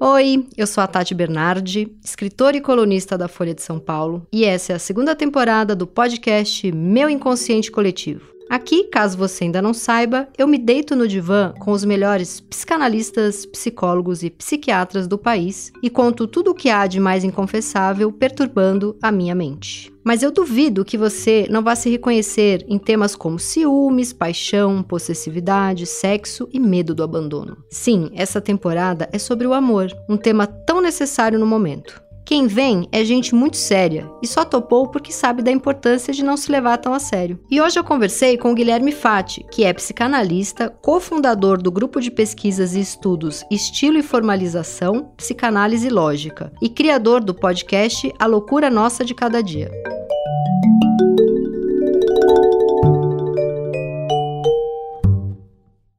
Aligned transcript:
Oi, 0.00 0.44
eu 0.56 0.66
sou 0.66 0.82
a 0.82 0.88
Tati 0.88 1.14
Bernardi, 1.14 1.96
escritora 2.04 2.56
e 2.56 2.60
colunista 2.60 3.16
da 3.16 3.28
Folha 3.28 3.54
de 3.54 3.62
São 3.62 3.78
Paulo, 3.78 4.26
e 4.32 4.44
essa 4.44 4.72
é 4.72 4.76
a 4.76 4.78
segunda 4.78 5.14
temporada 5.14 5.74
do 5.74 5.86
podcast 5.86 6.70
Meu 6.72 7.08
Inconsciente 7.08 7.70
Coletivo. 7.70 8.33
Aqui, 8.48 8.84
caso 8.84 9.16
você 9.16 9.44
ainda 9.44 9.62
não 9.62 9.72
saiba, 9.72 10.28
eu 10.36 10.46
me 10.46 10.58
deito 10.58 10.94
no 10.94 11.08
divã 11.08 11.52
com 11.58 11.72
os 11.72 11.84
melhores 11.84 12.40
psicanalistas, 12.40 13.46
psicólogos 13.46 14.22
e 14.22 14.30
psiquiatras 14.30 15.06
do 15.06 15.18
país 15.18 15.72
e 15.82 15.88
conto 15.88 16.26
tudo 16.26 16.50
o 16.50 16.54
que 16.54 16.70
há 16.70 16.86
de 16.86 17.00
mais 17.00 17.24
inconfessável 17.24 18.12
perturbando 18.12 18.96
a 19.02 19.10
minha 19.10 19.34
mente. 19.34 19.92
Mas 20.04 20.22
eu 20.22 20.30
duvido 20.30 20.84
que 20.84 20.98
você 20.98 21.46
não 21.50 21.62
vá 21.62 21.74
se 21.74 21.88
reconhecer 21.88 22.62
em 22.68 22.78
temas 22.78 23.16
como 23.16 23.38
ciúmes, 23.38 24.12
paixão, 24.12 24.82
possessividade, 24.82 25.86
sexo 25.86 26.46
e 26.52 26.60
medo 26.60 26.94
do 26.94 27.02
abandono. 27.02 27.56
Sim, 27.70 28.10
essa 28.12 28.38
temporada 28.38 29.08
é 29.10 29.18
sobre 29.18 29.46
o 29.46 29.54
amor, 29.54 29.90
um 30.06 30.18
tema 30.18 30.46
tão 30.46 30.82
necessário 30.82 31.38
no 31.38 31.46
momento. 31.46 32.03
Quem 32.26 32.46
vem 32.46 32.88
é 32.90 33.04
gente 33.04 33.34
muito 33.34 33.58
séria 33.58 34.10
e 34.22 34.26
só 34.26 34.46
topou 34.46 34.88
porque 34.88 35.12
sabe 35.12 35.42
da 35.42 35.50
importância 35.50 36.10
de 36.10 36.24
não 36.24 36.38
se 36.38 36.50
levar 36.50 36.78
tão 36.78 36.94
a 36.94 36.98
sério. 36.98 37.38
E 37.50 37.60
hoje 37.60 37.78
eu 37.78 37.84
conversei 37.84 38.38
com 38.38 38.50
o 38.50 38.54
Guilherme 38.54 38.92
Fati, 38.92 39.44
que 39.50 39.62
é 39.62 39.70
psicanalista, 39.74 40.70
cofundador 40.70 41.60
do 41.60 41.70
grupo 41.70 42.00
de 42.00 42.10
pesquisas 42.10 42.74
e 42.74 42.80
estudos 42.80 43.44
Estilo 43.50 43.98
e 43.98 44.02
Formalização, 44.02 45.12
Psicanálise 45.18 45.90
Lógica 45.90 46.50
e 46.62 46.70
criador 46.70 47.22
do 47.22 47.34
podcast 47.34 48.10
A 48.18 48.24
Loucura 48.24 48.70
Nossa 48.70 49.04
de 49.04 49.14
Cada 49.14 49.42
Dia. 49.42 49.70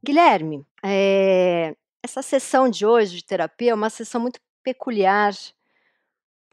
Guilherme, 0.04 0.66
é... 0.84 1.76
essa 2.04 2.24
sessão 2.24 2.68
de 2.68 2.84
hoje 2.84 3.18
de 3.18 3.24
terapia 3.24 3.72
é 3.72 3.76
uma 3.76 3.92
sessão 3.92 4.20
muito 4.20 4.40
peculiar 4.64 5.32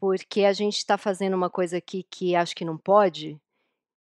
porque 0.03 0.43
a 0.43 0.51
gente 0.51 0.79
está 0.79 0.97
fazendo 0.97 1.33
uma 1.33 1.49
coisa 1.49 1.77
aqui 1.77 2.03
que 2.03 2.35
acho 2.35 2.53
que 2.53 2.65
não 2.65 2.77
pode, 2.77 3.39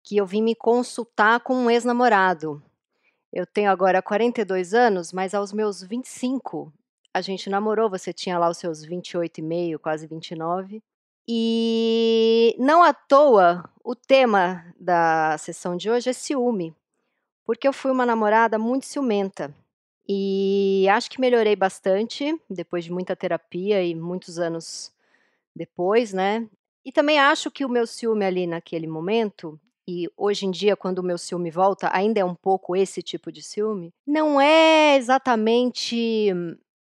que 0.03 0.17
eu 0.17 0.25
vim 0.25 0.41
me 0.41 0.55
consultar 0.55 1.41
com 1.41 1.55
um 1.55 1.71
ex-namorado. 1.71 2.63
Eu 3.31 3.45
tenho 3.45 3.71
agora 3.71 4.01
42 4.01 4.73
anos, 4.73 5.13
mas 5.13 5.35
aos 5.35 5.53
meus 5.53 5.83
25 5.83 6.73
a 7.13 7.21
gente 7.21 7.51
namorou, 7.51 7.91
você 7.91 8.11
tinha 8.11 8.39
lá 8.39 8.49
os 8.49 8.57
seus 8.57 8.83
28 8.83 9.37
e 9.37 9.43
meio, 9.43 9.79
quase 9.79 10.07
29. 10.07 10.83
E 11.29 12.57
não 12.59 12.83
à 12.83 12.95
toa, 12.95 13.69
o 13.85 13.95
tema 13.95 14.65
da 14.81 15.37
sessão 15.37 15.77
de 15.77 15.91
hoje 15.91 16.09
é 16.09 16.15
ciúme, 16.15 16.75
porque 17.45 17.69
eu 17.69 17.73
fui 17.75 17.91
uma 17.91 18.07
namorada 18.07 18.59
muito 18.59 18.87
ciumenta. 18.87 19.55
E 20.09 20.89
acho 20.89 21.11
que 21.11 21.21
melhorei 21.21 21.55
bastante 21.55 22.35
depois 22.49 22.83
de 22.83 22.91
muita 22.91 23.15
terapia 23.15 23.85
e 23.85 23.95
muitos 23.95 24.39
anos 24.39 24.91
depois, 25.55 26.13
né. 26.13 26.49
E 26.85 26.91
também 26.91 27.19
acho 27.19 27.51
que 27.51 27.65
o 27.65 27.69
meu 27.69 27.87
ciúme 27.87 28.25
ali 28.25 28.47
naquele 28.47 28.87
momento, 28.87 29.59
e 29.87 30.09
hoje 30.17 30.47
em 30.47 30.51
dia 30.51 30.77
quando 30.77 30.99
o 30.99 31.03
meu 31.03 31.19
ciúme 31.19 31.51
volta, 31.51 31.91
ainda 31.93 32.21
é 32.21 32.25
um 32.25 32.35
pouco 32.35 32.75
esse 32.77 33.03
tipo 33.03 33.31
de 33.31 33.43
ciúme, 33.43 33.93
não 34.07 34.41
é 34.41 34.97
exatamente, 34.97 36.31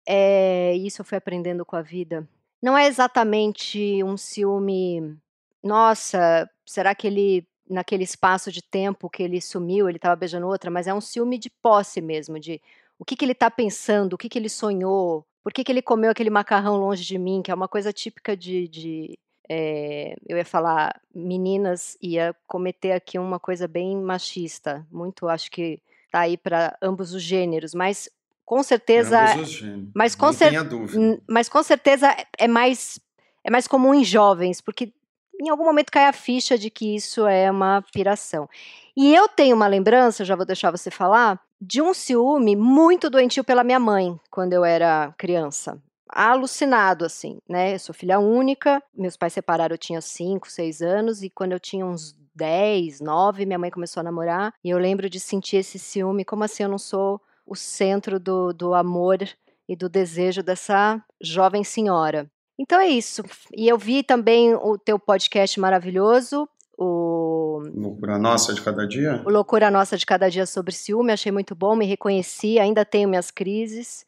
eh, 0.08 0.76
isso 0.78 1.02
eu 1.02 1.06
fui 1.06 1.18
aprendendo 1.18 1.66
com 1.66 1.76
a 1.76 1.82
vida, 1.82 2.28
não 2.62 2.78
é 2.78 2.88
exatamente 2.88 4.04
um 4.04 4.18
ciúme, 4.18 5.18
nossa, 5.64 6.50
será 6.66 6.94
que 6.96 7.08
ele 7.08 7.48
naquele 7.70 8.04
espaço 8.04 8.52
de 8.52 8.62
tempo 8.62 9.10
que 9.10 9.22
ele 9.22 9.42
sumiu, 9.42 9.90
ele 9.90 9.98
estava 9.98 10.16
beijando 10.16 10.48
outra, 10.48 10.72
mas 10.72 10.88
é 10.88 10.94
um 10.94 11.02
ciúme 11.02 11.38
de 11.38 11.50
posse 11.62 12.02
mesmo, 12.02 12.40
de 12.40 12.62
o 12.98 13.06
que 13.06 13.16
que 13.16 13.26
ele 13.26 13.34
está 13.34 13.52
pensando, 13.52 14.14
o 14.14 14.18
que 14.18 14.30
que 14.30 14.40
ele 14.40 14.50
sonhou, 14.50 15.26
por 15.48 15.54
que, 15.54 15.64
que 15.64 15.72
ele 15.72 15.82
comeu 15.82 16.12
aquele 16.12 16.30
macarrão 16.30 16.76
longe 16.76 17.06
de 17.06 17.18
mim, 17.18 17.42
que 17.42 17.50
é 17.50 17.54
uma 17.54 17.70
coisa 17.70 17.94
típica 17.94 18.36
de, 18.36 18.68
de 18.68 19.18
é, 19.48 20.14
eu 20.28 20.36
ia 20.36 20.44
falar 20.44 21.00
meninas, 21.16 21.98
ia 22.02 22.36
cometer 22.46 22.92
aqui 22.92 23.18
uma 23.18 23.40
coisa 23.40 23.66
bem 23.66 23.96
machista, 23.96 24.86
muito 24.92 25.26
acho 25.30 25.50
que 25.50 25.82
tá 26.12 26.20
aí 26.20 26.36
para 26.36 26.78
ambos 26.82 27.14
os 27.14 27.22
gêneros, 27.22 27.74
mas 27.74 28.10
com 28.44 28.62
certeza, 28.62 29.22
mas 29.96 30.16
com, 30.16 30.34
cer 30.34 30.52
mas 31.26 31.48
com 31.48 31.64
certeza 31.64 32.14
é 32.38 32.46
mais 32.46 33.00
é 33.42 33.50
mais 33.50 33.70
comum 33.70 33.94
em 33.94 34.04
jovens, 34.04 34.60
porque 34.60 34.92
em 35.40 35.48
algum 35.48 35.64
momento 35.64 35.94
cai 35.94 36.08
a 36.08 36.14
ficha 36.14 36.58
de 36.58 36.70
que 36.70 36.94
isso 36.94 37.26
é 37.26 37.50
uma 37.50 37.82
piração. 37.94 38.50
E 38.98 39.16
eu 39.16 39.30
tenho 39.30 39.56
uma 39.56 39.68
lembrança, 39.68 40.26
já 40.26 40.36
vou 40.36 40.46
deixar 40.46 40.72
você 40.72 40.92
falar, 40.92 41.40
de 41.60 41.82
um 41.82 41.94
ciúme 41.94 42.56
muito 42.56 43.10
doentio 43.10 43.44
pela 43.44 43.64
minha 43.64 43.80
mãe, 43.80 44.20
quando 44.30 44.54
eu 44.54 44.64
era 44.64 45.14
criança. 45.18 45.82
Alucinado, 46.10 47.04
assim, 47.04 47.40
né? 47.50 47.76
Eu 47.76 47.80
sou 47.80 47.94
filha 47.94 48.20
única, 48.20 48.82
meus 48.96 49.18
pais 49.18 49.34
separaram, 49.34 49.74
eu 49.74 49.80
tinha 49.80 50.00
5, 50.00 50.50
6 50.50 50.82
anos, 50.82 51.24
e 51.24 51.30
quando 51.30 51.52
eu 51.52 51.60
tinha 51.60 51.86
uns 51.86 52.16
10, 52.36 53.02
9, 53.02 53.46
minha 53.46 53.60
mãe 53.60 53.72
começou 53.72 54.02
a 54.02 54.04
namorar, 54.04 54.54
e 54.64 54.70
eu 54.70 54.78
lembro 54.78 55.10
de 55.10 55.20
sentir 55.20 55.58
esse 55.58 55.78
ciúme, 55.78 56.24
como 56.24 56.44
assim 56.44 56.64
eu 56.64 56.70
não 56.70 56.78
sou 56.78 57.20
o 57.46 57.56
centro 57.56 58.20
do, 58.20 58.54
do 58.54 58.74
amor 58.74 59.18
e 59.68 59.76
do 59.76 59.90
desejo 59.90 60.44
dessa 60.44 61.02
jovem 61.22 61.64
senhora. 61.64 62.30
Então 62.60 62.80
é 62.80 62.88
isso. 62.88 63.24
E 63.56 63.68
eu 63.68 63.78
vi 63.78 64.04
também 64.04 64.56
o 64.56 64.78
teu 64.78 64.98
podcast 64.98 65.60
maravilhoso, 65.60 66.48
o 66.78 67.47
Loucura 67.60 68.18
Nossa 68.18 68.54
de 68.54 68.62
Cada 68.62 68.88
Dia? 68.88 69.22
O 69.26 69.30
Loucura 69.30 69.72
Nossa 69.72 69.98
de 69.98 70.06
Cada 70.06 70.30
Dia 70.30 70.46
sobre 70.46 70.74
ciúme, 70.74 71.12
achei 71.12 71.32
muito 71.32 71.56
bom, 71.56 71.76
me 71.76 71.86
reconheci, 71.86 72.60
ainda 72.60 72.86
tenho 72.86 73.10
minhas 73.10 73.32
crises, 73.32 74.06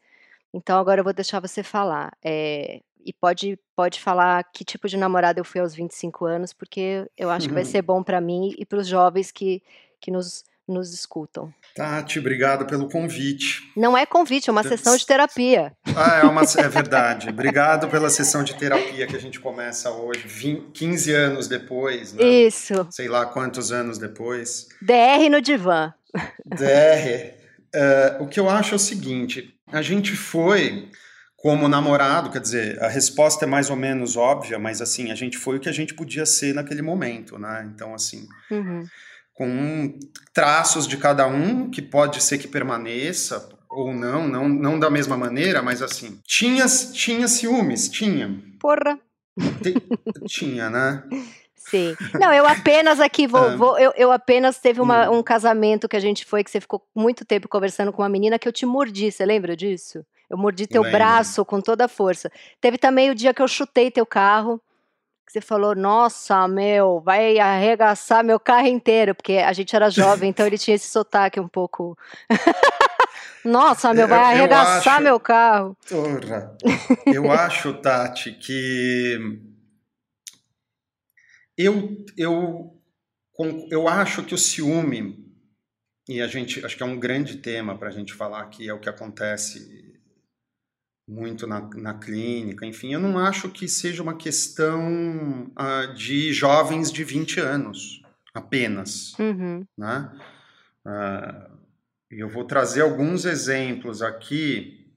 então 0.54 0.80
agora 0.80 1.00
eu 1.00 1.04
vou 1.04 1.14
deixar 1.14 1.40
você 1.40 1.64
falar. 1.64 2.12
É, 2.24 2.82
e 3.06 3.14
pode, 3.14 3.58
pode 3.76 4.00
falar 4.00 4.44
que 4.52 4.64
tipo 4.64 4.88
de 4.88 4.98
namorada 4.98 5.40
eu 5.40 5.46
fui 5.46 5.62
aos 5.62 5.74
25 5.74 6.26
anos, 6.26 6.54
porque 6.54 7.10
eu 7.18 7.30
acho 7.30 7.48
que 7.48 7.54
vai 7.54 7.64
ser 7.66 7.82
bom 7.82 8.04
para 8.04 8.20
mim 8.20 8.54
e 8.58 8.66
para 8.66 8.80
os 8.80 8.88
jovens 8.88 9.32
que, 9.32 9.64
que 10.00 10.12
nos 10.12 10.44
nos 10.70 10.94
escutam. 10.94 11.54
Tati, 11.76 12.20
obrigado 12.20 12.66
pelo 12.66 12.90
convite. 12.90 13.72
Não 13.76 13.98
é 13.98 14.06
convite, 14.06 14.50
é 14.50 14.52
uma 14.52 14.64
sessão 14.64 14.96
de 14.96 15.06
terapia. 15.06 15.74
Ah, 15.96 16.20
é, 16.20 16.24
uma, 16.24 16.42
é 16.42 16.68
verdade. 16.70 17.30
obrigado 17.30 17.88
pela 17.88 18.10
sessão 18.10 18.44
de 18.44 18.56
terapia 18.56 19.08
que 19.08 19.16
a 19.16 19.20
gente 19.20 19.40
começa 19.40 19.90
hoje, 19.90 20.24
20, 20.26 20.72
15 20.72 21.14
anos 21.14 21.48
depois. 21.48 22.14
Né? 22.14 22.24
Isso. 22.24 22.88
Sei 22.92 23.08
lá 23.08 23.26
quantos 23.26 23.72
anos 23.72 23.98
depois. 23.98 24.68
DR 24.82 25.30
no 25.30 25.42
divã. 25.42 25.94
DR. 26.46 27.34
Uh, 27.72 27.78
é, 27.78 28.18
o 28.20 28.28
que 28.28 28.40
eu 28.40 28.50
acho 28.50 28.74
é 28.74 28.78
o 28.78 28.80
seguinte: 28.80 29.56
a 29.72 29.82
gente 29.82 30.16
foi 30.16 30.90
como 31.38 31.70
namorado, 31.70 32.30
quer 32.30 32.42
dizer, 32.42 32.84
a 32.84 32.90
resposta 32.90 33.46
é 33.46 33.48
mais 33.48 33.70
ou 33.70 33.76
menos 33.76 34.18
óbvia, 34.18 34.60
mas 34.60 34.82
assim, 34.82 35.12
a 35.12 35.16
gente 35.16 35.38
foi 35.38 35.58
o 35.58 35.60
que 35.60 35.70
a 35.70 35.74
gente 35.74 35.94
podia 35.94 36.26
ser 36.26 36.54
naquele 36.54 36.82
momento, 36.82 37.38
né? 37.38 37.70
Então, 37.74 37.94
assim. 37.94 38.28
Uhum 38.52 38.86
com 39.40 39.98
traços 40.34 40.86
de 40.86 40.98
cada 40.98 41.26
um, 41.26 41.72
que 41.72 41.82
pode 41.82 42.22
ser 42.22 42.38
que 42.38 42.48
permaneça 42.48 43.48
ou 43.70 43.94
não, 43.94 44.28
não, 44.28 44.50
não 44.50 44.78
da 44.78 44.90
mesma 44.90 45.16
maneira, 45.16 45.62
mas 45.62 45.82
assim, 45.82 46.20
tinha, 46.28 46.66
tinha 46.92 47.26
ciúmes, 47.26 47.88
tinha. 47.88 48.38
Porra. 48.60 49.00
tinha, 50.28 50.70
né? 50.70 51.04
Sim. 51.56 51.96
Não, 52.20 52.34
eu 52.34 52.46
apenas 52.46 53.00
aqui 53.00 53.28
vou. 53.28 53.52
É. 53.52 53.56
vou 53.56 53.80
eu, 53.80 53.94
eu 53.96 54.12
apenas 54.12 54.60
teve 54.60 54.82
uma, 54.82 55.10
hum. 55.10 55.20
um 55.20 55.24
casamento 55.24 55.88
que 55.88 55.96
a 55.96 56.02
gente 56.02 56.26
foi, 56.26 56.44
que 56.44 56.52
você 56.52 56.60
ficou 56.60 56.86
muito 56.94 57.24
tempo 57.24 57.48
conversando 57.48 57.94
com 57.94 58.02
uma 58.02 58.10
menina 58.10 58.38
que 58.38 58.48
eu 58.48 58.52
te 58.52 58.66
mordi, 58.66 59.10
você 59.10 59.26
lembra 59.26 59.56
disso? 59.56 60.06
Eu 60.30 60.38
mordi 60.38 60.68
teu 60.68 60.82
Lembro. 60.82 60.98
braço 60.98 61.46
com 61.46 61.62
toda 61.62 61.86
a 61.86 61.88
força. 61.88 62.30
Teve 62.60 62.78
também 62.78 63.10
o 63.10 63.16
dia 63.16 63.34
que 63.34 63.42
eu 63.42 63.48
chutei 63.48 63.90
teu 63.90 64.06
carro 64.06 64.62
que 65.30 65.34
você 65.34 65.42
falou, 65.42 65.76
nossa, 65.76 66.48
meu, 66.48 67.00
vai 67.02 67.38
arregaçar 67.38 68.24
meu 68.24 68.40
carro 68.40 68.66
inteiro, 68.66 69.14
porque 69.14 69.34
a 69.34 69.54
gente 69.54 69.76
era 69.76 69.88
jovem, 69.88 70.32
então 70.32 70.48
ele 70.48 70.58
tinha 70.58 70.74
esse 70.74 70.88
sotaque 70.88 71.40
um 71.40 71.48
pouco. 71.48 71.96
nossa, 73.46 73.94
meu, 73.94 74.08
vai 74.08 74.18
arregaçar 74.18 74.96
acho, 74.96 75.04
meu 75.04 75.20
carro. 75.20 75.78
Porra. 75.88 76.58
Eu 77.06 77.30
acho, 77.32 77.76
Tati, 77.76 78.32
que 78.32 79.40
eu, 81.56 81.96
eu, 82.18 82.76
eu 83.70 83.88
acho 83.88 84.24
que 84.24 84.34
o 84.34 84.38
ciúme, 84.38 85.32
e 86.08 86.24
a 86.24 86.28
gente, 86.28 86.66
acho 86.66 86.76
que 86.76 86.82
é 86.82 86.88
um 86.88 87.00
grande 87.00 87.38
tema 87.38 87.78
para 87.78 87.90
a 87.90 87.92
gente 87.92 88.16
falar 88.16 88.42
aqui, 88.42 88.68
é 88.68 88.74
o 88.74 88.80
que 88.80 88.90
acontece 88.90 89.89
muito 91.10 91.48
na, 91.48 91.62
na 91.76 91.96
clínica, 91.96 92.68
enfim, 92.68 92.94
eu 92.94 93.00
não 93.00 93.18
acho 93.18 93.50
que 93.50 93.68
seja 93.68 94.04
uma 94.04 94.16
questão 94.16 95.52
uh, 95.58 95.94
de 95.96 96.32
jovens 96.32 96.92
de 96.92 97.04
20 97.04 97.40
anos 97.40 98.04
apenas, 98.32 99.18
uhum. 99.18 99.66
né? 99.76 100.12
Uh, 100.86 101.58
eu 102.12 102.30
vou 102.30 102.44
trazer 102.44 102.82
alguns 102.82 103.26
exemplos 103.26 104.04
aqui, 104.04 104.94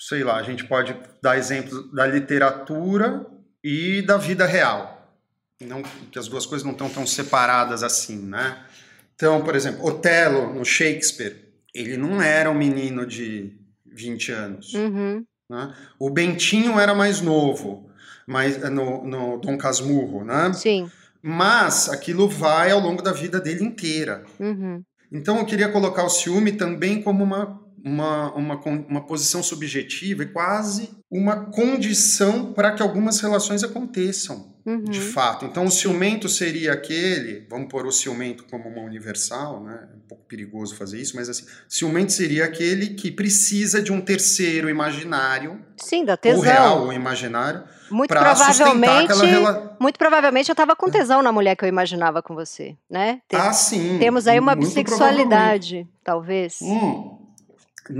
sei 0.00 0.24
lá, 0.24 0.36
a 0.36 0.42
gente 0.42 0.64
pode 0.64 0.96
dar 1.22 1.38
exemplos 1.38 1.92
da 1.92 2.04
literatura 2.04 3.24
e 3.62 4.02
da 4.02 4.16
vida 4.16 4.46
real, 4.46 5.16
não 5.60 5.80
que 5.82 6.18
as 6.18 6.26
duas 6.26 6.44
coisas 6.44 6.64
não 6.64 6.72
estão 6.72 6.90
tão 6.90 7.06
separadas 7.06 7.84
assim, 7.84 8.18
né? 8.18 8.66
Então, 9.14 9.44
por 9.44 9.54
exemplo, 9.54 9.86
Otelo 9.86 10.52
no 10.52 10.64
Shakespeare, 10.64 11.54
ele 11.72 11.96
não 11.96 12.20
era 12.20 12.50
um 12.50 12.54
menino 12.54 13.06
de 13.06 13.63
20 13.94 14.32
anos. 14.32 14.74
Uhum. 14.74 15.24
Né? 15.48 15.74
O 15.98 16.10
Bentinho 16.10 16.78
era 16.78 16.94
mais 16.94 17.20
novo, 17.20 17.88
mas 18.26 18.58
no, 18.70 19.04
no 19.04 19.38
Dom 19.38 19.56
Casmurro, 19.56 20.24
né? 20.24 20.52
Sim. 20.52 20.90
Mas 21.22 21.88
aquilo 21.88 22.28
vai 22.28 22.70
ao 22.70 22.80
longo 22.80 23.02
da 23.02 23.12
vida 23.12 23.40
dele 23.40 23.64
inteira. 23.64 24.24
Uhum. 24.38 24.82
Então 25.10 25.38
eu 25.38 25.46
queria 25.46 25.70
colocar 25.70 26.04
o 26.04 26.10
ciúme 26.10 26.52
também 26.52 27.00
como 27.00 27.22
uma, 27.22 27.60
uma, 27.84 28.32
uma, 28.34 28.60
uma 28.88 29.06
posição 29.06 29.42
subjetiva 29.42 30.22
e 30.22 30.26
quase 30.26 30.88
uma 31.10 31.44
condição 31.50 32.52
para 32.54 32.72
que 32.72 32.82
algumas 32.82 33.20
relações 33.20 33.62
aconteçam. 33.62 34.54
Uhum. 34.64 34.84
De 34.84 34.98
fato. 34.98 35.44
Então, 35.44 35.66
o 35.66 35.70
ciumento 35.70 36.26
seria 36.26 36.72
aquele, 36.72 37.46
vamos 37.50 37.68
pôr 37.68 37.84
o 37.84 37.92
ciumento 37.92 38.44
como 38.50 38.66
uma 38.66 38.80
universal, 38.80 39.62
né? 39.62 39.88
É 39.92 39.94
um 39.94 40.08
pouco 40.08 40.24
perigoso 40.24 40.74
fazer 40.74 40.98
isso, 40.98 41.16
mas 41.16 41.28
assim, 41.28 41.44
ciumento 41.68 42.12
seria 42.12 42.46
aquele 42.46 42.94
que 42.94 43.10
precisa 43.10 43.82
de 43.82 43.92
um 43.92 44.00
terceiro 44.00 44.70
imaginário. 44.70 45.62
Sim, 45.76 46.06
da 46.06 46.16
tesão. 46.16 46.38
Ou 46.38 46.44
real 46.44 46.82
ou 46.86 46.92
imaginário. 46.94 47.62
Muito 47.90 48.08
provavelmente, 48.08 49.12
rela... 49.12 49.76
muito 49.78 49.98
provavelmente 49.98 50.48
eu 50.48 50.54
estava 50.54 50.74
com 50.74 50.90
tesão 50.90 51.22
na 51.22 51.30
mulher 51.30 51.54
que 51.54 51.64
eu 51.66 51.68
imaginava 51.68 52.22
com 52.22 52.34
você, 52.34 52.74
né? 52.90 53.20
Tem, 53.28 53.38
ah, 53.38 53.52
sim. 53.52 53.98
Temos 53.98 54.26
aí 54.26 54.40
uma 54.40 54.54
bissexualidade, 54.54 55.86
talvez. 56.02 56.58
Hum, 56.62 57.18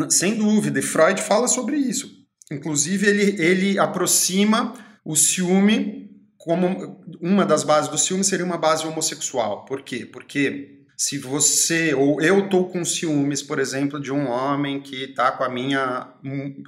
sem 0.08 0.36
dúvida, 0.36 0.78
e 0.78 0.82
Freud 0.82 1.20
fala 1.22 1.48
sobre 1.48 1.76
isso. 1.76 2.10
Inclusive, 2.50 3.06
ele, 3.06 3.42
ele 3.42 3.78
aproxima 3.78 4.74
o 5.04 5.16
ciúme 5.16 6.04
como 6.38 7.02
uma 7.20 7.46
das 7.46 7.64
bases 7.64 7.90
do 7.90 7.96
ciúme 7.96 8.22
seria 8.22 8.44
uma 8.44 8.58
base 8.58 8.86
homossexual. 8.86 9.64
Por 9.64 9.82
quê? 9.82 10.04
Porque 10.04 10.84
se 10.96 11.18
você 11.18 11.94
ou 11.94 12.20
eu 12.20 12.48
tô 12.48 12.66
com 12.66 12.84
ciúmes, 12.84 13.42
por 13.42 13.58
exemplo, 13.58 13.98
de 13.98 14.12
um 14.12 14.28
homem 14.28 14.80
que 14.80 15.08
tá 15.08 15.32
com 15.32 15.42
a 15.42 15.48
minha 15.48 16.12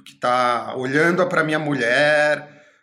que 0.05 0.15
tá 0.15 0.75
olhando 0.75 1.25
para 1.27 1.43
minha 1.43 1.59
mulher, 1.59 2.39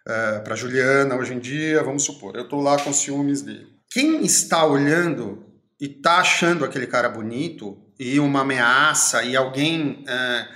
uh, 0.06 0.10
eh, 0.10 0.38
para 0.40 0.54
Juliana 0.54 1.16
hoje 1.16 1.34
em 1.34 1.40
dia, 1.40 1.82
vamos 1.82 2.04
supor, 2.04 2.36
eu 2.36 2.48
tô 2.48 2.60
lá 2.60 2.78
com 2.78 2.92
ciúmes 2.92 3.42
dele. 3.42 3.66
Quem 3.90 4.24
está 4.24 4.64
olhando 4.64 5.44
e 5.80 5.88
tá 5.88 6.18
achando 6.18 6.64
aquele 6.64 6.86
cara 6.86 7.08
bonito 7.08 7.83
e 7.98 8.18
uma 8.18 8.40
ameaça 8.40 9.22
e 9.22 9.36
alguém 9.36 10.04
uh, 10.04 10.54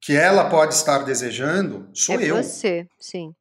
que 0.00 0.14
ela 0.14 0.48
pode 0.48 0.74
estar 0.74 0.98
desejando, 0.98 1.88
sou 1.92 2.20
é 2.20 2.24
eu. 2.30 2.36
Você, 2.36 2.86
sim. 2.98 3.34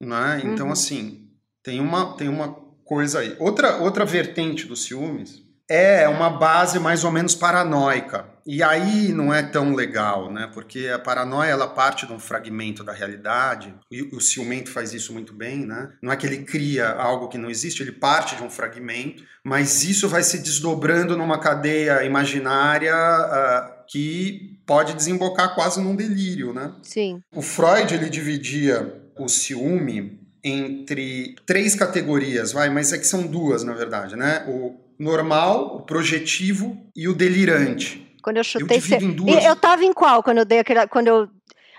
Né? 0.00 0.40
Então, 0.44 0.66
uhum. 0.66 0.72
assim, 0.72 1.28
tem 1.62 1.80
uma, 1.80 2.16
tem 2.16 2.28
uma 2.28 2.54
coisa 2.84 3.20
aí. 3.20 3.36
Outra, 3.38 3.76
outra 3.76 4.04
vertente 4.04 4.66
dos 4.66 4.84
ciúmes 4.84 5.42
é 5.70 6.08
uma 6.08 6.28
base 6.28 6.80
mais 6.80 7.04
ou 7.04 7.12
menos 7.12 7.36
paranoica. 7.36 8.26
E 8.44 8.60
aí 8.60 9.12
não 9.12 9.32
é 9.32 9.40
tão 9.40 9.72
legal, 9.72 10.32
né? 10.32 10.50
Porque 10.52 10.88
a 10.88 10.98
paranoia 10.98 11.50
ela 11.50 11.68
parte 11.68 12.08
de 12.08 12.12
um 12.12 12.18
fragmento 12.18 12.82
da 12.82 12.92
realidade, 12.92 13.72
e 13.88 14.02
o 14.02 14.20
ciumento 14.20 14.68
faz 14.68 14.92
isso 14.92 15.12
muito 15.12 15.32
bem, 15.32 15.64
né? 15.64 15.92
Não 16.02 16.10
é 16.10 16.16
que 16.16 16.26
ele 16.26 16.38
cria 16.38 16.90
algo 16.90 17.28
que 17.28 17.38
não 17.38 17.48
existe, 17.48 17.84
ele 17.84 17.92
parte 17.92 18.34
de 18.34 18.42
um 18.42 18.50
fragmento, 18.50 19.22
mas 19.44 19.84
isso 19.84 20.08
vai 20.08 20.24
se 20.24 20.38
desdobrando 20.40 21.16
numa 21.16 21.38
cadeia 21.38 22.02
imaginária 22.02 22.92
uh, 22.92 23.84
que 23.86 24.58
pode 24.66 24.94
desembocar 24.94 25.54
quase 25.54 25.80
num 25.80 25.94
delírio, 25.94 26.52
né? 26.52 26.72
Sim. 26.82 27.22
O 27.32 27.42
Freud 27.42 27.94
ele 27.94 28.10
dividia 28.10 29.00
o 29.16 29.28
ciúme 29.28 30.18
entre 30.42 31.36
três 31.46 31.76
categorias, 31.76 32.50
vai, 32.50 32.68
mas 32.70 32.92
é 32.92 32.98
que 32.98 33.06
são 33.06 33.24
duas, 33.24 33.62
na 33.62 33.74
verdade, 33.74 34.16
né? 34.16 34.44
O 34.48 34.89
normal, 35.00 35.76
o 35.76 35.80
projetivo 35.80 36.76
e 36.94 37.08
o 37.08 37.14
delirante. 37.14 38.06
Quando 38.22 38.36
eu 38.36 38.44
chutei, 38.44 38.76
eu, 38.76 38.82
cê... 38.82 38.98
duas... 38.98 39.42
eu 39.42 39.56
tava 39.56 39.82
em 39.82 39.94
qual 39.94 40.22
quando 40.22 40.38
eu 40.38 40.44
dei 40.44 40.58
aquele, 40.58 40.86
quando 40.88 41.08
eu 41.08 41.28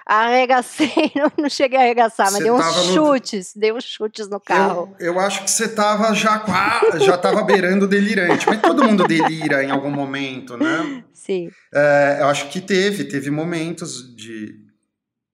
arregacei, 0.04 0.90
não, 1.16 1.32
não 1.38 1.50
cheguei 1.50 1.78
a 1.78 1.84
arregaçar, 1.84 2.32
mas 2.32 2.42
dei 2.42 2.50
uns 2.50 2.94
chutes, 2.94 3.54
no... 3.54 3.62
dei 3.62 3.72
uns 3.72 3.84
chutes 3.84 4.28
no 4.28 4.40
carro. 4.40 4.96
Eu, 5.00 5.14
eu 5.14 5.20
acho 5.20 5.44
que 5.44 5.52
você 5.52 5.70
tava 5.70 6.16
já 6.16 6.44
já 7.00 7.16
tava 7.16 7.44
beirando 7.44 7.86
o 7.86 7.88
delirante, 7.88 8.48
mas 8.48 8.60
todo 8.60 8.84
mundo 8.84 9.06
delira 9.06 9.64
em 9.64 9.70
algum 9.70 9.92
momento, 9.92 10.58
né? 10.58 11.04
Sim. 11.14 11.52
É, 11.72 12.18
eu 12.22 12.28
acho 12.28 12.50
que 12.50 12.60
teve, 12.60 13.04
teve 13.04 13.30
momentos 13.30 14.16
de, 14.16 14.56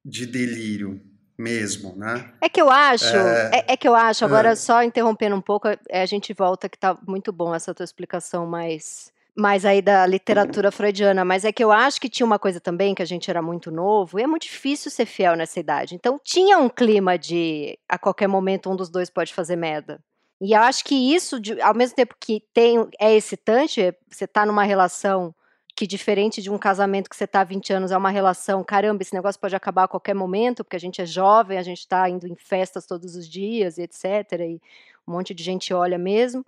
de 0.04 0.25
delírio 0.25 1.01
mesmo, 1.38 1.95
né? 1.95 2.34
É 2.42 2.50
que 2.50 2.62
eu 2.62 2.69
acho, 2.69 3.16
é, 3.16 3.51
é, 3.54 3.74
é 3.74 3.78
que 3.78 3.88
eu 3.88 3.95
acho, 3.95 4.25
agora 4.25 4.51
é. 4.51 4.56
só 4.56 4.81
interrompendo 4.81 5.36
um 5.36 5.42
pouco, 5.42 5.68
é, 5.68 6.01
a 6.01 6.06
gente 6.06 6.34
volta 6.34 6.68
que 6.68 6.78
tá 6.78 6.98
muito 7.07 7.31
bom 7.31 7.54
essa 7.54 7.74
tua 7.74 7.84
explicação 7.84 8.45
mais 8.48 9.16
mais 9.39 9.66
aí 9.66 9.84
da 9.84 10.04
literatura 10.07 10.72
freudiana, 10.72 11.24
mas 11.24 11.45
é 11.45 11.51
que 11.51 11.63
eu 11.63 11.72
acho 11.72 12.01
que 12.01 12.10
tinha 12.10 12.25
uma 12.25 12.39
coisa 12.39 12.60
também 12.60 12.95
que 12.95 13.04
a 13.04 13.06
gente 13.06 13.30
era 13.30 13.39
muito 13.39 13.69
novo 13.69 14.19
e 14.19 14.24
é 14.24 14.28
muito 14.28 14.42
difícil 14.44 14.89
ser 14.89 15.06
fiel 15.06 15.36
nessa 15.36 15.60
idade. 15.60 15.94
Então 15.94 16.19
tinha 16.24 16.57
um 16.57 16.68
clima 16.68 17.19
de 17.19 17.78
a 17.88 18.00
qualquer 18.00 18.28
momento 18.28 18.68
um 18.68 18.75
dos 18.75 18.90
dois 18.90 19.12
pode 19.12 19.31
fazer 19.31 19.56
merda. 19.56 20.00
E 20.42 20.54
eu 20.54 20.62
acho 20.62 20.83
que 20.83 20.95
isso, 21.13 21.40
ao 21.62 21.75
mesmo 21.75 21.95
tempo 21.95 22.16
que 22.19 22.44
tem 22.51 22.88
é 23.00 23.16
excitante, 23.16 23.94
você 24.10 24.25
tá 24.25 24.44
numa 24.44 24.63
relação 24.63 25.33
que 25.78 25.86
diferente 25.86 26.42
de 26.42 26.50
um 26.50 26.58
casamento 26.58 27.08
que 27.08 27.16
você 27.16 27.26
está 27.26 27.42
há 27.42 27.44
20 27.44 27.72
anos, 27.72 27.92
é 27.92 27.98
uma 27.98 28.10
relação, 28.10 28.64
caramba, 28.64 29.04
esse 29.04 29.14
negócio 29.14 29.40
pode 29.40 29.56
acabar 29.56 29.84
a 29.84 29.88
qualquer 29.88 30.16
momento, 30.16 30.64
porque 30.64 30.76
a 30.76 30.80
gente 30.80 31.00
é 31.00 31.06
jovem, 31.06 31.56
a 31.56 31.62
gente 31.62 31.82
está 31.82 32.10
indo 32.10 32.26
em 32.26 32.36
festas 32.36 32.88
todos 32.88 33.16
os 33.16 33.30
dias, 33.30 33.78
e 33.78 33.84
etc. 33.84 34.06
E 34.40 34.60
um 35.08 35.12
monte 35.14 35.36
de 35.36 35.44
gente 35.44 35.72
olha 35.76 36.00
mesmo. 36.00 36.44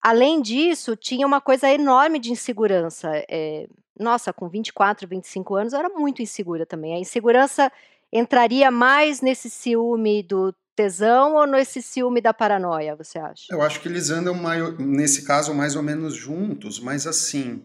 Além 0.00 0.40
disso, 0.40 0.94
tinha 0.94 1.26
uma 1.26 1.40
coisa 1.40 1.68
enorme 1.68 2.20
de 2.20 2.30
insegurança. 2.30 3.10
É, 3.28 3.66
nossa, 3.98 4.32
com 4.32 4.48
24, 4.48 5.08
25 5.08 5.56
anos, 5.56 5.72
eu 5.72 5.80
era 5.80 5.88
muito 5.88 6.22
insegura 6.22 6.64
também. 6.64 6.94
A 6.94 7.00
insegurança 7.00 7.72
entraria 8.12 8.70
mais 8.70 9.20
nesse 9.20 9.50
ciúme 9.50 10.22
do 10.22 10.54
tesão 10.76 11.34
ou 11.34 11.48
nesse 11.48 11.82
ciúme 11.82 12.20
da 12.20 12.32
paranoia, 12.32 12.94
você 12.94 13.18
acha? 13.18 13.46
Eu 13.50 13.60
acho 13.60 13.80
que 13.80 13.88
eles 13.88 14.10
andam, 14.10 14.36
nesse 14.78 15.24
caso, 15.24 15.52
mais 15.52 15.74
ou 15.74 15.82
menos 15.82 16.14
juntos, 16.14 16.78
mas 16.78 17.08
assim 17.08 17.64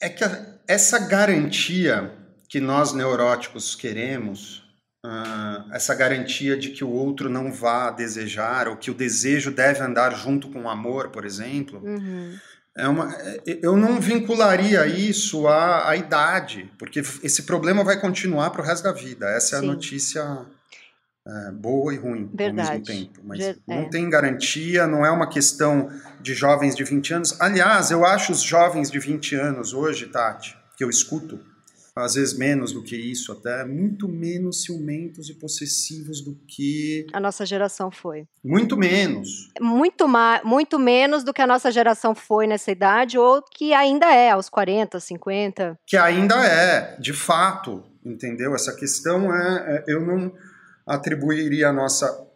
é 0.00 0.08
que 0.08 0.24
essa 0.66 0.98
garantia 0.98 2.10
que 2.48 2.60
nós 2.60 2.92
neuróticos 2.92 3.76
queremos, 3.76 4.64
uh, 5.04 5.72
essa 5.72 5.94
garantia 5.94 6.56
de 6.56 6.70
que 6.70 6.82
o 6.82 6.90
outro 6.90 7.28
não 7.28 7.52
vá 7.52 7.90
desejar, 7.90 8.66
ou 8.66 8.76
que 8.76 8.90
o 8.90 8.94
desejo 8.94 9.50
deve 9.50 9.80
andar 9.80 10.10
junto 10.16 10.48
com 10.48 10.62
o 10.62 10.68
amor, 10.68 11.10
por 11.10 11.24
exemplo, 11.24 11.80
uhum. 11.84 12.36
é 12.76 12.88
uma, 12.88 13.14
eu 13.46 13.76
não 13.76 14.00
vincularia 14.00 14.86
isso 14.86 15.46
à, 15.46 15.90
à 15.90 15.96
idade, 15.96 16.72
porque 16.78 17.00
esse 17.22 17.44
problema 17.44 17.84
vai 17.84 18.00
continuar 18.00 18.50
para 18.50 18.62
o 18.62 18.64
resto 18.64 18.82
da 18.82 18.92
vida. 18.92 19.28
Essa 19.28 19.56
é 19.56 19.60
Sim. 19.60 19.68
a 19.68 19.72
notícia 19.72 20.46
é, 21.26 21.50
boa 21.52 21.92
e 21.92 21.98
ruim 21.98 22.30
Verdade. 22.32 22.68
ao 22.68 22.78
mesmo 22.78 22.84
tempo. 22.84 23.20
Mas 23.22 23.40
é. 23.40 23.56
não 23.68 23.90
tem 23.90 24.08
garantia, 24.08 24.86
não 24.86 25.04
é 25.04 25.10
uma 25.10 25.28
questão 25.28 25.90
de 26.20 26.34
jovens 26.34 26.74
de 26.74 26.82
20 26.82 27.14
anos. 27.14 27.40
Aliás, 27.40 27.90
eu 27.90 28.04
acho 28.04 28.32
os 28.32 28.42
jovens 28.42 28.90
de 28.90 28.98
20 28.98 29.36
anos 29.36 29.74
hoje, 29.74 30.06
Tati, 30.06 30.56
que 30.76 30.82
eu 30.82 30.88
escuto, 30.88 31.38
às 31.94 32.14
vezes 32.14 32.38
menos 32.38 32.72
do 32.72 32.82
que 32.82 32.96
isso 32.96 33.32
até, 33.32 33.64
muito 33.66 34.08
menos 34.08 34.62
ciumentos 34.62 35.28
e 35.28 35.34
possessivos 35.34 36.22
do 36.22 36.34
que... 36.48 37.06
A 37.12 37.20
nossa 37.20 37.44
geração 37.44 37.90
foi. 37.90 38.26
Muito 38.42 38.76
menos. 38.76 39.50
Muito, 39.60 40.08
ma 40.08 40.40
muito 40.42 40.78
menos 40.78 41.22
do 41.22 41.34
que 41.34 41.42
a 41.42 41.46
nossa 41.46 41.70
geração 41.70 42.14
foi 42.14 42.46
nessa 42.46 42.70
idade, 42.70 43.18
ou 43.18 43.42
que 43.42 43.74
ainda 43.74 44.06
é, 44.06 44.30
aos 44.30 44.48
40, 44.48 44.98
50. 44.98 45.78
Que 45.86 45.98
ainda 45.98 46.42
é, 46.46 46.96
de 46.98 47.12
fato, 47.12 47.84
entendeu? 48.02 48.54
Essa 48.54 48.74
questão 48.74 49.34
é, 49.34 49.84
é 49.86 49.92
eu 49.92 50.00
não 50.00 50.32
atribuiria 50.86 51.68
a 51.68 51.72
nossa 51.72 52.26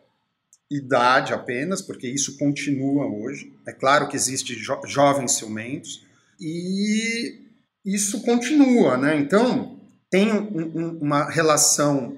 idade 0.71 1.33
apenas, 1.33 1.83
porque 1.83 2.09
isso 2.09 2.37
continua 2.39 3.07
hoje. 3.07 3.53
É 3.67 3.73
claro 3.73 4.09
que 4.09 4.17
existe 4.17 4.55
jo 4.55 4.81
jovens 4.87 5.33
ciumentos 5.33 6.05
e 6.41 7.41
isso 7.85 8.23
continua, 8.23 8.97
né? 8.97 9.17
Então 9.17 9.79
tem 10.11 10.33
um, 10.33 10.73
um, 10.75 10.99
uma 11.01 11.29
relação 11.29 12.17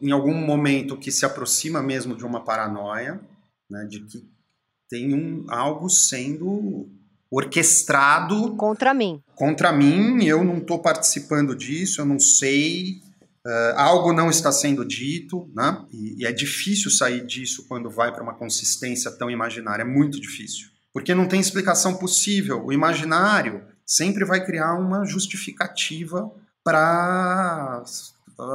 em 0.00 0.10
algum 0.10 0.34
momento 0.34 0.96
que 0.96 1.10
se 1.10 1.24
aproxima 1.24 1.82
mesmo 1.82 2.16
de 2.16 2.24
uma 2.24 2.44
paranoia, 2.44 3.20
né? 3.68 3.86
De 3.88 4.00
que 4.00 4.28
tem 4.88 5.14
um, 5.14 5.46
algo 5.48 5.88
sendo 5.88 6.88
orquestrado 7.30 8.56
contra 8.56 8.92
mim. 8.92 9.22
Contra 9.36 9.72
mim, 9.72 10.24
eu 10.24 10.42
não 10.42 10.58
estou 10.58 10.80
participando 10.80 11.54
disso, 11.54 12.00
eu 12.00 12.04
não 12.04 12.18
sei, 12.18 13.00
Uh, 13.46 13.72
algo 13.76 14.12
não 14.12 14.28
está 14.28 14.52
sendo 14.52 14.84
dito, 14.84 15.50
né? 15.54 15.82
E, 15.90 16.22
e, 16.22 16.26
é 16.26 16.32
difícil 16.32 16.90
sair 16.90 17.24
disso 17.24 17.66
quando 17.66 17.88
vai 17.88 18.12
para 18.12 18.22
uma 18.22 18.34
consistência 18.34 19.10
tão 19.10 19.30
imaginária, 19.30 19.82
é 19.82 19.86
muito 19.86 20.20
difícil. 20.20 20.68
Porque 20.92 21.14
não 21.14 21.26
tem 21.26 21.40
explicação 21.40 21.94
possível. 21.94 22.64
O 22.66 22.72
imaginário 22.72 23.64
sempre 23.86 24.24
vai 24.24 24.44
criar 24.44 24.74
uma 24.74 25.06
justificativa 25.06 26.30
para 26.62 27.82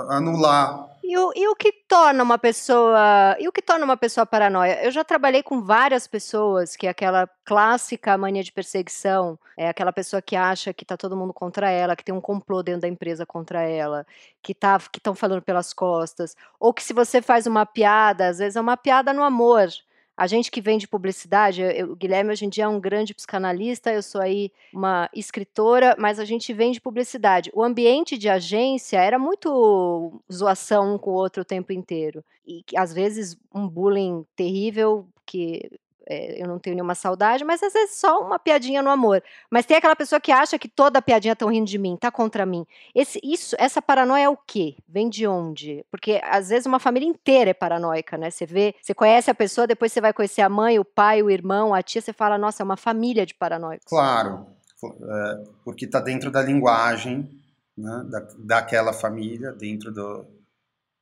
anular. 0.09 0.87
E 1.07 1.15
o, 1.19 1.31
e 1.35 1.47
o 1.47 1.55
que 1.55 1.71
torna 1.71 2.23
uma 2.23 2.37
pessoa. 2.39 3.37
E 3.39 3.47
o 3.47 3.51
que 3.51 3.61
torna 3.61 3.85
uma 3.85 3.95
pessoa 3.95 4.25
paranoia? 4.25 4.83
Eu 4.83 4.89
já 4.89 5.03
trabalhei 5.03 5.43
com 5.43 5.61
várias 5.61 6.07
pessoas 6.07 6.75
que 6.75 6.87
é 6.87 6.89
aquela 6.89 7.29
clássica 7.43 8.17
mania 8.17 8.43
de 8.43 8.51
perseguição, 8.51 9.37
é 9.55 9.69
aquela 9.69 9.93
pessoa 9.93 10.19
que 10.19 10.35
acha 10.35 10.73
que 10.73 10.83
tá 10.83 10.97
todo 10.97 11.15
mundo 11.15 11.31
contra 11.31 11.69
ela, 11.69 11.95
que 11.95 12.03
tem 12.03 12.15
um 12.15 12.19
complô 12.19 12.63
dentro 12.63 12.81
da 12.81 12.87
empresa 12.87 13.23
contra 13.23 13.61
ela, 13.61 14.03
que 14.41 14.55
tá 14.55 14.79
que 14.79 14.97
estão 14.97 15.13
falando 15.13 15.43
pelas 15.43 15.73
costas, 15.73 16.35
ou 16.59 16.73
que 16.73 16.83
se 16.83 16.91
você 16.91 17.21
faz 17.21 17.45
uma 17.45 17.67
piada, 17.67 18.27
às 18.27 18.39
vezes 18.39 18.55
é 18.55 18.61
uma 18.61 18.75
piada 18.75 19.13
no 19.13 19.21
amor. 19.23 19.69
A 20.17 20.27
gente 20.27 20.49
que 20.49 20.61
vem 20.61 20.77
de 20.77 20.87
publicidade, 20.87 21.61
eu, 21.61 21.91
o 21.91 21.95
Guilherme 21.95 22.31
hoje 22.31 22.45
em 22.45 22.49
dia 22.49 22.63
é 22.63 22.67
um 22.67 22.79
grande 22.79 23.13
psicanalista, 23.13 23.91
eu 23.91 24.01
sou 24.01 24.21
aí 24.21 24.51
uma 24.73 25.09
escritora, 25.13 25.95
mas 25.99 26.19
a 26.19 26.25
gente 26.25 26.53
vem 26.53 26.71
de 26.71 26.79
publicidade. 26.79 27.51
O 27.53 27.61
ambiente 27.61 28.17
de 28.17 28.29
agência 28.29 28.97
era 28.97 29.19
muito 29.19 30.21
zoação 30.31 30.95
um 30.95 30.97
com 30.97 31.11
o 31.11 31.15
outro 31.15 31.41
o 31.41 31.45
tempo 31.45 31.73
inteiro. 31.73 32.23
E 32.47 32.63
às 32.77 32.93
vezes 32.93 33.37
um 33.53 33.67
bullying 33.67 34.25
terrível 34.35 35.05
que 35.25 35.69
é, 36.07 36.41
eu 36.41 36.47
não 36.47 36.59
tenho 36.59 36.75
nenhuma 36.75 36.95
saudade, 36.95 37.43
mas 37.43 37.61
às 37.63 37.73
vezes 37.73 37.95
só 37.95 38.21
uma 38.21 38.37
piadinha 38.37 38.81
no 38.81 38.89
amor. 38.89 39.23
Mas 39.49 39.65
tem 39.65 39.77
aquela 39.77 39.95
pessoa 39.95 40.19
que 40.19 40.31
acha 40.31 40.59
que 40.59 40.67
toda 40.67 41.01
piadinha 41.01 41.33
estão 41.33 41.49
rindo 41.49 41.65
de 41.65 41.77
mim, 41.77 41.97
tá 41.97 42.11
contra 42.11 42.45
mim. 42.45 42.65
Esse, 42.93 43.19
isso, 43.23 43.55
essa 43.57 43.81
paranoia 43.81 44.23
é 44.23 44.29
o 44.29 44.37
quê? 44.37 44.75
Vem 44.87 45.09
de 45.09 45.25
onde? 45.25 45.85
Porque 45.89 46.21
às 46.23 46.49
vezes 46.49 46.65
uma 46.65 46.79
família 46.79 47.07
inteira 47.07 47.51
é 47.51 47.53
paranoica, 47.53 48.17
né? 48.17 48.29
Você 48.29 48.45
vê, 48.45 48.75
você 48.81 48.93
conhece 48.93 49.31
a 49.31 49.35
pessoa, 49.35 49.67
depois 49.67 49.91
você 49.91 50.01
vai 50.01 50.13
conhecer 50.13 50.41
a 50.41 50.49
mãe, 50.49 50.79
o 50.79 50.85
pai, 50.85 51.21
o 51.21 51.29
irmão, 51.29 51.73
a 51.73 51.81
tia, 51.81 52.01
você 52.01 52.13
fala, 52.13 52.37
nossa, 52.37 52.61
é 52.61 52.65
uma 52.65 52.77
família 52.77 53.25
de 53.25 53.33
paranoicos. 53.33 53.85
Claro, 53.87 54.45
é, 54.83 55.43
porque 55.63 55.85
está 55.85 55.99
dentro 55.99 56.29
da 56.29 56.41
linguagem 56.41 57.29
né, 57.77 58.05
da, 58.09 58.19
daquela 58.39 58.93
família, 58.93 59.51
dentro 59.51 59.91
do, 59.91 60.25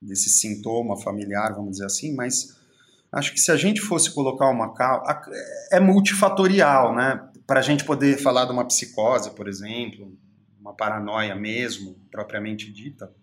desse 0.01 0.29
sintoma 0.29 0.99
familiar, 1.01 1.53
vamos 1.53 1.71
dizer 1.71 1.85
assim, 1.85 2.15
mas 2.15 2.62
Acho 3.13 3.31
que 3.31 3.39
se 3.39 3.51
a 3.51 3.55
gente 3.55 3.79
fosse 3.79 4.13
colocar 4.13 4.49
uma 4.49 4.73
causa. 4.73 5.05
É 5.71 5.79
multifatorial, 5.79 6.95
né? 6.95 7.29
Para 7.45 7.59
a 7.59 7.63
gente 7.63 7.83
poder 7.83 8.17
falar 8.17 8.45
de 8.45 8.51
uma 8.51 8.65
psicose, 8.65 9.35
por 9.35 9.47
exemplo, 9.47 10.11
uma 10.59 10.73
paranoia 10.73 11.35
mesmo, 11.35 11.95
propriamente 12.09 12.71
dita, 12.71 13.13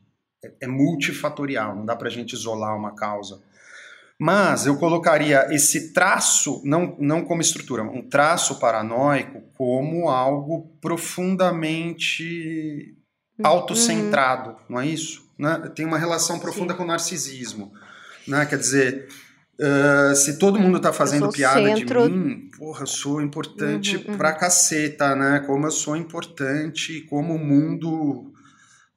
é, 0.45 0.53
é 0.63 0.67
multifatorial, 0.67 1.75
não 1.75 1.85
dá 1.85 1.97
para 1.97 2.09
a 2.09 2.11
gente 2.11 2.35
isolar 2.35 2.77
uma 2.77 2.95
causa. 2.95 3.43
Mas 4.19 4.67
eu 4.67 4.77
colocaria 4.77 5.47
esse 5.51 5.95
traço, 5.95 6.61
não, 6.65 6.95
não 7.01 7.25
como 7.25 7.41
estrutura, 7.41 7.83
um 7.83 8.07
traço 8.07 8.61
paranoico 8.61 9.41
como 9.57 10.11
algo 10.11 10.77
profundamente 10.81 12.95
uhum. 13.39 13.47
autocentrado, 13.47 14.57
não 14.69 14.79
é 14.79 14.87
isso? 14.87 15.27
Né? 15.39 15.73
Tem 15.75 15.87
uma 15.87 15.99
relação 15.99 16.39
profunda 16.39 16.75
Sim. 16.75 16.77
com 16.77 16.85
o 16.85 16.87
narcisismo. 16.87 17.73
Né? 18.29 18.45
Quer 18.45 18.59
dizer, 18.59 19.09
Uh, 19.61 20.17
se 20.17 20.39
todo 20.39 20.59
mundo 20.59 20.79
está 20.79 20.91
fazendo 20.91 21.29
piada 21.29 21.61
centro... 21.77 22.09
de 22.09 22.15
mim, 22.17 22.49
porra, 22.57 22.85
eu 22.85 22.87
sou 22.87 23.21
importante 23.21 23.99
uhum, 23.99 24.13
uhum. 24.13 24.17
pra 24.17 24.33
caceta, 24.33 25.15
né? 25.15 25.41
Como 25.41 25.67
eu 25.67 25.71
sou 25.71 25.95
importante, 25.95 27.03
como 27.03 27.35
o 27.35 27.39
mundo 27.39 28.33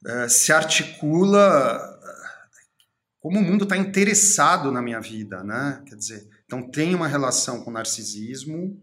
uh, 0.06 0.26
se 0.26 0.54
articula, 0.54 1.78
como 3.20 3.40
o 3.40 3.42
mundo 3.42 3.64
está 3.64 3.76
interessado 3.76 4.72
na 4.72 4.80
minha 4.80 5.00
vida, 5.00 5.44
né? 5.44 5.82
Quer 5.86 5.96
dizer, 5.96 6.26
então 6.46 6.70
tem 6.70 6.94
uma 6.94 7.08
relação 7.08 7.62
com 7.62 7.70
narcisismo 7.70 8.80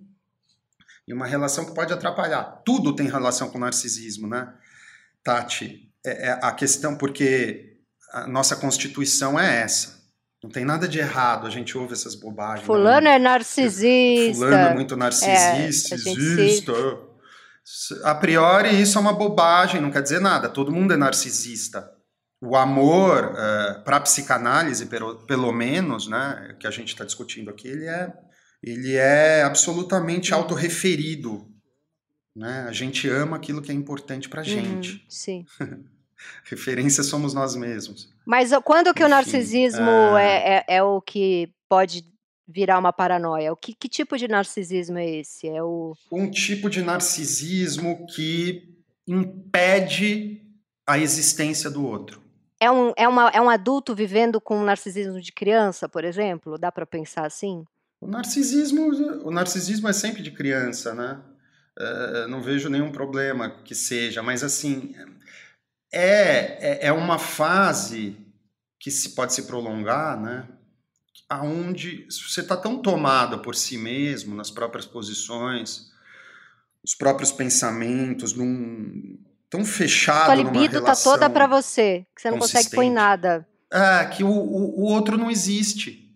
e 1.08 1.14
uma 1.14 1.26
relação 1.26 1.66
que 1.66 1.74
pode 1.74 1.92
atrapalhar. 1.92 2.62
Tudo 2.64 2.96
tem 2.96 3.08
relação 3.08 3.50
com 3.50 3.58
narcisismo, 3.58 4.28
né? 4.28 4.54
Tati, 5.24 5.92
é, 6.06 6.28
é 6.28 6.40
a 6.44 6.52
questão, 6.52 6.96
porque 6.96 7.80
a 8.14 8.28
nossa 8.28 8.56
constituição 8.56 9.40
é 9.40 9.62
essa 9.62 10.01
não 10.44 10.50
tem 10.50 10.66
nada 10.66 10.88
de 10.88 10.98
errado, 10.98 11.46
a 11.46 11.50
gente 11.52 11.78
ouve 11.78 11.94
essas 11.94 12.16
bobagens. 12.16 12.66
Fulano 12.66 13.06
né? 13.06 13.16
é 13.16 13.20
narcisista. 13.20 14.46
Fulano 14.46 14.56
é 14.56 14.74
muito 14.74 14.98
narcisista. 14.98 15.96
É, 16.74 18.06
a, 18.06 18.12
a 18.12 18.16
priori, 18.16 18.82
isso 18.82 18.98
é 18.98 19.02
uma 19.02 19.14
bobagem, 19.14 19.80
não 19.80 19.92
quer 19.92 20.02
dizer 20.02 20.20
nada. 20.20 20.50
Todo 20.50 20.72
mundo 20.72 20.94
é 20.94 20.98
narcisista. 20.98 21.92
O 22.42 22.56
amor, 22.56 23.34
uh, 23.34 23.84
para 23.84 23.98
a 23.98 24.02
psicanálise, 24.02 24.88
pelo, 24.88 25.16
pelo 25.28 25.52
menos, 25.52 26.08
né, 26.08 26.56
que 26.60 26.66
a 26.66 26.72
gente 26.72 26.88
está 26.88 27.06
discutindo 27.06 27.52
aqui, 27.52 27.68
ele 27.68 27.86
é, 27.86 28.12
ele 28.64 28.96
é 28.96 29.44
absolutamente 29.44 30.34
autorreferido. 30.34 31.48
Né? 32.36 32.66
A 32.68 32.72
gente 32.72 33.08
ama 33.08 33.38
aquilo 33.38 33.62
que 33.62 33.72
é 33.72 33.76
importante 33.76 34.28
para 34.28 34.42
a 34.42 34.44
gente. 34.44 34.94
Uhum, 34.94 35.00
sim. 35.08 35.46
Referência 36.46 37.04
somos 37.04 37.34
nós 37.34 37.56
mesmos. 37.56 38.10
Mas 38.26 38.52
quando 38.64 38.94
que 38.94 39.02
Enfim, 39.02 39.12
o 39.12 39.16
narcisismo 39.16 39.90
é... 40.18 40.26
É, 40.26 40.66
é, 40.68 40.76
é... 40.78 40.84
o 40.84 41.02
que 41.02 41.50
pode 41.70 42.06
virar 42.48 42.78
uma 42.80 42.92
paranoia? 42.92 43.54
O 43.54 43.56
que, 43.56 43.74
que, 43.74 43.88
tipo 43.88 44.18
de 44.18 44.28
narcisismo 44.28 44.98
é 44.98 45.10
esse? 45.20 45.48
É 45.48 45.64
o... 45.64 45.96
Um 46.12 46.30
tipo 46.30 46.70
de 46.70 46.82
narcisismo 46.82 48.06
que 48.08 48.76
impede 49.08 50.42
a 50.86 50.98
existência 50.98 51.70
do 51.70 51.86
outro. 51.86 52.22
É 52.60 52.70
um, 52.70 52.94
é, 52.96 53.08
uma, 53.08 53.30
é 53.30 53.42
um 53.42 53.50
adulto 53.50 53.96
vivendo 53.96 54.40
com 54.40 54.60
um 54.60 54.64
narcisismo 54.64 55.20
de 55.20 55.32
criança, 55.32 55.90
por 55.90 56.04
exemplo? 56.04 56.58
Dá 56.60 56.72
para 56.72 56.86
pensar 56.86 57.26
assim? 57.26 57.66
O 58.00 58.08
narcisismo, 58.08 58.90
o 59.24 59.32
narcisismo 59.32 59.88
é 59.88 59.94
sempre 59.94 60.22
de 60.22 60.32
criança, 60.32 60.94
né? 60.94 61.20
Uh, 61.80 62.28
não 62.28 62.42
vejo 62.42 62.70
nenhum 62.70 62.92
problema 62.92 63.50
que 63.64 63.74
seja, 63.74 64.22
mas 64.22 64.44
assim, 64.44 64.94
é, 65.92 66.86
é, 66.86 66.88
é 66.88 66.92
uma 66.92 67.20
fase 67.20 68.18
que 68.80 68.90
se, 68.90 69.10
pode 69.10 69.34
se 69.34 69.44
prolongar, 69.44 70.20
né? 70.20 70.48
Aonde 71.30 72.08
você 72.10 72.42
está 72.42 72.58
tão 72.58 72.78
tomada 72.82 73.38
por 73.38 73.56
si 73.56 73.78
mesmo, 73.78 74.36
nas 74.36 74.50
próprias 74.50 74.86
posições, 74.86 75.92
os 76.84 76.96
próprios 76.96 77.32
pensamentos, 77.32 78.34
num, 78.34 79.18
tão 79.50 79.64
fechado 79.64 80.26
Sua 80.26 80.36
libido 80.36 80.80
está 80.80 80.96
toda 80.96 81.30
para 81.30 81.46
você, 81.48 82.06
que 82.16 82.22
você 82.22 82.32
não 82.32 82.40
consegue 82.40 82.72
pôr 82.72 82.84
em 82.84 82.92
nada. 82.92 83.48
É, 83.72 84.06
que 84.06 84.24
o, 84.24 84.30
o, 84.30 84.82
o 84.82 84.84
outro 84.84 85.18
não 85.18 85.30
existe. 85.30 86.10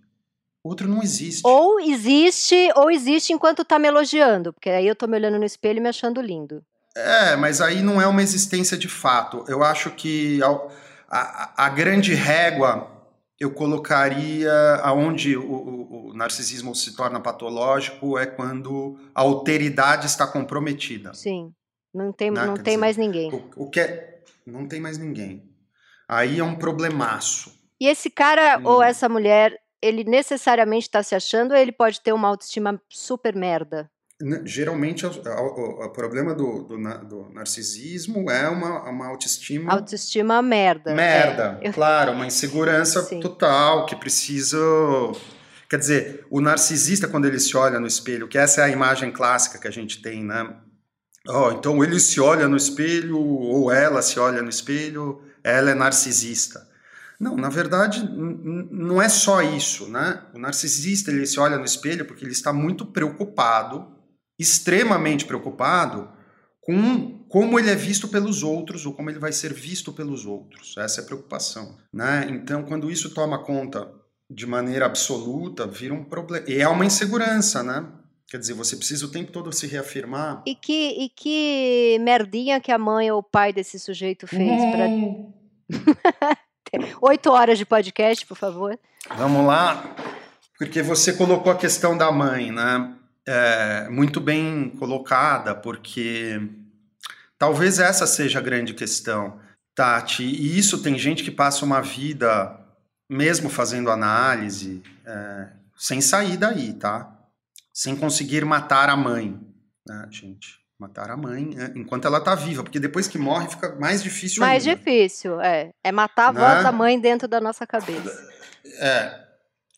O 0.64 0.70
outro 0.70 0.88
não 0.88 1.04
existe. 1.04 1.46
Ou 1.46 1.80
existe, 1.80 2.72
ou 2.76 2.90
existe 2.90 3.32
enquanto 3.32 3.64
tá 3.64 3.78
me 3.78 3.88
elogiando, 3.88 4.52
porque 4.52 4.70
aí 4.70 4.88
eu 4.88 4.96
tô 4.96 5.06
me 5.08 5.16
olhando 5.16 5.38
no 5.38 5.46
espelho 5.46 5.78
e 5.78 5.82
me 5.82 5.90
achando 5.90 6.22
lindo. 6.22 6.66
É, 6.96 7.36
mas 7.36 7.60
aí 7.60 7.82
não 7.82 8.02
é 8.02 8.08
uma 8.08 8.24
existência 8.24 8.78
de 8.78 8.88
fato. 8.88 9.44
Eu 9.48 9.64
acho 9.64 9.92
que 9.92 10.42
a, 10.42 10.48
a, 11.10 11.66
a 11.66 11.70
grande 11.70 12.14
régua 12.14 12.96
eu 13.40 13.52
colocaria 13.52 14.52
aonde 14.82 15.36
o, 15.36 15.44
o, 15.44 16.10
o, 16.10 16.14
narcisismo 16.14 16.74
se 16.74 16.96
torna 16.96 17.20
patológico 17.20 18.18
é 18.18 18.26
quando 18.26 18.98
a 19.14 19.22
alteridade 19.22 20.06
está 20.06 20.26
comprometida. 20.26 21.14
Sim, 21.14 21.52
não 21.94 22.14
tem, 22.14 22.32
né? 22.32 22.46
não 22.46 22.54
tem 22.54 22.64
dizer, 22.64 22.78
mais 22.78 22.96
ninguém. 22.96 23.34
O, 23.34 23.66
o, 23.66 23.70
que 23.70 23.82
é, 23.82 24.24
não 24.46 24.66
tem 24.66 24.80
mais 24.80 24.98
ninguém. 24.98 25.44
Aí 26.08 26.40
é 26.40 26.44
um 26.44 26.56
problemaço. 26.56 27.52
E 27.80 27.88
esse 27.88 28.10
cara 28.10 28.58
hum. 28.58 28.68
ou 28.68 28.84
essa 28.84 29.10
mulher, 29.10 29.54
ele 29.82 30.06
necessariamente 30.06 30.88
está 30.88 31.04
se 31.04 31.14
achando 31.14 31.52
ou 31.52 31.58
ele 31.58 31.74
pode 31.74 32.00
ter 32.00 32.14
uma 32.14 32.30
autoestima 32.30 32.82
super 32.90 33.36
merda? 33.36 33.92
Geralmente, 34.46 35.06
o, 35.06 35.90
problema 35.90 36.34
do, 36.34 36.64
do, 36.64 36.78
do, 36.78 37.30
narcisismo 37.34 38.32
é 38.32 38.48
uma, 38.48 38.90
uma 38.90 39.08
autoestima. 39.08 39.74
Autoestima 39.74 40.42
merda. 40.42 40.96
Merda, 40.96 41.60
é. 41.62 41.70
claro, 41.70 42.14
uma 42.14 42.26
insegurança 42.26 43.04
Sim. 43.04 43.20
total 43.20 43.86
que 43.86 43.94
precisa. 43.94 44.58
Quer 45.70 45.80
dizer, 45.80 46.26
o 46.30 46.40
narcisista, 46.40 47.10
quando 47.10 47.26
ele 47.26 47.40
se 47.42 47.58
olha 47.58 47.78
no 47.78 47.88
espelho, 47.88 48.30
que 48.30 48.38
essa 48.38 48.62
é 48.62 48.64
a 48.64 48.70
imagem 48.70 49.12
clássica 49.12 49.60
que 49.60 49.68
a 49.68 49.72
gente 49.72 50.02
tem, 50.02 50.24
né? 50.24 50.56
Oh, 51.28 51.52
então 51.52 51.84
ele 51.84 52.00
se 52.00 52.22
olha 52.22 52.48
no 52.48 52.56
espelho, 52.56 53.20
ou 53.20 53.70
ela 53.70 54.02
se 54.02 54.18
olha 54.18 54.42
no 54.42 54.50
espelho, 54.50 55.22
ela 55.44 55.72
é 55.72 55.74
narcisista. 55.74 56.66
Não, 57.20 57.36
na 57.36 57.50
verdade, 57.50 58.08
não 58.10 59.02
é 59.02 59.10
só 59.10 59.42
isso, 59.42 59.90
né? 59.90 60.22
O 60.34 60.40
narcisista 60.40 61.12
ele 61.12 61.26
se 61.26 61.38
olha 61.38 61.58
no 61.58 61.66
espelho 61.66 62.06
porque 62.06 62.24
ele 62.24 62.32
está 62.32 62.54
muito 62.54 62.86
preocupado 62.86 63.95
extremamente 64.38 65.26
preocupado 65.26 66.10
com 66.62 67.24
como 67.30 67.60
ele 67.60 67.70
é 67.70 67.76
visto 67.76 68.08
pelos 68.08 68.42
outros 68.42 68.86
ou 68.86 68.94
como 68.94 69.10
ele 69.10 69.20
vai 69.20 69.32
ser 69.32 69.54
visto 69.54 69.94
pelos 69.94 70.26
outros. 70.26 70.76
Essa 70.78 71.02
é 71.02 71.04
a 71.04 71.06
preocupação. 71.06 71.78
Né? 71.94 72.28
Então, 72.30 72.64
quando 72.64 72.90
isso 72.90 73.14
toma 73.14 73.44
conta 73.44 73.92
de 74.30 74.48
maneira 74.48 74.86
absoluta, 74.86 75.68
vira 75.68 75.94
um 75.94 76.04
problema. 76.04 76.46
E 76.48 76.60
é 76.60 76.68
uma 76.68 76.86
insegurança, 76.86 77.62
né? 77.62 77.86
Quer 78.28 78.40
dizer, 78.40 78.54
você 78.54 78.76
precisa 78.76 79.06
o 79.06 79.12
tempo 79.12 79.32
todo 79.32 79.54
se 79.54 79.68
reafirmar. 79.68 80.42
E 80.48 80.56
que, 80.56 81.06
e 81.06 81.10
que 81.10 82.00
merdinha 82.02 82.60
que 82.60 82.72
a 82.72 82.78
mãe 82.78 83.12
ou 83.12 83.20
o 83.20 83.24
pai 83.24 83.54
desse 83.54 83.80
sujeito 83.80 84.26
fez 84.26 84.62
hum. 84.62 84.72
para. 84.72 86.36
Oito 87.02 87.32
horas 87.32 87.58
de 87.58 87.66
podcast, 87.66 88.26
por 88.26 88.36
favor. 88.36 88.78
Vamos 89.16 89.46
lá. 89.46 89.96
Porque 90.58 90.82
você 90.82 91.14
colocou 91.14 91.52
a 91.52 91.56
questão 91.56 91.96
da 91.96 92.12
mãe, 92.12 92.52
né? 92.52 92.96
É, 93.28 93.88
muito 93.90 94.20
bem 94.22 94.70
colocada, 94.80 95.56
porque 95.56 96.40
talvez 97.38 97.80
essa 97.80 98.06
seja 98.06 98.40
a 98.40 98.42
grande 98.42 98.74
questão. 98.74 99.40
Tati, 99.74 100.24
e 100.24 100.58
isso 100.58 100.82
tem 100.82 100.98
gente 100.98 101.24
que 101.24 101.32
passa 101.32 101.66
uma 101.66 101.82
vida, 101.82 102.58
mesmo 103.10 103.50
fazendo 103.50 103.92
análise, 103.92 104.82
é, 105.06 105.48
sem 105.78 106.00
sair 106.00 106.38
daí, 106.38 106.74
tá? 106.74 107.12
Sem 107.74 107.96
conseguir 107.96 108.46
matar 108.46 108.90
a 108.90 108.96
mãe, 108.96 109.38
né, 109.86 110.08
gente? 110.10 110.64
Matar 110.80 111.10
a 111.12 111.18
mãe 111.18 111.56
é, 111.58 111.72
enquanto 111.78 112.06
ela 112.06 112.22
tá 112.22 112.36
viva, 112.36 112.64
porque 112.64 112.80
depois 112.80 113.08
que 113.08 113.18
morre 113.18 113.50
fica 113.50 113.76
mais 113.76 114.02
difícil 114.02 114.40
Mais 114.42 114.66
ainda. 114.66 114.78
difícil, 114.80 115.42
é. 115.42 115.72
É 115.84 115.92
matar 115.92 116.30
a 116.30 116.34
Né? 116.34 116.40
voz 116.40 116.64
da 116.64 116.72
mãe 116.72 117.00
dentro 117.00 117.28
da 117.28 117.42
nossa 117.42 117.68
cabeça. 117.68 118.30
É, 118.80 119.25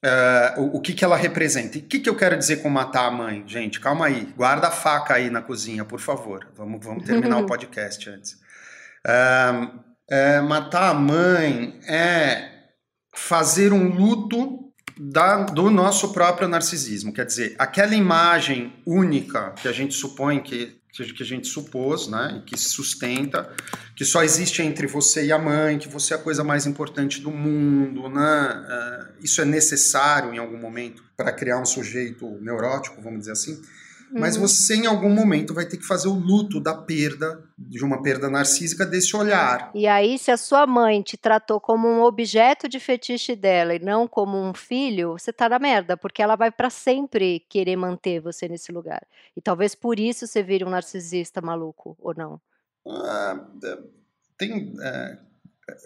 é, 0.04 0.54
o, 0.58 0.78
o 0.78 0.82
que, 0.82 0.94
que 0.94 1.04
ela 1.04 1.16
representa? 1.18 1.78
E 1.78 1.82
o 1.82 1.86
que, 1.86 2.00
que 2.00 2.10
eu 2.10 2.16
quero 2.16 2.38
dizer 2.38 2.58
com 2.58 2.70
matar 2.70 3.08
a 3.08 3.12
mãe? 3.12 3.44
Gente, 3.48 3.80
calma 3.80 4.06
aí. 4.08 4.32
Guarda 4.36 4.68
a 4.68 4.72
faca 4.72 5.16
aí 5.16 5.30
na 5.30 5.42
cozinha, 5.42 5.84
por 5.84 6.00
favor. 6.00 6.48
Vamos, 6.56 6.86
vamos 6.86 7.04
terminar 7.04 7.38
o 7.38 7.46
podcast 7.48 8.10
antes. 8.10 8.38
É, 10.10 10.40
matar 10.42 10.90
a 10.90 10.94
mãe 10.94 11.80
é 11.88 12.50
fazer 13.14 13.74
um 13.74 13.90
luto 13.90 14.72
da- 14.98 15.44
do 15.44 15.70
nosso 15.70 16.14
próprio 16.14 16.48
narcisismo. 16.48 17.14
Quer 17.14 17.26
dizer, 17.26 17.56
aquela 17.60 17.94
imagem 17.96 18.74
única 18.86 19.52
que 19.52 19.68
a 19.68 19.72
gente 19.72 19.94
supõe 19.94 20.40
que, 20.40 20.80
que 21.06 21.24
a 21.24 21.26
gente 21.26 21.48
supôs, 21.48 22.08
né, 22.08 22.38
e 22.38 22.42
que 22.42 22.58
se 22.58 22.70
sustenta, 22.70 23.52
que 23.96 24.04
só 24.06 24.24
existe 24.24 24.62
entre 24.62 24.88
você 24.88 25.26
e 25.26 25.32
a 25.32 25.40
mãe, 25.40 25.78
que 25.78 25.88
você 25.88 26.14
é 26.14 26.18
a 26.18 26.20
coisa 26.20 26.44
mais 26.44 26.66
importante 26.66 27.22
do 27.22 27.32
mundo, 27.32 28.10
né? 28.10 28.66
eh, 28.70 29.06
isso 29.22 29.42
é 29.42 29.46
necessário 29.46 30.34
em 30.34 30.38
algum 30.38 30.58
momento 30.58 31.04
para 31.16 31.32
criar 31.32 31.60
um 31.60 31.66
sujeito 31.66 32.28
neurótico, 32.42 33.02
vamos 33.02 33.20
dizer 33.20 33.32
assim. 33.32 33.62
Mas 34.12 34.36
Uhum. 34.36 34.42
você, 34.44 34.76
em 34.76 34.86
algum 34.86 35.10
momento, 35.10 35.54
vai 35.54 35.66
ter 35.66 35.78
que 35.78 35.86
fazer 35.86 36.08
o 36.08 36.14
luto 36.14 36.60
da 36.60 36.74
perda, 36.74 37.44
de 37.58 37.84
uma 37.84 38.02
perda 38.02 38.30
narcísica, 38.30 38.86
desse 38.86 39.16
olhar. 39.16 39.72
E 39.74 39.86
aí, 39.86 40.18
se 40.18 40.32
a 40.32 40.38
sua 40.38 40.66
mãe 40.66 41.02
te 41.02 41.18
tratou 41.18 41.60
como 41.60 41.88
um 41.88 42.02
objeto 42.04 42.68
de 42.70 42.80
fetiche 42.80 43.36
dela 43.36 43.76
e 43.76 43.80
não 43.80 44.08
como 44.08 44.38
um 44.38 44.54
filho, 44.54 45.14
você 45.14 45.32
tá 45.34 45.50
na 45.50 45.60
merda, 45.60 45.98
porque 45.98 46.22
ela 46.22 46.36
vai 46.36 46.52
pra 46.52 46.70
sempre 46.70 47.42
querer 47.50 47.76
manter 47.76 48.20
você 48.20 48.48
nesse 48.48 48.72
lugar. 48.72 49.06
E 49.36 49.42
talvez 49.42 49.76
por 49.76 50.00
isso 50.00 50.26
você 50.26 50.42
vire 50.42 50.64
um 50.64 50.70
narcisista 50.70 51.42
maluco, 51.42 51.96
ou 52.00 52.14
não. 52.16 52.42
Ah, 52.88 53.46
é, 53.64 53.78
tem, 54.38 54.74
é, 54.82 55.18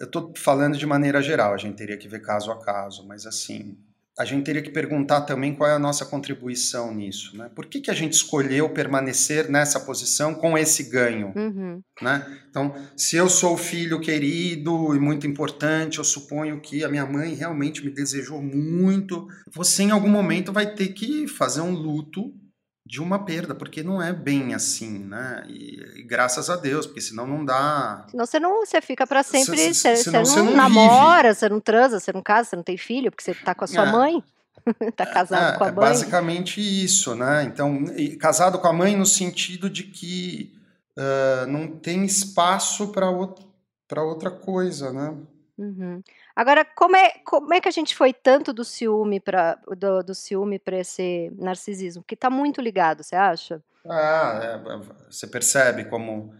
eu 0.00 0.06
estou 0.06 0.32
falando 0.36 0.78
de 0.78 0.86
maneira 0.86 1.20
geral, 1.20 1.52
a 1.52 1.58
gente 1.58 1.76
teria 1.76 1.98
que 1.98 2.08
ver 2.08 2.20
caso 2.20 2.50
a 2.52 2.60
caso, 2.60 3.06
mas 3.06 3.26
assim, 3.26 3.76
a 4.18 4.24
gente 4.24 4.44
teria 4.44 4.60
que 4.62 4.70
perguntar 4.70 5.22
também 5.22 5.54
qual 5.54 5.70
é 5.70 5.74
a 5.74 5.78
nossa 5.78 6.04
contribuição 6.04 6.94
nisso, 6.94 7.36
né? 7.36 7.50
Por 7.54 7.66
que, 7.66 7.80
que 7.80 7.90
a 7.90 7.94
gente 7.94 8.12
escolheu 8.12 8.68
permanecer 8.68 9.50
nessa 9.50 9.80
posição 9.80 10.34
com 10.34 10.56
esse 10.58 10.84
ganho, 10.84 11.32
Uhum. 11.34 11.80
né? 12.00 12.26
Então, 12.50 12.74
se 12.96 13.16
eu 13.16 13.28
sou 13.28 13.54
o 13.54 13.56
filho 13.56 14.00
querido 14.00 14.94
e 14.94 15.00
muito 15.00 15.26
importante, 15.26 15.98
eu 15.98 16.04
suponho 16.04 16.60
que 16.60 16.84
a 16.84 16.88
minha 16.88 17.06
mãe 17.06 17.34
realmente 17.34 17.82
me 17.84 17.90
desejou 17.90 18.42
muito. 18.42 19.26
Você, 19.54 19.84
em 19.84 19.90
algum 19.90 20.10
momento, 20.10 20.52
vai 20.52 20.74
ter 20.74 20.88
que 20.88 21.26
fazer 21.26 21.62
um 21.62 21.72
luto 21.72 22.34
de 22.92 23.00
uma 23.00 23.24
perda, 23.24 23.54
porque 23.54 23.82
não 23.82 24.02
é 24.02 24.12
bem 24.12 24.52
assim, 24.52 24.98
né? 24.98 25.44
E, 25.48 25.80
e 26.00 26.02
graças 26.02 26.50
a 26.50 26.56
Deus, 26.56 26.84
porque 26.84 27.00
senão 27.00 27.26
não 27.26 27.42
dá. 27.42 28.04
Senão 28.10 28.26
você 28.26 28.38
não, 28.38 28.66
você 28.66 28.82
fica 28.82 29.06
pra 29.06 29.22
sempre, 29.22 29.56
Se- 29.56 29.72
se- 29.72 29.96
você, 29.96 30.10
não, 30.10 30.26
você 30.26 30.42
não 30.42 30.54
namora, 30.54 31.32
você 31.32 31.48
não 31.48 31.58
transa, 31.58 31.98
você 31.98 32.12
não 32.12 32.20
casa, 32.20 32.50
você 32.50 32.56
não 32.56 32.62
tem 32.62 32.76
filho, 32.76 33.10
porque 33.10 33.24
você 33.24 33.32
tá 33.34 33.54
com 33.54 33.64
a 33.64 33.66
sua 33.66 33.88
É. 33.88 33.90
mãe, 33.90 34.22
tá 34.94 35.06
casado 35.06 35.54
é, 35.54 35.56
com 35.56 35.64
a 35.64 35.68
é 35.68 35.72
mãe. 35.72 35.80
basicamente 35.88 36.60
isso, 36.60 37.14
né? 37.14 37.44
Então, 37.44 37.82
casado 38.20 38.58
com 38.58 38.68
a 38.68 38.72
mãe 38.74 38.94
no 38.94 39.06
sentido 39.06 39.70
de 39.70 39.84
que 39.84 40.52
ah, 40.94 41.46
não 41.48 41.68
tem 41.68 42.04
espaço 42.04 42.88
para 42.88 43.06
para 43.88 44.02
outra 44.04 44.30
coisa, 44.30 44.92
né? 44.92 45.14
Uhum. 45.58 46.02
Agora, 46.34 46.64
como 46.64 46.96
é, 46.96 47.10
como 47.24 47.52
é 47.52 47.60
que 47.60 47.68
a 47.68 47.72
gente 47.72 47.94
foi 47.94 48.12
tanto 48.12 48.52
do 48.52 48.64
ciúme 48.64 49.20
para 49.20 49.58
do, 49.76 50.02
do 50.02 50.14
ciúme 50.14 50.58
para 50.58 50.78
esse 50.78 51.30
narcisismo? 51.36 52.02
Que 52.02 52.16
tá 52.16 52.30
muito 52.30 52.60
ligado, 52.60 53.02
você 53.02 53.14
acha? 53.14 53.62
Ah, 53.86 54.40
é, 54.42 55.10
você 55.10 55.26
percebe 55.26 55.84
como 55.84 56.34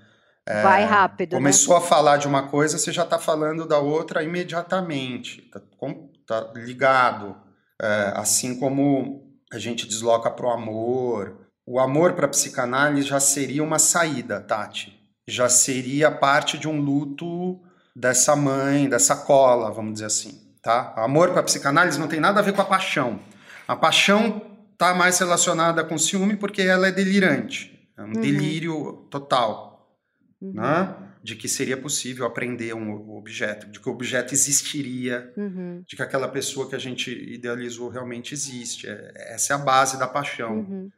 é, 0.46 0.62
Vai 0.62 0.84
rápido, 0.84 1.32
né? 1.32 1.38
começou 1.38 1.76
a 1.76 1.80
falar 1.80 2.16
de 2.16 2.26
uma 2.26 2.48
coisa, 2.48 2.76
você 2.78 2.90
já 2.90 3.04
está 3.04 3.18
falando 3.18 3.66
da 3.66 3.78
outra 3.78 4.22
imediatamente, 4.22 5.42
tá, 5.50 5.60
com- 5.78 6.10
tá 6.26 6.52
ligado. 6.54 7.36
É, 7.80 8.12
assim 8.16 8.58
como 8.58 9.38
a 9.52 9.58
gente 9.58 9.86
desloca 9.86 10.30
para 10.30 10.46
o 10.46 10.50
amor, 10.50 11.48
o 11.66 11.78
amor 11.78 12.14
para 12.14 12.26
a 12.26 12.28
psicanálise 12.30 13.06
já 13.06 13.20
seria 13.20 13.62
uma 13.62 13.78
saída, 13.78 14.40
Tati. 14.40 14.98
Já 15.28 15.48
seria 15.48 16.10
parte 16.10 16.58
de 16.58 16.68
um 16.68 16.80
luto 16.80 17.60
dessa 17.94 18.34
mãe, 18.34 18.88
dessa 18.88 19.14
cola, 19.16 19.70
vamos 19.70 19.94
dizer 19.94 20.06
assim, 20.06 20.40
tá? 20.62 20.92
Amor 20.96 21.30
para 21.30 21.40
a 21.40 21.44
psicanálise 21.44 21.98
não 21.98 22.08
tem 22.08 22.20
nada 22.20 22.40
a 22.40 22.42
ver 22.42 22.52
com 22.54 22.62
a 22.62 22.64
paixão. 22.64 23.20
A 23.68 23.76
paixão 23.76 24.42
está 24.72 24.94
mais 24.94 25.18
relacionada 25.18 25.84
com 25.84 25.96
ciúme 25.98 26.36
porque 26.36 26.62
ela 26.62 26.88
é 26.88 26.92
delirante, 26.92 27.88
é 27.96 28.02
um 28.02 28.06
Uhum. 28.06 28.12
delírio 28.20 29.06
total, 29.10 29.96
Uhum. 30.40 30.52
né? 30.54 30.94
De 31.22 31.36
que 31.36 31.48
seria 31.48 31.76
possível 31.76 32.26
aprender 32.26 32.74
um 32.74 33.16
objeto, 33.16 33.68
de 33.70 33.78
que 33.78 33.88
o 33.88 33.92
objeto 33.92 34.34
existiria, 34.34 35.32
Uhum. 35.36 35.84
de 35.86 35.94
que 35.94 36.02
aquela 36.02 36.26
pessoa 36.26 36.68
que 36.68 36.74
a 36.74 36.78
gente 36.80 37.10
idealizou 37.12 37.88
realmente 37.88 38.34
existe. 38.34 38.88
É- 38.88 39.34
Essa 39.34 39.52
é 39.52 39.56
a 39.56 39.58
base 39.58 39.96
da 39.98 40.08
paixão. 40.08 40.52
Uhum. 40.58 40.90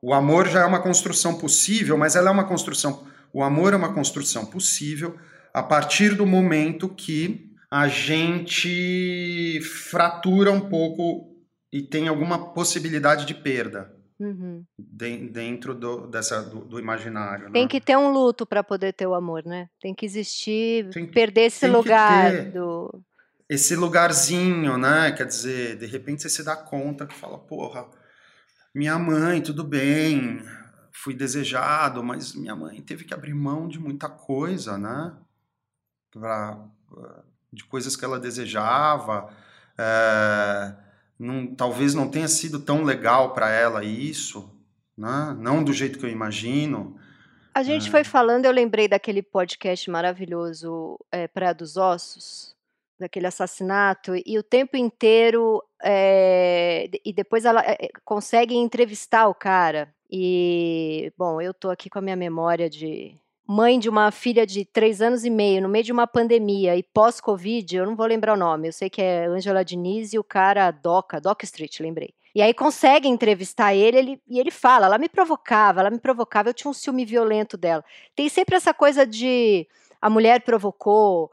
O 0.00 0.14
amor 0.14 0.46
já 0.48 0.60
é 0.60 0.64
uma 0.64 0.80
construção 0.82 1.34
possível, 1.36 1.96
mas 1.98 2.14
ela 2.14 2.28
é 2.28 2.32
uma 2.32 2.44
construção. 2.44 3.04
O 3.32 3.42
amor 3.42 3.72
é 3.72 3.76
uma 3.76 3.92
construção 3.92 4.44
possível 4.46 5.16
a 5.54 5.62
partir 5.62 6.14
do 6.14 6.26
momento 6.26 6.88
que 6.88 7.50
a 7.70 7.88
gente 7.88 9.60
fratura 9.62 10.50
um 10.52 10.60
pouco 10.68 11.34
e 11.72 11.82
tem 11.82 12.08
alguma 12.08 12.52
possibilidade 12.52 13.24
de 13.26 13.34
perda 13.34 13.94
Uhum. 14.20 14.62
de- 14.78 15.28
dentro 15.30 15.74
do, 15.74 16.06
dessa, 16.06 16.42
do, 16.42 16.60
do 16.60 16.78
imaginário. 16.78 17.50
Tem 17.50 17.62
né? 17.62 17.68
que 17.68 17.80
ter 17.80 17.96
um 17.96 18.12
luto 18.12 18.46
para 18.46 18.62
poder 18.62 18.92
ter 18.92 19.06
o 19.06 19.14
amor, 19.14 19.42
né? 19.44 19.68
Tem 19.80 19.92
que 19.94 20.06
existir, 20.06 20.88
Tem 20.90 21.06
que- 21.06 21.12
perder 21.12 21.46
esse 21.46 21.66
lugar 21.66 22.32
do. 22.52 23.02
Esse 23.48 23.74
lugarzinho, 23.74 24.78
né? 24.78 25.12
Quer 25.12 25.26
dizer, 25.26 25.76
de 25.76 25.86
repente 25.86 26.22
você 26.22 26.28
se 26.28 26.44
dá 26.44 26.54
conta 26.56 27.04
que 27.06 27.14
fala, 27.14 27.36
porra, 27.38 27.86
minha 28.74 28.98
mãe, 28.98 29.40
tudo 29.42 29.64
bem, 29.64 30.40
fui 30.92 31.14
desejado, 31.14 32.02
mas 32.04 32.32
minha 32.34 32.54
mãe 32.54 32.80
teve 32.80 33.04
que 33.04 33.12
abrir 33.12 33.34
mão 33.34 33.66
de 33.66 33.78
muita 33.80 34.08
coisa, 34.08 34.78
né? 34.78 35.12
Pra, 36.12 36.58
de 37.52 37.64
coisas 37.64 37.96
que 37.96 38.04
ela 38.04 38.20
desejava. 38.20 39.28
é, 39.78 40.74
não- 41.18 41.54
talvez 41.54 41.94
não 41.94 42.08
tenha 42.08 42.28
sido 42.28 42.60
tão 42.60 42.84
legal 42.84 43.32
para 43.32 43.50
ela 43.50 43.82
isso, 43.82 44.50
né? 44.96 45.34
Não 45.40 45.64
do 45.64 45.72
jeito 45.72 45.98
que 45.98 46.04
eu 46.04 46.10
imagino. 46.10 46.96
A 47.54 47.62
gente 47.62 47.88
É. 47.88 47.90
foi 47.90 48.04
falando, 48.04 48.44
eu 48.44 48.52
lembrei 48.52 48.86
daquele 48.86 49.22
podcast 49.22 49.90
maravilhoso, 49.90 50.98
é, 51.10 51.26
Praia 51.26 51.54
dos 51.54 51.76
Ossos, 51.78 52.54
daquele 52.98 53.26
assassinato, 53.26 54.12
e 54.26 54.38
o 54.38 54.42
tempo 54.42 54.76
inteiro, 54.76 55.62
é, 55.82 56.88
e 57.04 57.12
depois 57.12 57.44
ela 57.46 57.62
consegue 58.04 58.54
entrevistar 58.54 59.26
o 59.28 59.34
cara. 59.34 59.92
E, 60.10 61.12
bom, 61.16 61.40
eu 61.40 61.52
tô 61.54 61.70
aqui 61.70 61.88
com 61.90 61.98
a 61.98 62.02
minha 62.02 62.16
memória 62.16 62.68
de 62.70 63.16
mãe 63.52 63.78
de 63.78 63.88
uma 63.88 64.10
filha 64.10 64.46
de 64.46 64.64
três 64.64 65.02
anos 65.02 65.24
e 65.24 65.30
meio, 65.30 65.60
no 65.60 65.68
meio 65.68 65.84
de 65.84 65.92
uma 65.92 66.06
pandemia 66.06 66.74
e 66.74 66.82
pós-Covid, 66.82 67.76
eu 67.76 67.84
não 67.84 67.94
vou 67.94 68.06
lembrar 68.06 68.32
o 68.32 68.36
nome, 68.36 68.68
eu 68.68 68.72
sei 68.72 68.88
que 68.88 69.02
é 69.02 69.26
Angela 69.26 69.62
Diniz 69.62 70.14
e 70.14 70.18
o 70.18 70.24
cara 70.24 70.70
Doca, 70.70 71.20
Doc 71.20 71.42
Street, 71.42 71.78
lembrei. 71.80 72.14
E 72.34 72.40
aí 72.40 72.54
consegue 72.54 73.08
entrevistar 73.08 73.74
ele, 73.74 73.98
ele 73.98 74.22
e 74.26 74.40
ele 74.40 74.50
fala, 74.50 74.86
ela 74.86 74.96
me 74.96 75.06
provocava, 75.06 75.80
ela 75.80 75.90
me 75.90 75.98
provocava, 75.98 76.48
eu 76.48 76.54
tinha 76.54 76.70
um 76.70 76.74
ciúme 76.74 77.04
violento 77.04 77.58
dela. 77.58 77.84
Tem 78.16 78.26
sempre 78.30 78.56
essa 78.56 78.72
coisa 78.72 79.06
de 79.06 79.68
a 80.00 80.08
mulher 80.08 80.40
provocou 80.40 81.30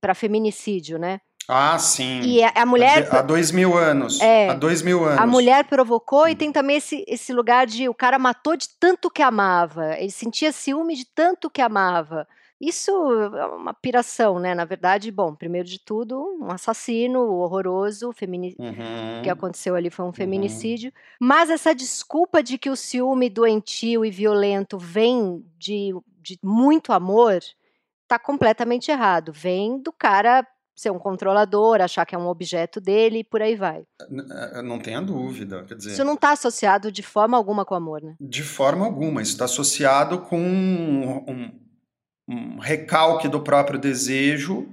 para 0.00 0.14
feminicídio, 0.14 0.98
né? 0.98 1.20
Ah, 1.48 1.78
sim. 1.78 2.20
E 2.22 2.42
a, 2.42 2.52
a 2.56 2.66
mulher 2.66 3.08
Há 3.14 3.22
dois 3.22 3.50
mil 3.50 3.76
anos. 3.76 4.20
É. 4.20 4.50
Há 4.50 4.54
dois 4.54 4.82
mil 4.82 5.04
anos. 5.04 5.18
a 5.20 5.26
mulher 5.26 5.64
provocou 5.64 6.28
e 6.28 6.34
tem 6.34 6.50
também 6.50 6.76
esse, 6.76 7.04
esse 7.06 7.32
lugar 7.32 7.66
de 7.66 7.88
o 7.88 7.94
cara 7.94 8.18
matou 8.18 8.56
de 8.56 8.68
tanto 8.80 9.10
que 9.10 9.22
amava, 9.22 9.94
ele 9.96 10.10
sentia 10.10 10.50
ciúme 10.52 10.96
de 10.96 11.04
tanto 11.04 11.48
que 11.48 11.62
amava. 11.62 12.26
Isso 12.58 12.90
é 12.90 13.46
uma 13.48 13.74
piração, 13.74 14.38
né? 14.38 14.54
Na 14.54 14.64
verdade, 14.64 15.10
bom, 15.12 15.34
primeiro 15.34 15.68
de 15.68 15.78
tudo, 15.78 16.38
um 16.40 16.50
assassino 16.50 17.20
horroroso, 17.20 18.12
femini 18.14 18.56
Uhum. 18.58 19.20
o 19.20 19.22
que 19.22 19.28
aconteceu 19.28 19.74
ali 19.74 19.90
foi 19.90 20.06
um 20.06 20.12
feminicídio. 20.12 20.90
Mas 21.20 21.50
essa 21.50 21.74
desculpa 21.74 22.42
de 22.42 22.56
que 22.56 22.70
o 22.70 22.76
ciúme 22.76 23.28
doentio 23.28 24.06
e 24.06 24.10
violento 24.10 24.78
vem 24.78 25.44
de, 25.58 25.94
de 26.22 26.38
muito 26.42 26.94
amor 26.94 27.40
tá 28.08 28.18
completamente 28.18 28.90
errado. 28.90 29.32
Vem 29.34 29.78
do 29.78 29.92
cara 29.92 30.46
ser 30.76 30.90
um 30.90 30.98
controlador, 30.98 31.80
achar 31.80 32.04
que 32.04 32.14
é 32.14 32.18
um 32.18 32.28
objeto 32.28 32.80
dele 32.80 33.20
e 33.20 33.24
por 33.24 33.40
aí 33.40 33.56
vai. 33.56 33.82
Eh, 34.00 34.62
Não 34.62 34.78
tenha 34.78 35.00
dúvida. 35.00 35.64
Quer 35.64 35.74
dizer, 35.76 35.92
Isso 35.92 36.04
não 36.04 36.14
está 36.14 36.32
associado 36.32 36.92
de 36.92 37.02
forma 37.02 37.36
alguma 37.36 37.64
com 37.64 37.74
amor, 37.74 38.02
né? 38.02 38.14
de 38.20 38.42
forma 38.42 38.84
alguma. 38.84 39.22
Isso 39.22 39.32
está 39.32 39.46
associado 39.46 40.20
com 40.20 40.38
um, 40.38 41.50
um- 42.28 42.58
recalque 42.58 43.28
do 43.28 43.40
próprio 43.40 43.78
desejo, 43.78 44.68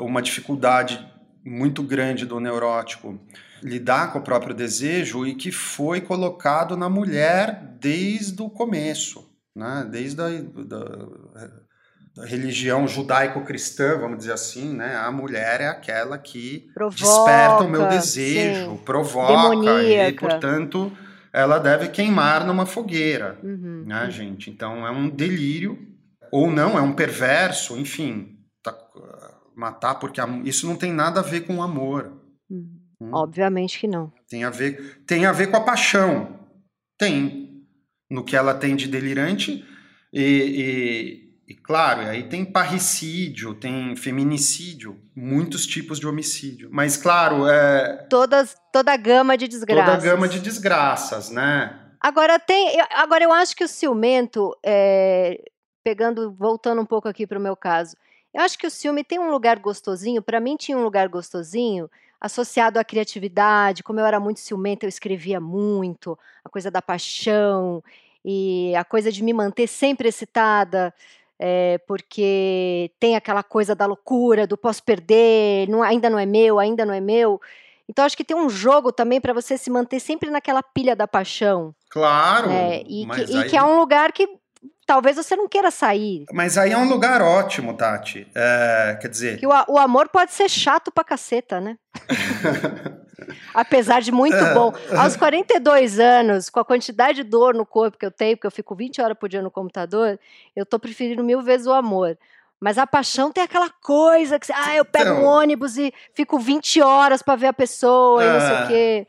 uma 0.00 0.20
dificuldade 0.20 1.06
muito 1.44 1.82
grande 1.82 2.26
do 2.26 2.40
neurótico 2.40 3.18
lidar 3.62 4.12
com 4.12 4.18
o 4.18 4.22
próprio 4.22 4.54
desejo 4.54 5.26
e 5.26 5.34
que 5.34 5.50
foi 5.50 6.00
colocado 6.00 6.76
na 6.76 6.88
mulher 6.88 7.76
desde 7.80 8.42
o 8.42 8.50
começo, 8.50 9.26
né? 9.54 9.86
desde 9.90 10.20
a 10.20 10.28
da 10.64 10.84
religião 12.24 12.88
judaico-cristã, 12.88 13.98
vamos 13.98 14.18
dizer 14.18 14.32
assim, 14.32 14.74
né? 14.74 14.96
A 14.96 15.10
mulher 15.10 15.60
é 15.60 15.68
aquela 15.68 16.16
que 16.16 16.70
provoca, 16.72 17.04
desperta 17.04 17.64
o 17.64 17.68
meu 17.68 17.88
desejo, 17.88 18.70
sim. 18.70 18.76
provoca 18.84 19.50
Demoníaca. 19.50 20.08
e, 20.08 20.12
portanto, 20.12 20.92
ela 21.32 21.58
deve 21.58 21.88
queimar 21.88 22.46
numa 22.46 22.64
fogueira, 22.64 23.38
uhum, 23.42 23.84
né, 23.86 24.04
uhum. 24.04 24.10
gente? 24.10 24.50
Então 24.50 24.86
é 24.86 24.90
um 24.90 25.08
delírio 25.08 25.78
ou 26.32 26.50
não, 26.50 26.78
é 26.78 26.80
um 26.80 26.92
perverso, 26.92 27.78
enfim, 27.78 28.38
tá, 28.62 28.74
matar 29.54 29.96
porque 29.96 30.20
isso 30.44 30.66
não 30.66 30.76
tem 30.76 30.92
nada 30.92 31.20
a 31.20 31.22
ver 31.22 31.42
com 31.42 31.62
amor. 31.62 32.12
Uhum. 32.48 32.76
Hum. 33.00 33.10
Obviamente 33.12 33.78
que 33.78 33.86
não. 33.86 34.12
Tem 34.28 34.44
a 34.44 34.50
ver, 34.50 35.02
tem 35.06 35.26
a 35.26 35.32
ver 35.32 35.48
com 35.48 35.56
a 35.56 35.60
paixão. 35.60 36.38
Tem. 36.98 37.64
No 38.10 38.24
que 38.24 38.36
ela 38.36 38.54
tem 38.54 38.76
de 38.76 38.88
delirante. 38.88 39.64
E, 40.12 40.22
e, 40.22 41.25
e 41.48 41.54
claro, 41.54 42.00
aí 42.00 42.24
tem 42.24 42.44
parricídio, 42.44 43.54
tem 43.54 43.94
feminicídio, 43.94 45.00
muitos 45.14 45.64
tipos 45.64 46.00
de 46.00 46.06
homicídio. 46.06 46.68
Mas, 46.72 46.96
claro, 46.96 47.48
é. 47.48 48.06
Todas, 48.10 48.56
toda 48.72 48.92
a 48.92 48.96
gama 48.96 49.36
de 49.36 49.46
desgraças. 49.46 49.94
Toda 49.94 49.96
a 49.96 50.10
gama 50.10 50.28
de 50.28 50.40
desgraças, 50.40 51.30
né? 51.30 51.78
Agora 52.00 52.38
tem. 52.40 52.80
Agora 52.92 53.22
eu 53.22 53.32
acho 53.32 53.54
que 53.54 53.62
o 53.62 53.68
ciumento, 53.68 54.56
é, 54.64 55.40
pegando, 55.84 56.32
voltando 56.32 56.82
um 56.82 56.86
pouco 56.86 57.08
aqui 57.08 57.26
para 57.26 57.38
o 57.38 57.42
meu 57.42 57.56
caso, 57.56 57.96
eu 58.34 58.40
acho 58.42 58.58
que 58.58 58.66
o 58.66 58.70
ciúme 58.70 59.04
tem 59.04 59.20
um 59.20 59.30
lugar 59.30 59.60
gostosinho. 59.60 60.20
Para 60.20 60.40
mim 60.40 60.56
tinha 60.56 60.76
um 60.76 60.82
lugar 60.82 61.08
gostosinho 61.08 61.88
associado 62.20 62.78
à 62.78 62.84
criatividade, 62.84 63.84
como 63.84 64.00
eu 64.00 64.04
era 64.04 64.18
muito 64.18 64.40
ciumenta, 64.40 64.84
eu 64.84 64.88
escrevia 64.88 65.40
muito, 65.40 66.18
a 66.44 66.48
coisa 66.48 66.70
da 66.70 66.82
paixão 66.82 67.84
e 68.24 68.74
a 68.74 68.84
coisa 68.84 69.12
de 69.12 69.22
me 69.22 69.32
manter 69.32 69.68
sempre 69.68 70.08
excitada, 70.08 70.92
é, 71.38 71.78
porque 71.86 72.90
tem 72.98 73.16
aquela 73.16 73.42
coisa 73.42 73.74
da 73.74 73.86
loucura, 73.86 74.46
do 74.46 74.56
posso 74.56 74.82
perder, 74.82 75.68
não, 75.68 75.82
ainda 75.82 76.08
não 76.08 76.18
é 76.18 76.26
meu, 76.26 76.58
ainda 76.58 76.84
não 76.84 76.94
é 76.94 77.00
meu. 77.00 77.40
Então 77.88 78.04
acho 78.04 78.16
que 78.16 78.24
tem 78.24 78.36
um 78.36 78.48
jogo 78.48 78.90
também 78.90 79.20
para 79.20 79.32
você 79.32 79.56
se 79.56 79.70
manter 79.70 80.00
sempre 80.00 80.30
naquela 80.30 80.62
pilha 80.62 80.96
da 80.96 81.06
paixão. 81.06 81.74
Claro. 81.90 82.50
É, 82.50 82.82
e, 82.86 83.06
que, 83.06 83.20
aí... 83.20 83.36
e 83.36 83.44
que 83.50 83.56
é 83.56 83.62
um 83.62 83.78
lugar 83.78 84.12
que 84.12 84.28
talvez 84.86 85.16
você 85.16 85.36
não 85.36 85.48
queira 85.48 85.70
sair. 85.70 86.24
Mas 86.32 86.56
aí 86.56 86.72
é 86.72 86.78
um 86.78 86.88
lugar 86.88 87.20
ótimo, 87.20 87.74
Tati. 87.74 88.26
É, 88.34 88.98
quer 89.00 89.08
dizer. 89.08 89.38
Que 89.38 89.46
o, 89.46 89.50
o, 89.68 89.78
amor 89.78 90.08
pode 90.08 90.32
ser 90.32 90.48
chato 90.48 90.90
pra 90.90 91.04
caceta, 91.04 91.60
né? 91.60 91.76
Apesar 93.54 94.00
de 94.00 94.12
muito 94.12 94.36
bom. 94.54 94.72
Aos 94.96 95.16
42 95.16 95.98
anos, 95.98 96.50
com 96.50 96.60
a 96.60 96.64
quantidade 96.64 97.22
de 97.22 97.28
dor 97.28 97.54
no 97.54 97.64
corpo 97.64 97.98
que 97.98 98.06
eu 98.06 98.10
tenho, 98.10 98.36
porque 98.36 98.46
eu 98.46 98.50
fico 98.50 98.74
20 98.74 99.00
horas 99.00 99.16
por 99.18 99.28
dia 99.28 99.42
no 99.42 99.50
computador, 99.50 100.18
eu 100.54 100.66
tô 100.66 100.78
preferindo 100.78 101.24
mil 101.24 101.42
vezes 101.42 101.66
o 101.66 101.72
amor. 101.72 102.18
Mas 102.60 102.78
a 102.78 102.86
paixão 102.86 103.30
tem 103.30 103.44
aquela 103.44 103.70
coisa 103.70 104.38
que, 104.38 104.50
ah, 104.52 104.74
eu 104.76 104.84
pego 104.84 105.10
então, 105.10 105.22
um 105.22 105.26
ônibus 105.26 105.76
e 105.76 105.92
fico 106.14 106.38
20 106.38 106.80
horas 106.80 107.22
para 107.22 107.36
ver 107.36 107.48
a 107.48 107.52
pessoa 107.52 108.24
e 108.24 108.32
não 108.32 108.40
sei 108.40 108.50
o 108.50 108.58
é. 108.58 108.66
quê. 108.66 109.06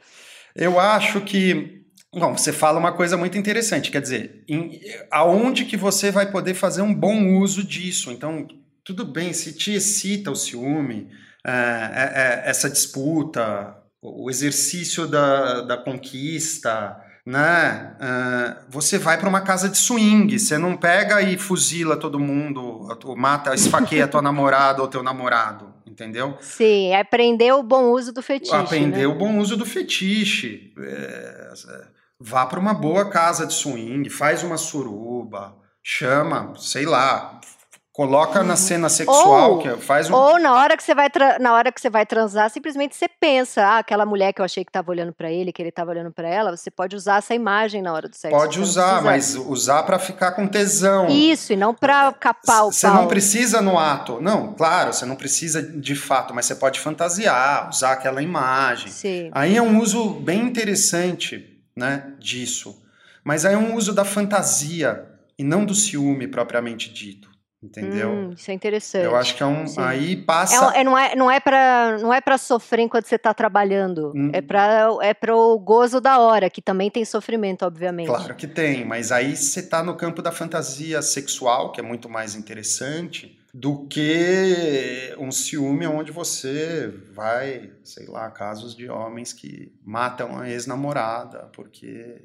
Eu 0.55 0.79
acho 0.79 1.21
que 1.21 1.77
Bom, 2.13 2.35
você 2.35 2.53
fala 2.53 2.79
uma 2.79 2.93
coisa 2.93 3.17
muito 3.17 3.37
interessante, 3.37 3.91
quer 3.91 4.01
dizer, 4.01 4.43
em, 4.47 4.79
aonde 5.11 5.65
que 5.65 5.75
você 5.75 6.09
vai 6.09 6.31
poder 6.31 6.53
fazer 6.53 6.81
um 6.81 6.93
bom 6.93 7.37
uso 7.37 7.63
disso? 7.63 8.11
Então, 8.11 8.47
tudo 8.83 9.05
bem, 9.05 9.33
se 9.33 9.53
te 9.53 9.73
excita 9.73 10.31
o 10.31 10.35
ciúme, 10.35 11.09
é, 11.45 11.51
é, 11.51 12.43
é 12.45 12.49
essa 12.49 12.69
disputa, 12.69 13.75
o 14.01 14.29
exercício 14.29 15.07
da, 15.07 15.61
da 15.61 15.77
conquista, 15.77 16.97
né? 17.25 17.95
É, 17.99 18.57
você 18.69 18.97
vai 18.97 19.17
para 19.17 19.27
uma 19.27 19.41
casa 19.41 19.67
de 19.67 19.77
swing, 19.77 20.39
você 20.39 20.57
não 20.57 20.77
pega 20.77 21.21
e 21.21 21.37
fuzila 21.37 21.97
todo 21.97 22.17
mundo, 22.17 22.87
mata, 23.17 23.53
esfaqueia 23.53 24.05
a 24.05 24.07
tua 24.07 24.21
namorada 24.23 24.81
ou 24.81 24.87
teu 24.87 25.03
namorado, 25.03 25.73
entendeu? 25.85 26.37
Sim, 26.39 26.91
é 26.91 27.01
aprender 27.01 27.51
o 27.51 27.61
bom 27.61 27.91
uso 27.91 28.13
do 28.13 28.21
fetiche. 28.21 28.55
Aprender 28.55 29.01
né? 29.01 29.07
o 29.07 29.15
bom 29.15 29.39
uso 29.39 29.57
do 29.57 29.65
fetiche. 29.65 30.73
É, 30.79 31.53
vá 32.19 32.45
para 32.45 32.59
uma 32.59 32.73
boa 32.73 33.09
casa 33.09 33.45
de 33.45 33.53
swing, 33.53 34.09
faz 34.09 34.41
uma 34.43 34.57
suruba, 34.57 35.53
chama, 35.83 36.53
sei 36.57 36.85
lá, 36.85 37.41
coloca 37.97 38.43
na 38.43 38.55
cena 38.55 38.87
sexual 38.87 39.53
ou, 39.53 39.59
que 39.59 39.69
faz 39.77 40.09
um... 40.09 40.13
ou 40.13 40.39
na 40.39 40.53
hora 40.53 40.77
que 40.77 40.83
você 40.83 40.95
vai 40.95 41.09
na 41.41 41.53
hora 41.53 41.71
que 41.71 41.81
você 41.81 41.89
vai 41.89 42.05
transar 42.05 42.49
simplesmente 42.49 42.95
você 42.95 43.09
pensa 43.09 43.61
ah, 43.61 43.79
aquela 43.79 44.05
mulher 44.05 44.31
que 44.31 44.39
eu 44.39 44.45
achei 44.45 44.63
que 44.63 44.69
estava 44.69 44.91
olhando 44.91 45.11
para 45.11 45.31
ele 45.31 45.51
que 45.51 45.61
ele 45.61 45.69
estava 45.69 45.91
olhando 45.91 46.11
para 46.11 46.29
ela 46.29 46.55
você 46.55 46.71
pode 46.71 46.95
usar 46.95 47.17
essa 47.17 47.33
imagem 47.33 47.81
na 47.81 47.91
hora 47.91 48.07
do 48.07 48.15
sexo 48.15 48.37
pode 48.37 48.61
usar 48.61 49.01
mas 49.01 49.35
usar 49.35 49.83
para 49.83 49.97
ficar 49.97 50.31
com 50.33 50.47
tesão 50.47 51.07
isso 51.07 51.51
e 51.51 51.55
não 51.55 51.73
para 51.73 52.13
capar 52.13 52.67
o 52.67 52.71
você 52.71 52.87
não 52.87 53.07
precisa 53.07 53.61
no 53.61 53.77
ato 53.77 54.21
não 54.21 54.53
claro 54.53 54.93
você 54.93 55.05
não 55.05 55.15
precisa 55.15 55.61
de 55.61 55.95
fato 55.95 56.33
mas 56.33 56.45
você 56.45 56.55
pode 56.55 56.79
fantasiar 56.79 57.67
usar 57.69 57.93
aquela 57.93 58.21
imagem 58.21 58.89
Sim. 58.89 59.31
aí 59.33 59.57
é 59.57 59.61
um 59.61 59.81
uso 59.81 60.11
bem 60.11 60.41
interessante 60.41 61.57
né, 61.77 62.11
disso. 62.19 62.83
Mas 63.23 63.45
aí 63.45 63.53
é 63.53 63.57
um 63.57 63.75
uso 63.75 63.93
da 63.93 64.03
fantasia 64.03 65.05
e 65.37 65.43
não 65.43 65.63
do 65.63 65.75
ciúme 65.75 66.27
propriamente 66.27 66.91
dito. 66.91 67.29
Entendeu? 67.61 68.11
Hum, 68.11 68.33
isso 68.37 68.51
é 68.51 68.53
interessante. 68.53 69.05
Eu 69.05 69.15
acho 69.15 69.35
que 69.35 69.41
é 69.41 69.45
um. 69.45 69.65
Sim. 69.65 69.81
Aí 69.81 70.15
passa. 70.15 70.75
É, 70.75 70.81
é, 70.81 70.83
não 70.83 70.97
é, 70.97 71.15
não 71.15 71.31
é 71.31 71.39
para 71.39 71.97
não 71.99 72.13
é 72.13 72.21
para 72.21 72.37
sofrer 72.37 72.83
enquanto 72.83 73.07
você 73.07 73.15
está 73.15 73.33
trabalhando. 73.33 74.13
Hum. 74.15 74.29
É 74.31 74.41
para 74.41 74.89
é 75.01 75.13
para 75.13 75.35
o 75.35 75.57
gozo 75.57 75.99
da 75.99 76.19
hora, 76.19 76.51
que 76.51 76.61
também 76.61 76.91
tem 76.91 77.03
sofrimento, 77.03 77.65
obviamente. 77.65 78.07
Claro 78.07 78.35
que 78.35 78.47
tem, 78.47 78.85
mas 78.85 79.11
aí 79.11 79.35
você 79.35 79.59
está 79.61 79.81
no 79.81 79.95
campo 79.95 80.21
da 80.21 80.31
fantasia 80.31 81.01
sexual, 81.01 81.71
que 81.71 81.79
é 81.79 81.83
muito 81.83 82.07
mais 82.07 82.35
interessante 82.35 83.39
do 83.51 83.87
que 83.87 85.15
um 85.17 85.31
ciúme 85.31 85.87
onde 85.87 86.11
você 86.11 86.93
vai, 87.11 87.71
sei 87.83 88.05
lá, 88.05 88.29
casos 88.29 88.75
de 88.75 88.87
homens 88.87 89.33
que 89.33 89.75
matam 89.83 90.37
a 90.37 90.47
ex-namorada 90.47 91.49
porque 91.53 92.21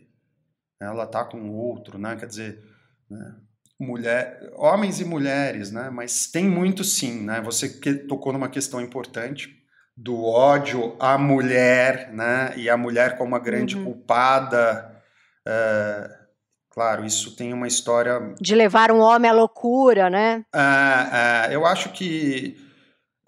ela 0.79 1.07
tá 1.07 1.25
com 1.25 1.49
outro, 1.49 1.99
né? 1.99 2.17
Quer 2.17 2.27
dizer, 2.27 2.63
né? 3.09 3.35
Mulher, 3.83 4.51
homens 4.57 5.01
e 5.01 5.05
mulheres, 5.05 5.71
né? 5.71 5.91
Mas 5.91 6.27
tem 6.27 6.49
muito 6.49 6.85
sim, 6.85 7.25
né? 7.25 7.41
Você 7.43 7.69
que 7.69 7.95
tocou 7.95 8.33
numa 8.33 8.49
questão 8.49 8.81
importante 8.81 9.51
do 9.97 10.25
ódio 10.25 10.97
à 10.99 11.19
mulher, 11.19 12.13
né? 12.13 12.53
E 12.57 12.71
a 12.71 12.77
mulher 12.77 13.19
como 13.19 13.35
a 13.35 13.39
grande 13.39 13.77
uhum. 13.77 13.85
culpada. 13.85 14.91
Uh, 15.47 16.23
Claro, 16.73 17.05
isso 17.05 17.37
tem 17.37 17.53
uma 17.53 17.69
história. 17.69 18.35
De 18.41 18.55
levar 18.55 18.91
um 18.91 18.99
homem 18.99 19.31
à 19.31 19.35
loucura, 19.35 20.09
né? 20.09 20.43
É, 20.55 21.51
é, 21.51 21.55
eu 21.55 21.67
acho 21.67 21.91
que 21.91 22.57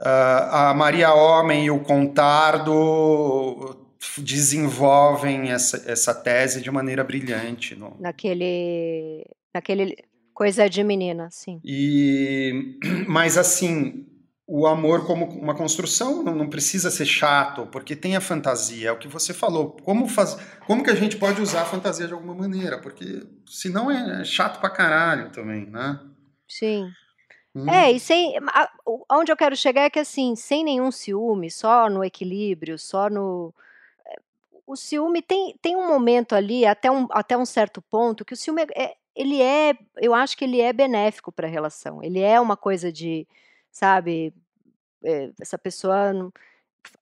a 0.01 0.73
Maria 0.75 1.13
Homem 1.13 1.67
e 1.67 1.71
o 1.71 1.81
Contardo 1.81 3.77
desenvolvem 4.19 5.51
essa, 5.51 5.91
essa 5.91 6.15
tese 6.15 6.63
de 6.63 6.71
maneira 6.71 7.05
brilhante. 7.05 7.75
No... 7.75 7.97
Naquele. 8.01 9.27
Naquele. 9.55 9.97
Coisa 10.35 10.69
de 10.69 10.83
menina, 10.83 11.29
sim. 11.31 11.61
E, 11.65 12.77
mas 13.09 13.39
assim, 13.39 14.05
o 14.47 14.67
amor 14.67 15.07
como 15.07 15.27
uma 15.27 15.55
construção 15.55 16.23
não, 16.23 16.49
precisa 16.51 16.91
ser 16.91 17.07
chato, 17.07 17.67
porque 17.67 17.97
tem 17.97 18.17
a 18.17 18.21
fantasia, 18.21 18.89
é 18.89 18.93
o 18.93 18.99
que 18.99 19.09
você 19.09 19.33
falou. 19.33 19.77
Como, 19.85 20.09
faz, 20.09 20.37
como 20.67 20.83
que 20.83 20.91
a 20.91 20.95
gente 20.95 21.17
pode 21.17 21.41
usar 21.41 21.63
a 21.63 21.67
fantasia 21.67 22.07
de 22.07 22.13
alguma 22.13 22.35
maneira? 22.35 22.79
Porque 22.79 23.23
senão 23.47 23.91
é 23.91 24.25
chato 24.25 24.61
pra 24.61 24.69
caralho 24.69 25.31
também, 25.31 25.67
né? 25.67 26.01
Sim. 26.49 26.91
Hum. 27.55 27.71
É, 27.71 27.93
e 27.93 28.01
sem. 28.01 28.35
Onde 29.11 29.31
eu 29.31 29.37
quero 29.37 29.57
chegar 29.57 29.83
é 29.83 29.91
que 29.91 30.01
assim, 30.01 30.35
sem 30.35 30.65
nenhum 30.65 30.91
ciúme, 30.91 31.51
só 31.51 31.89
no 31.89 32.05
equilíbrio, 32.05 32.77
só 32.79 33.09
no. 33.09 33.55
É, 34.05 34.17
o 34.67 34.75
ciúme 34.75 35.23
tem, 35.23 35.57
tem 35.63 35.77
um 35.77 35.87
momento 35.87 36.35
ali, 36.35 36.67
até 36.67 36.91
um, 36.91 37.07
até 37.13 37.39
um 37.39 37.47
certo 37.47 37.81
ponto, 37.81 38.25
que 38.25 38.35
o 38.35 38.37
ciúme 38.37 38.67
é, 38.75 38.95
ele 39.15 39.41
é. 39.41 39.77
Eu 39.97 40.15
acho 40.15 40.37
que 40.37 40.45
ele 40.45 40.61
é 40.61 40.73
benéfico 40.73 41.33
para 41.33 41.47
a 41.47 41.51
relação. 41.51 42.03
Ele 42.03 42.21
é 42.21 42.41
uma 42.41 42.57
coisa 42.57 42.93
de 42.93 43.27
sabe? 43.75 44.33
É, 45.05 45.31
essa 45.41 45.59
pessoa 45.59 46.33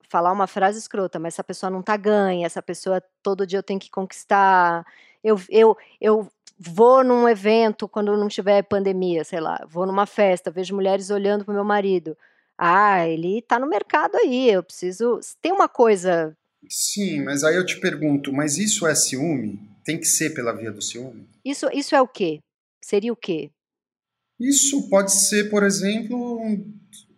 falar 0.08 0.32
uma 0.32 0.46
frase 0.46 0.78
escrota, 0.78 1.18
mas 1.18 1.34
essa 1.34 1.44
pessoa 1.44 1.70
não 1.70 1.82
tá 1.82 1.96
ganha, 1.96 2.46
essa 2.46 2.62
pessoa 2.62 3.02
todo 3.22 3.46
dia 3.46 3.58
eu 3.58 3.62
tenho 3.62 3.78
que 3.78 3.90
conquistar. 3.90 4.84
Eu, 5.22 5.40
eu, 5.48 5.76
eu 6.00 6.28
vou 6.58 7.04
num 7.04 7.28
evento 7.28 7.88
quando 7.88 8.16
não 8.16 8.28
tiver 8.28 8.62
pandemia, 8.62 9.22
sei 9.24 9.40
lá, 9.40 9.64
vou 9.68 9.86
numa 9.86 10.06
festa, 10.06 10.50
vejo 10.50 10.74
mulheres 10.74 11.10
olhando 11.10 11.44
pro 11.44 11.54
meu 11.54 11.64
marido. 11.64 12.16
Ah, 12.58 13.06
ele 13.06 13.42
tá 13.42 13.58
no 13.58 13.66
mercado 13.66 14.16
aí, 14.16 14.50
eu 14.50 14.62
preciso. 14.62 15.20
Tem 15.40 15.52
uma 15.52 15.68
coisa. 15.68 16.36
Sim, 16.68 17.22
mas 17.22 17.44
aí 17.44 17.56
eu 17.56 17.66
te 17.66 17.80
pergunto, 17.80 18.32
mas 18.32 18.58
isso 18.58 18.86
é 18.86 18.94
ciúme? 18.94 19.60
Tem 19.84 19.98
que 19.98 20.06
ser 20.06 20.30
pela 20.30 20.52
via 20.52 20.70
do 20.70 20.80
ciúme? 20.80 21.28
Isso, 21.44 21.66
isso 21.72 21.94
é 21.94 22.00
o 22.00 22.08
quê? 22.08 22.40
Seria 22.84 23.12
o 23.12 23.16
quê? 23.16 23.50
Isso 24.40 24.88
pode 24.88 25.12
ser, 25.12 25.50
por 25.50 25.62
exemplo, 25.62 26.40
um, 26.40 26.74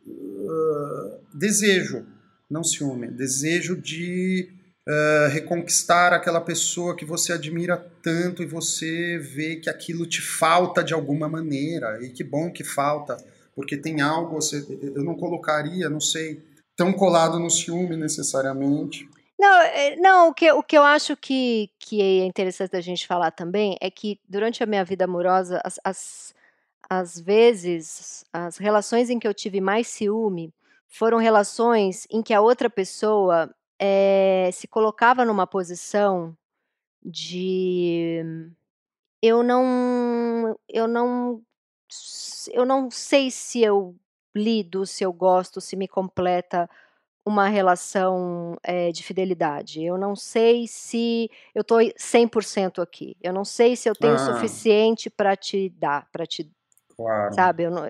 uh, 0.07 1.21
desejo, 1.33 2.07
não 2.51 2.63
ciúme, 2.63 3.09
desejo 3.09 3.77
de 3.77 4.49
uh, 4.87 5.29
reconquistar 5.31 6.13
aquela 6.13 6.41
pessoa 6.41 6.97
que 6.97 7.05
você 7.05 7.33
admira 7.33 7.77
tanto 8.03 8.43
e 8.43 8.47
você 8.47 9.19
vê 9.19 9.57
que 9.57 9.71
aquilo 9.71 10.07
te 10.07 10.21
falta 10.21 10.85
de 10.85 10.93
alguma 10.93 11.29
maneira. 11.29 12.03
E 12.05 12.11
que 12.11 12.23
bom 12.23 12.51
que 12.51 12.63
falta, 12.63 13.17
porque 13.55 13.77
tem 13.77 14.01
algo, 14.01 14.35
você, 14.35 14.65
eu 14.95 15.03
não 15.03 15.15
colocaria, 15.15 15.89
não 15.89 16.01
sei, 16.01 16.43
tão 16.77 16.93
colado 16.93 17.39
no 17.39 17.51
ciúme 17.51 17.97
necessariamente. 17.97 19.09
Não, 19.39 19.61
é, 19.63 19.97
não 19.97 20.29
o, 20.29 20.35
que, 20.35 20.51
o 20.53 20.63
que 20.63 20.79
eu 20.79 20.83
acho 20.83 21.17
que, 21.17 21.71
que 21.79 22.01
é 22.01 22.25
interessante 22.25 22.77
a 22.77 22.81
gente 22.81 23.07
falar 23.07 23.31
também 23.33 23.77
é 23.81 23.91
que 23.91 24.21
durante 24.29 24.63
a 24.63 24.67
minha 24.67 24.85
vida 24.85 25.05
amorosa, 25.05 25.61
as, 25.65 25.79
as, 25.85 26.35
as 26.89 27.21
vezes, 27.21 28.25
as 28.33 28.57
relações 28.59 29.11
em 29.11 29.19
que 29.19 29.27
eu 29.27 29.35
tive 29.35 29.61
mais 29.61 29.89
ciúme 29.89 30.53
foram 30.89 31.19
relações 31.19 32.07
em 32.11 32.23
que 32.23 32.33
a 32.33 32.41
outra 32.41 32.71
pessoa 32.71 33.53
é, 33.79 34.51
se 34.53 34.69
colocava 34.69 35.25
numa 35.25 35.47
posição 35.47 36.37
de 37.05 38.23
eu 39.23 39.43
não 39.43 40.57
eu 40.69 40.87
não 40.89 41.43
eu 42.53 42.65
não 42.65 42.91
sei 42.91 43.31
se 43.31 43.63
eu 43.63 43.97
lido, 44.35 44.85
se 44.87 45.05
eu 45.05 45.13
gosto, 45.13 45.61
se 45.61 45.77
me 45.77 45.87
completa 45.89 46.69
uma 47.25 47.49
relação 47.49 48.57
é, 48.63 48.93
de 48.93 49.03
fidelidade. 49.03 49.83
Eu 49.83 49.97
não 49.97 50.15
sei 50.15 50.67
se 50.67 51.31
eu 51.55 51.63
estou 51.63 51.79
100% 51.79 52.83
aqui. 52.83 53.17
Eu 53.23 53.33
não 53.33 53.45
sei 53.45 53.77
se 53.77 53.89
eu 53.89 53.95
tenho 53.95 54.13
ah. 54.13 54.17
o 54.17 54.35
suficiente 54.35 55.09
para 55.09 55.35
te 55.35 55.71
dar, 55.71 56.07
para 56.13 56.27
te. 56.27 56.51
Claro. 56.97 57.35
Sabe? 57.35 57.69
Não, 57.71 57.89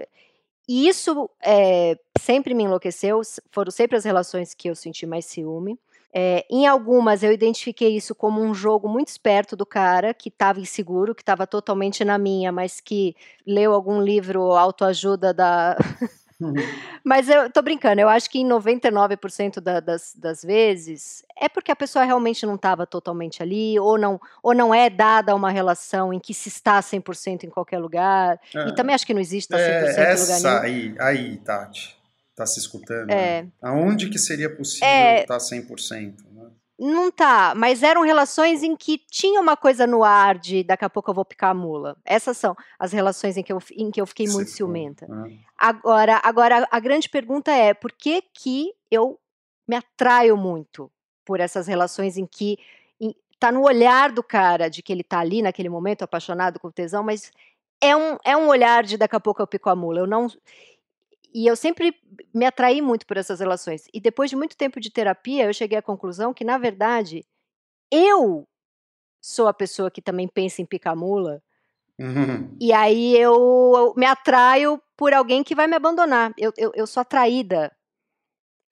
e 0.68 0.88
isso 0.88 1.28
é, 1.42 1.98
sempre 2.18 2.54
me 2.54 2.64
enlouqueceu. 2.64 3.20
Foram 3.50 3.70
sempre 3.70 3.96
as 3.96 4.04
relações 4.04 4.54
que 4.54 4.68
eu 4.68 4.74
senti 4.74 5.04
mais 5.04 5.26
ciúme. 5.26 5.78
É, 6.16 6.46
em 6.48 6.64
algumas 6.64 7.24
eu 7.24 7.32
identifiquei 7.32 7.96
isso 7.96 8.14
como 8.14 8.40
um 8.40 8.54
jogo 8.54 8.88
muito 8.88 9.08
esperto 9.08 9.56
do 9.56 9.66
cara 9.66 10.14
que 10.14 10.28
estava 10.28 10.60
inseguro, 10.60 11.12
que 11.12 11.22
estava 11.22 11.44
totalmente 11.44 12.04
na 12.04 12.16
minha, 12.16 12.52
mas 12.52 12.80
que 12.80 13.16
leu 13.44 13.74
algum 13.74 14.00
livro 14.00 14.52
autoajuda 14.52 15.34
da 15.34 15.76
Uhum. 16.44 16.54
Mas 17.02 17.28
eu 17.28 17.50
tô 17.50 17.62
brincando, 17.62 18.00
eu 18.00 18.09
acho 18.09 18.28
que 18.28 18.38
em 18.38 18.48
99% 18.48 19.61
da, 19.61 19.80
das, 19.80 20.14
das 20.16 20.42
vezes 20.42 21.24
é 21.40 21.48
porque 21.48 21.70
a 21.70 21.76
pessoa 21.76 22.04
realmente 22.04 22.44
não 22.44 22.54
estava 22.54 22.87
totalmente 22.87 23.42
ali, 23.42 23.78
ou 23.78 23.98
não, 23.98 24.20
ou 24.42 24.54
não 24.54 24.74
é 24.74 24.88
dada 24.90 25.35
uma 25.35 25.50
relação 25.50 26.12
em 26.12 26.20
que 26.20 26.35
se 26.35 26.48
está 26.48 26.80
100% 26.80 27.44
em 27.44 27.50
qualquer 27.50 27.78
lugar. 27.78 28.40
É. 28.54 28.68
E 28.68 28.74
também 28.74 28.94
acho 28.94 29.07
que 29.07 29.14
não 29.14 29.20
existe 29.20 29.54
estar 29.54 29.59
100% 29.59 29.96
é, 29.96 30.14
em 30.14 30.20
lugar 30.20 30.40
nenhum. 30.40 30.61
Aí, 30.61 30.94
aí, 30.98 31.37
Tati, 31.38 31.96
tá 32.37 32.46
se 32.46 32.59
escutando? 32.59 33.11
É. 33.11 33.42
Né? 33.42 33.48
Aonde 33.62 34.09
que 34.09 34.18
seria 34.18 34.54
possível 34.54 34.88
é. 34.88 35.22
estar 35.22 35.38
100%? 35.38 36.14
Não 36.78 37.10
tá, 37.10 37.54
mas 37.56 37.84
eram 37.84 38.02
relações 38.02 38.64
em 38.64 38.74
que 38.74 38.98
tinha 39.08 39.40
uma 39.40 39.56
coisa 39.56 39.87
no 39.87 40.02
ar 40.02 40.37
de 40.37 40.64
daqui 40.64 40.84
a 40.84 40.90
pouco 40.90 41.08
eu 41.10 41.14
vou 41.14 41.24
picar 41.24 41.50
a 41.50 41.54
mula. 41.54 41.96
Essas 42.04 42.37
são 42.37 42.56
as 42.78 42.92
relações 42.92 43.37
em 43.37 43.44
que 43.44 43.52
eu, 43.52 43.58
em 43.72 43.92
que 43.92 44.00
eu 44.00 44.06
fiquei 44.06 44.26
muito 44.26 44.50
ciumenta. 44.50 45.06
Né? 45.06 45.38
Agora, 45.56 46.20
agora, 46.24 46.66
a 46.68 46.80
grande 46.80 47.08
pergunta 47.08 47.52
é 47.52 47.72
por 47.72 47.92
que, 47.92 48.22
que 48.22 48.72
eu 48.90 49.20
me 49.68 49.76
atraio 49.76 50.37
muito 50.37 50.90
por 51.24 51.38
essas 51.38 51.68
relações 51.68 52.16
em 52.16 52.26
que 52.26 52.58
em, 53.00 53.14
tá 53.38 53.52
no 53.52 53.62
olhar 53.62 54.10
do 54.10 54.22
cara 54.22 54.68
de 54.68 54.82
que 54.82 54.92
ele 54.92 55.04
tá 55.04 55.20
ali 55.20 55.42
naquele 55.42 55.68
momento 55.68 56.02
apaixonado 56.02 56.58
com 56.58 56.72
tesão, 56.72 57.04
mas 57.04 57.30
é 57.80 57.94
um, 57.94 58.16
é 58.24 58.37
um 58.37 58.48
olhar 58.48 58.82
de 58.82 58.96
daqui 58.96 59.14
a 59.14 59.20
pouco 59.20 59.40
eu 59.40 59.46
pico 59.46 59.70
a 59.70 59.76
mula. 59.76 60.00
Eu 60.00 60.06
não 60.06 60.26
e 61.34 61.46
eu 61.46 61.56
sempre 61.56 61.94
me 62.32 62.46
atraí 62.46 62.80
muito 62.80 63.06
por 63.06 63.16
essas 63.16 63.40
relações. 63.40 63.86
E 63.92 64.00
depois 64.00 64.30
de 64.30 64.36
muito 64.36 64.56
tempo 64.56 64.78
de 64.78 64.90
terapia, 64.90 65.46
eu 65.46 65.52
cheguei 65.52 65.76
à 65.76 65.82
conclusão 65.82 66.32
que, 66.32 66.44
na 66.44 66.56
verdade, 66.56 67.26
eu 67.90 68.46
sou 69.20 69.48
a 69.48 69.54
pessoa 69.54 69.90
que 69.90 70.00
também 70.00 70.28
pensa 70.28 70.62
em 70.62 70.66
picar 70.66 70.94
mula. 70.94 71.42
Uhum. 71.98 72.56
E 72.60 72.72
aí 72.72 73.16
eu 73.16 73.92
me 73.96 74.06
atraio 74.06 74.80
por 74.96 75.12
alguém 75.12 75.42
que 75.42 75.54
vai 75.54 75.66
me 75.66 75.74
abandonar. 75.74 76.32
Eu, 76.38 76.52
eu, 76.56 76.70
eu 76.74 76.86
sou 76.86 77.00
atraída 77.00 77.72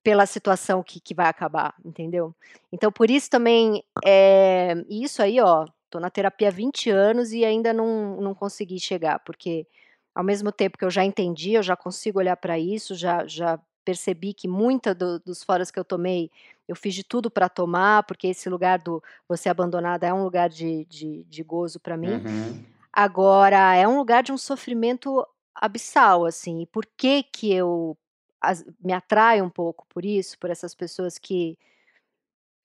pela 0.05 0.27
situação 0.27 0.83
que, 0.83 1.01
que 1.01 1.15
vai 1.15 1.27
acabar, 1.27 1.75
entendeu? 1.85 2.35
Então, 2.73 2.93
por 2.93 3.11
isso 3.11 3.31
também, 3.31 3.85
é, 4.05 4.75
isso 4.89 5.23
aí, 5.23 5.41
ó, 5.41 5.67
tô 5.89 5.99
na 5.99 6.11
terapia 6.11 6.49
há 6.49 6.51
20 6.51 6.91
anos 6.91 7.33
e 7.33 7.45
ainda 7.45 7.73
não, 7.73 8.21
não 8.21 8.35
consegui 8.35 8.79
chegar, 8.81 9.21
porque 9.21 9.67
ao 10.15 10.25
mesmo 10.25 10.53
tempo 10.53 10.79
que 10.79 10.85
eu 10.85 10.91
já 10.91 11.05
entendi, 11.05 11.55
eu 11.55 11.63
já 11.63 11.77
consigo 11.77 12.19
olhar 12.19 12.37
para 12.37 12.59
isso, 12.59 12.95
já, 12.95 13.27
já 13.27 13.59
percebi 13.85 14.33
que 14.33 14.47
muita 14.47 14.95
do, 14.95 15.19
dos 15.19 15.43
foras 15.43 15.71
que 15.71 15.79
eu 15.79 15.85
tomei, 15.85 16.31
eu 16.69 16.77
fiz 16.77 16.95
de 16.95 17.03
tudo 17.03 17.31
para 17.31 17.49
tomar, 17.49 18.05
porque 18.05 18.29
esse 18.29 18.49
lugar 18.49 18.79
do 18.79 19.03
você 19.29 19.49
abandonada 19.49 20.07
é 20.07 20.13
um 20.13 20.23
lugar 20.23 20.49
de, 20.49 20.85
de, 20.87 21.25
de 21.25 21.43
gozo 21.43 21.81
para 21.81 21.97
mim. 21.97 22.15
Uhum. 22.15 22.65
Agora, 22.93 23.75
é 23.75 23.89
um 23.89 23.97
lugar 23.97 24.23
de 24.23 24.33
um 24.33 24.39
sofrimento 24.39 25.27
abissal, 25.55 26.25
assim. 26.27 26.63
E 26.63 26.67
por 26.67 26.87
que 26.97 27.23
que 27.23 27.53
eu 27.53 27.97
as, 28.41 28.65
me 28.83 28.93
atraio 28.93 29.45
um 29.45 29.51
pouco 29.51 29.87
por 29.89 30.05
isso, 30.05 30.39
por 30.39 30.51
essas 30.51 30.75
pessoas 30.75 31.19
que 31.19 31.59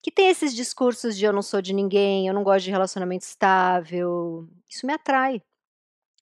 que 0.01 0.11
tem 0.11 0.29
esses 0.29 0.55
discursos 0.55 1.17
de 1.17 1.25
eu 1.25 1.33
não 1.33 1.41
sou 1.41 1.61
de 1.61 1.73
ninguém, 1.73 2.27
eu 2.27 2.33
não 2.33 2.43
gosto 2.43 2.63
de 2.63 2.71
relacionamento 2.71 3.25
estável. 3.25 4.47
Isso 4.69 4.85
me 4.85 4.93
atrai. 4.93 5.41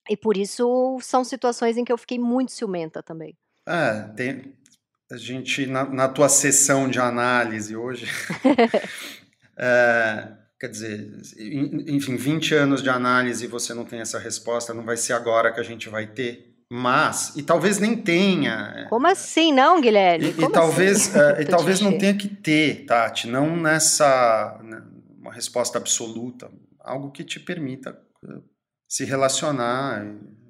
E 0.10 0.16
por 0.16 0.38
isso 0.38 0.98
são 1.02 1.24
situações 1.24 1.78
em 1.78 1.84
que 1.84 1.92
eu 1.92 1.98
fiquei 1.98 2.20
muito 2.20 2.52
ciumenta 2.52 3.02
também. 3.02 3.36
É, 3.68 4.02
tem, 4.16 4.54
a 5.12 5.18
gente, 5.18 5.66
na, 5.66 5.86
na 5.86 6.08
tua 6.08 6.30
sessão 6.30 6.88
de 6.88 7.00
análise 7.00 7.76
hoje, 7.76 8.08
é, 9.58 10.28
quer 10.60 10.70
dizer, 10.70 11.12
enfim, 11.88 12.16
20 12.16 12.54
anos 12.54 12.84
de 12.84 12.90
análise 12.90 13.46
e 13.46 13.48
você 13.48 13.74
não 13.74 13.86
tem 13.86 14.00
essa 14.00 14.20
resposta, 14.20 14.74
não 14.74 14.84
vai 14.84 14.98
ser 14.98 15.14
agora 15.14 15.52
que 15.52 15.60
a 15.60 15.64
gente 15.64 15.90
vai 15.90 16.08
ter. 16.08 16.54
Mas, 16.72 17.36
e 17.36 17.44
talvez 17.44 17.78
nem 17.78 17.96
tenha. 17.96 18.74
É, 18.76 18.90
Como 18.90 19.06
assim, 19.06 19.54
não, 19.54 19.80
Guilherme? 19.80 20.34
E, 20.38 20.44
e 20.44 20.52
talvez, 20.52 21.16
assim? 21.16 21.40
é, 21.40 21.42
e 21.44 21.46
talvez 21.50 21.80
não 21.80 21.98
tenha 21.98 22.16
que 22.16 22.28
ter, 22.28 22.86
Tati, 22.86 23.28
não 23.28 23.56
nessa 23.56 24.60
né, 24.64 24.82
uma 25.20 25.32
resposta 25.32 25.78
absoluta, 25.78 26.50
algo 26.80 27.12
que 27.12 27.24
te 27.24 27.40
permita 27.40 28.00
se 28.88 29.04
relacionar 29.06 30.06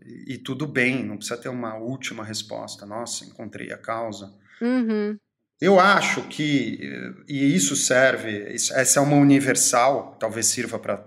e, 0.06 0.34
e, 0.34 0.38
tudo 0.38 0.67
bem, 0.67 1.04
não 1.04 1.17
precisa 1.17 1.38
ter 1.38 1.50
uma 1.50 1.76
última 1.76 2.24
resposta. 2.24 2.86
Nossa, 2.86 3.26
encontrei 3.26 3.71
a 3.71 3.78
causa. 3.78 4.34
Uhum. 4.62 5.17
Eu 5.60 5.80
acho 5.80 6.21
que, 6.28 6.80
e 7.28 7.56
isso 7.56 7.76
serve, 7.76 8.54
essa 8.54 9.00
é 9.00 9.02
uma 9.02 9.15
universal, 9.15 10.17
talvez 10.19 10.48
sirva 10.48 10.78
para 10.78 11.06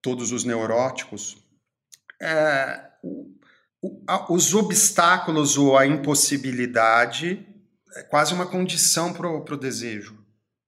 todos 0.00 0.30
os 0.30 0.44
neuróticos, 0.44 1.36
é, 2.20 2.90
o, 3.02 3.34
o, 3.82 4.04
a, 4.06 4.32
os 4.32 4.54
obstáculos 4.54 5.58
ou 5.58 5.76
a 5.76 5.84
impossibilidade 5.84 7.44
é 7.96 8.02
quase 8.04 8.32
uma 8.32 8.46
condição 8.46 9.12
para 9.12 9.28
o 9.28 9.56
desejo. 9.56 10.16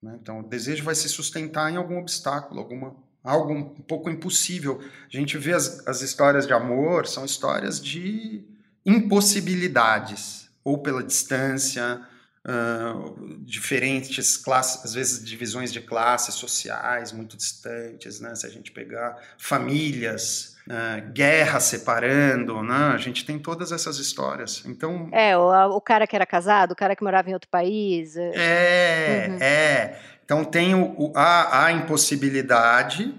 Né? 0.03 0.19
Então, 0.21 0.41
o 0.41 0.49
desejo 0.49 0.85
vai 0.85 0.95
se 0.95 1.09
sustentar 1.09 1.73
em 1.73 1.77
algum 1.77 1.99
obstáculo, 1.99 2.61
alguma 2.61 2.97
algo 3.25 3.55
um 3.55 3.65
pouco 3.65 4.11
impossível. 4.11 4.81
A 5.13 5.17
gente 5.17 5.39
vê 5.39 5.55
as, 5.55 5.87
as 5.89 6.03
histórias 6.03 6.47
de 6.47 6.53
amor, 6.53 7.07
são 7.07 7.25
histórias 7.25 7.83
de 7.83 8.45
impossibilidades, 8.85 10.51
ou 10.63 10.79
pela 10.79 11.03
distância, 11.03 12.07
uh, 12.47 13.39
diferentes 13.41 14.37
classes, 14.37 14.85
às 14.85 14.95
vezes 14.95 15.25
divisões 15.25 15.73
de 15.73 15.81
classes 15.81 16.35
sociais 16.35 17.13
muito 17.13 17.37
distantes, 17.37 18.21
né? 18.21 18.35
Se 18.35 18.47
a 18.47 18.51
gente 18.51 18.71
pegar 18.71 19.17
famílias, 19.39 20.53
Uh, 20.65 21.13
guerra 21.13 21.61
separando, 21.61 22.63
né? 22.63 22.93
A 22.95 22.97
gente 22.97 23.27
tem 23.27 23.39
todas 23.39 23.71
essas 23.71 23.99
histórias. 23.99 24.65
Então 24.65 25.11
é 25.13 25.37
o, 25.37 25.77
o 25.77 25.79
cara 25.79 26.07
que 26.07 26.17
era 26.17 26.25
casado, 26.25 26.73
o 26.73 26.75
cara 26.75 26.97
que 26.97 27.05
morava 27.05 27.29
em 27.29 27.35
outro 27.35 27.51
país. 27.51 28.17
É, 28.17 28.33
é. 28.35 29.29
Uhum. 29.29 29.37
é. 29.43 30.01
Então 30.25 30.45
tem 30.45 30.75
o, 30.75 31.13
a, 31.15 31.67
a 31.67 31.73
impossibilidade. 31.73 33.15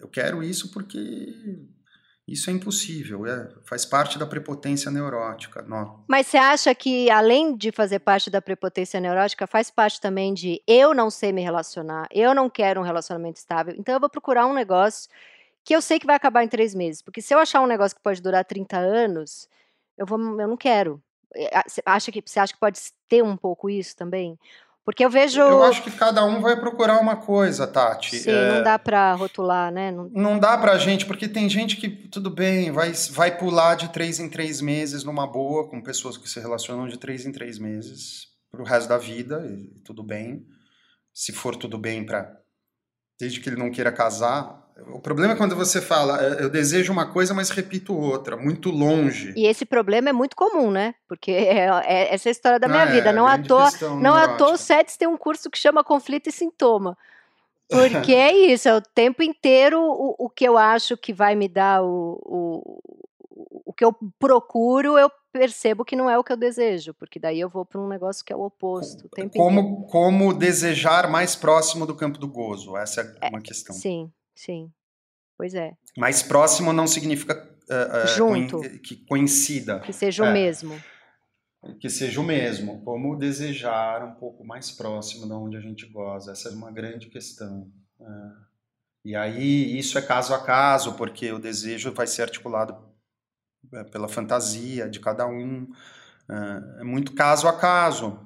Eu 0.00 0.08
quero 0.08 0.42
isso 0.42 0.70
porque 0.70 1.34
isso 2.26 2.50
é 2.50 2.52
impossível, 2.52 3.24
é, 3.24 3.48
faz 3.64 3.84
parte 3.84 4.18
da 4.18 4.26
prepotência 4.26 4.90
neurótica. 4.90 5.62
Não. 5.62 6.04
Mas 6.08 6.26
você 6.26 6.36
acha 6.36 6.74
que, 6.74 7.08
além 7.08 7.56
de 7.56 7.70
fazer 7.70 8.00
parte 8.00 8.28
da 8.28 8.42
prepotência 8.42 8.98
neurótica, 8.98 9.46
faz 9.46 9.70
parte 9.70 10.00
também 10.00 10.34
de 10.34 10.60
eu 10.66 10.92
não 10.92 11.08
sei 11.08 11.32
me 11.32 11.40
relacionar, 11.40 12.08
eu 12.10 12.34
não 12.34 12.50
quero 12.50 12.80
um 12.80 12.84
relacionamento 12.84 13.38
estável, 13.38 13.74
então 13.78 13.94
eu 13.94 14.00
vou 14.00 14.10
procurar 14.10 14.46
um 14.46 14.52
negócio 14.52 15.08
que 15.64 15.74
eu 15.74 15.80
sei 15.80 16.00
que 16.00 16.06
vai 16.06 16.16
acabar 16.16 16.42
em 16.42 16.48
três 16.48 16.74
meses. 16.74 17.00
Porque 17.00 17.22
se 17.22 17.32
eu 17.32 17.38
achar 17.38 17.60
um 17.60 17.66
negócio 17.66 17.96
que 17.96 18.02
pode 18.02 18.20
durar 18.22 18.44
30 18.44 18.76
anos, 18.76 19.48
eu, 19.96 20.06
vou, 20.06 20.18
eu 20.18 20.48
não 20.48 20.56
quero. 20.56 21.02
Você 21.66 21.82
acha, 21.84 22.10
que, 22.10 22.22
você 22.24 22.40
acha 22.40 22.52
que 22.52 22.60
pode 22.60 22.80
ter 23.08 23.22
um 23.22 23.36
pouco 23.36 23.68
isso 23.68 23.96
também? 23.96 24.38
Porque 24.86 25.04
eu 25.04 25.10
vejo. 25.10 25.40
Eu 25.40 25.64
acho 25.64 25.82
que 25.82 25.90
cada 25.90 26.24
um 26.24 26.40
vai 26.40 26.58
procurar 26.58 27.00
uma 27.00 27.16
coisa, 27.16 27.66
Tati. 27.66 28.20
Sim, 28.20 28.30
é... 28.30 28.54
não 28.54 28.62
dá 28.62 28.78
para 28.78 29.14
rotular, 29.14 29.72
né? 29.72 29.90
Não, 29.90 30.08
não 30.10 30.38
dá 30.38 30.56
pra 30.56 30.78
gente, 30.78 31.04
porque 31.04 31.26
tem 31.26 31.48
gente 31.48 31.76
que, 31.76 31.88
tudo 31.88 32.30
bem, 32.30 32.70
vai, 32.70 32.92
vai 33.10 33.36
pular 33.36 33.74
de 33.74 33.88
três 33.88 34.20
em 34.20 34.30
três 34.30 34.60
meses 34.60 35.02
numa 35.02 35.26
boa, 35.26 35.68
com 35.68 35.82
pessoas 35.82 36.16
que 36.16 36.30
se 36.30 36.38
relacionam 36.38 36.86
de 36.86 36.96
três 36.96 37.26
em 37.26 37.32
três 37.32 37.58
meses 37.58 38.28
pro 38.48 38.62
resto 38.62 38.88
da 38.88 38.96
vida, 38.96 39.44
e 39.44 39.80
tudo 39.80 40.04
bem. 40.04 40.46
Se 41.12 41.32
for 41.32 41.56
tudo 41.56 41.76
bem 41.76 42.06
para 42.06 42.38
Desde 43.18 43.40
que 43.40 43.48
ele 43.48 43.56
não 43.56 43.72
queira 43.72 43.90
casar, 43.90 44.65
o 44.88 45.00
problema 45.00 45.32
é 45.32 45.36
quando 45.36 45.56
você 45.56 45.80
fala, 45.80 46.22
é, 46.22 46.42
eu 46.42 46.50
desejo 46.50 46.92
uma 46.92 47.06
coisa, 47.06 47.32
mas 47.32 47.48
repito 47.50 47.96
outra, 47.96 48.36
muito 48.36 48.70
longe. 48.70 49.32
E 49.36 49.46
esse 49.46 49.64
problema 49.64 50.10
é 50.10 50.12
muito 50.12 50.36
comum, 50.36 50.70
né? 50.70 50.94
Porque 51.08 51.30
é, 51.32 51.68
é 51.84 52.14
essa 52.14 52.28
é 52.28 52.30
a 52.30 52.32
história 52.32 52.60
da 52.60 52.68
minha 52.68 52.82
ah, 52.82 52.86
vida. 52.86 53.08
É, 53.08 53.12
não 53.12 53.26
à 53.26 53.38
toa, 53.38 53.70
não 54.00 54.14
à 54.14 54.36
toa 54.36 54.52
o 54.52 54.56
SETS 54.56 54.96
tem 54.96 55.08
um 55.08 55.16
curso 55.16 55.50
que 55.50 55.58
chama 55.58 55.82
Conflito 55.82 56.28
e 56.28 56.32
Sintoma. 56.32 56.96
Porque 57.68 58.12
é 58.14 58.32
isso, 58.52 58.68
é 58.68 58.74
o 58.74 58.80
tempo 58.80 59.22
inteiro 59.22 59.80
o, 59.80 60.14
o 60.18 60.28
que 60.28 60.44
eu 60.44 60.58
acho 60.58 60.96
que 60.96 61.12
vai 61.12 61.34
me 61.34 61.48
dar 61.48 61.82
o, 61.82 62.20
o, 62.24 62.80
o 63.64 63.72
que 63.72 63.84
eu 63.84 63.96
procuro, 64.18 64.98
eu 64.98 65.10
percebo 65.32 65.84
que 65.84 65.96
não 65.96 66.08
é 66.08 66.18
o 66.18 66.24
que 66.24 66.32
eu 66.32 66.36
desejo, 66.36 66.94
porque 66.94 67.18
daí 67.18 67.40
eu 67.40 67.48
vou 67.48 67.64
para 67.64 67.80
um 67.80 67.88
negócio 67.88 68.24
que 68.24 68.32
é 68.32 68.36
o 68.36 68.42
oposto. 68.42 69.08
Como, 69.34 69.86
como 69.86 70.32
desejar 70.32 71.10
mais 71.10 71.36
próximo 71.36 71.86
do 71.86 71.94
campo 71.94 72.18
do 72.18 72.28
gozo? 72.28 72.76
Essa 72.76 73.02
é 73.20 73.28
uma 73.28 73.40
questão. 73.40 73.74
Sim, 73.74 74.10
Sim, 74.36 74.70
pois 75.36 75.54
é. 75.54 75.74
Mais 75.96 76.22
próximo 76.22 76.72
não 76.72 76.86
significa 76.86 77.34
uh, 77.70 78.06
Junto. 78.14 78.60
que 78.80 78.96
coincida. 79.06 79.80
Que 79.80 79.94
seja 79.94 80.22
o 80.22 80.26
é. 80.26 80.32
mesmo. 80.32 80.80
Que 81.80 81.88
seja 81.88 82.20
o 82.20 82.24
mesmo. 82.24 82.82
Como 82.84 83.16
desejar 83.16 84.04
um 84.04 84.14
pouco 84.14 84.44
mais 84.44 84.70
próximo 84.70 85.26
de 85.26 85.32
onde 85.32 85.56
a 85.56 85.60
gente 85.60 85.86
goza. 85.86 86.32
Essa 86.32 86.50
é 86.50 86.52
uma 86.52 86.70
grande 86.70 87.08
questão. 87.08 87.72
É. 87.98 88.04
E 89.06 89.16
aí, 89.16 89.78
isso 89.78 89.98
é 89.98 90.02
caso 90.02 90.34
a 90.34 90.44
caso, 90.44 90.94
porque 90.94 91.32
o 91.32 91.38
desejo 91.38 91.92
vai 91.92 92.06
ser 92.06 92.22
articulado 92.22 92.76
é, 93.72 93.84
pela 93.84 94.08
fantasia 94.08 94.88
de 94.88 95.00
cada 95.00 95.26
um. 95.26 95.66
É 96.80 96.84
muito 96.84 97.14
caso 97.14 97.46
a 97.48 97.56
caso. 97.56 98.18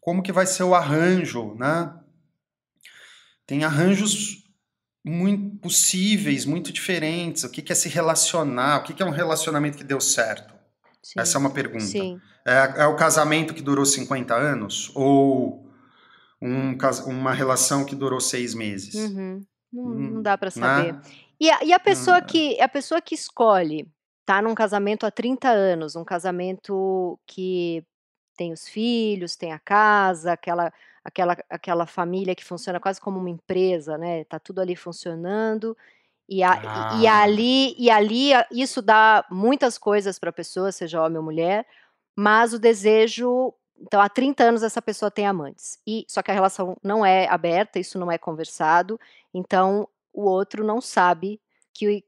Como 0.00 0.22
que 0.22 0.32
vai 0.32 0.44
ser 0.44 0.64
o 0.64 0.74
arranjo, 0.74 1.54
né? 1.54 1.96
Tem 3.46 3.62
arranjos 3.62 4.41
muito 5.04 5.56
possíveis, 5.58 6.44
muito 6.44 6.72
diferentes. 6.72 7.44
O 7.44 7.50
que 7.50 7.72
é 7.72 7.74
se 7.74 7.88
relacionar? 7.88 8.78
O 8.78 8.82
que 8.84 9.02
é 9.02 9.06
um 9.06 9.10
relacionamento 9.10 9.78
que 9.78 9.84
deu 9.84 10.00
certo? 10.00 10.54
Sim. 11.02 11.20
Essa 11.20 11.36
é 11.36 11.40
uma 11.40 11.50
pergunta. 11.50 11.84
É, 12.44 12.82
é, 12.82 12.86
o 12.86 12.96
casamento 12.96 13.54
que 13.54 13.62
durou 13.62 13.84
50 13.84 14.34
anos? 14.34 14.90
Ou 14.94 15.66
um, 16.40 16.76
uma 17.06 17.32
relação 17.32 17.84
que 17.84 17.94
durou 17.94 18.20
seis 18.20 18.54
meses? 18.54 18.94
Uhum. 18.94 19.44
Não, 19.72 19.84
hum, 19.84 20.10
não, 20.14 20.22
dá 20.22 20.38
para 20.38 20.48
né? 20.48 20.52
saber. 20.52 20.92
Né? 20.92 21.02
E, 21.40 21.50
a, 21.50 21.64
e 21.64 21.72
a 21.72 21.80
pessoa 21.80 22.18
hum. 22.18 22.26
que 22.26 22.60
a 22.60 22.68
pessoa 22.68 23.00
que 23.00 23.14
escolhe 23.14 23.88
tá 24.24 24.40
num 24.40 24.54
casamento 24.54 25.04
há 25.04 25.10
30 25.10 25.48
anos, 25.48 25.96
um 25.96 26.04
casamento 26.04 27.18
que 27.26 27.84
tem 28.42 28.52
os 28.52 28.66
filhos, 28.66 29.36
tem 29.36 29.52
a 29.52 29.58
casa, 29.58 30.32
aquela 30.32 30.72
aquela, 31.04 31.36
aquela 31.48 31.86
família 31.86 32.34
que 32.34 32.44
funciona 32.44 32.80
quase 32.80 33.00
como 33.00 33.18
uma 33.18 33.30
empresa, 33.30 33.96
né? 33.96 34.24
Tá 34.24 34.38
tudo 34.38 34.60
ali 34.60 34.74
funcionando. 34.74 35.76
E, 36.28 36.42
a, 36.42 36.52
ah. 36.52 36.98
e, 37.00 37.06
ali, 37.06 37.74
e 37.78 37.90
ali 37.90 38.30
isso 38.50 38.82
dá 38.82 39.24
muitas 39.30 39.78
coisas 39.78 40.18
para 40.18 40.30
a 40.30 40.32
pessoa, 40.32 40.72
seja 40.72 41.02
homem 41.02 41.18
ou 41.18 41.24
mulher, 41.24 41.66
mas 42.16 42.52
o 42.52 42.58
desejo. 42.58 43.54
Então, 43.80 44.00
há 44.00 44.08
30 44.08 44.44
anos 44.44 44.62
essa 44.62 44.82
pessoa 44.82 45.10
tem 45.10 45.26
amantes. 45.26 45.80
E 45.86 46.04
Só 46.08 46.22
que 46.22 46.30
a 46.30 46.34
relação 46.34 46.76
não 46.82 47.04
é 47.04 47.28
aberta, 47.28 47.78
isso 47.78 47.98
não 47.98 48.10
é 48.10 48.18
conversado, 48.18 48.98
então 49.32 49.88
o 50.12 50.22
outro 50.22 50.64
não 50.64 50.80
sabe 50.80 51.40
que 51.72 52.04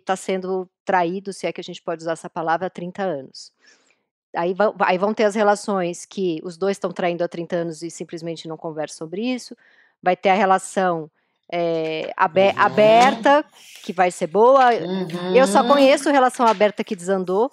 está 0.00 0.16
sendo 0.16 0.68
traído, 0.84 1.32
se 1.32 1.46
é 1.46 1.52
que 1.52 1.60
a 1.60 1.64
gente 1.64 1.82
pode 1.82 2.02
usar 2.02 2.12
essa 2.12 2.28
palavra, 2.28 2.66
há 2.66 2.70
30 2.70 3.02
anos. 3.02 3.52
Aí, 4.34 4.54
aí 4.80 4.98
vão 4.98 5.14
ter 5.14 5.24
as 5.24 5.34
relações 5.34 6.04
que 6.04 6.40
os 6.42 6.56
dois 6.56 6.76
estão 6.76 6.92
traindo 6.92 7.22
há 7.22 7.28
30 7.28 7.56
anos 7.56 7.82
e 7.82 7.90
simplesmente 7.90 8.48
não 8.48 8.56
conversam 8.56 8.98
sobre 8.98 9.22
isso. 9.22 9.56
Vai 10.02 10.16
ter 10.16 10.30
a 10.30 10.34
relação 10.34 11.10
é, 11.50 12.12
abe 12.16 12.52
aberta, 12.56 13.44
que 13.84 13.92
vai 13.92 14.10
ser 14.10 14.26
boa. 14.26 14.74
Uhum. 14.74 15.36
Eu 15.36 15.46
só 15.46 15.62
uhum. 15.62 15.68
conheço 15.68 16.10
relação 16.10 16.46
aberta 16.46 16.82
que 16.82 16.96
desandou, 16.96 17.50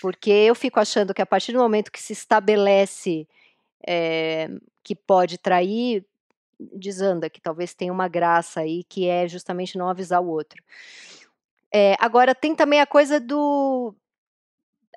porque 0.00 0.30
eu 0.30 0.54
fico 0.54 0.80
achando 0.80 1.14
que 1.14 1.22
a 1.22 1.26
partir 1.26 1.52
do 1.52 1.58
momento 1.58 1.92
que 1.92 2.02
se 2.02 2.12
estabelece 2.12 3.28
é, 3.86 4.48
que 4.82 4.94
pode 4.94 5.38
trair, 5.38 6.04
desanda, 6.58 7.30
que 7.30 7.40
talvez 7.40 7.74
tenha 7.74 7.92
uma 7.92 8.08
graça 8.08 8.60
aí, 8.60 8.84
que 8.84 9.06
é 9.08 9.26
justamente 9.28 9.78
não 9.78 9.88
avisar 9.88 10.20
o 10.20 10.28
outro. 10.28 10.62
É, 11.72 11.96
agora, 12.00 12.34
tem 12.34 12.54
também 12.54 12.80
a 12.80 12.86
coisa 12.86 13.20
do 13.20 13.94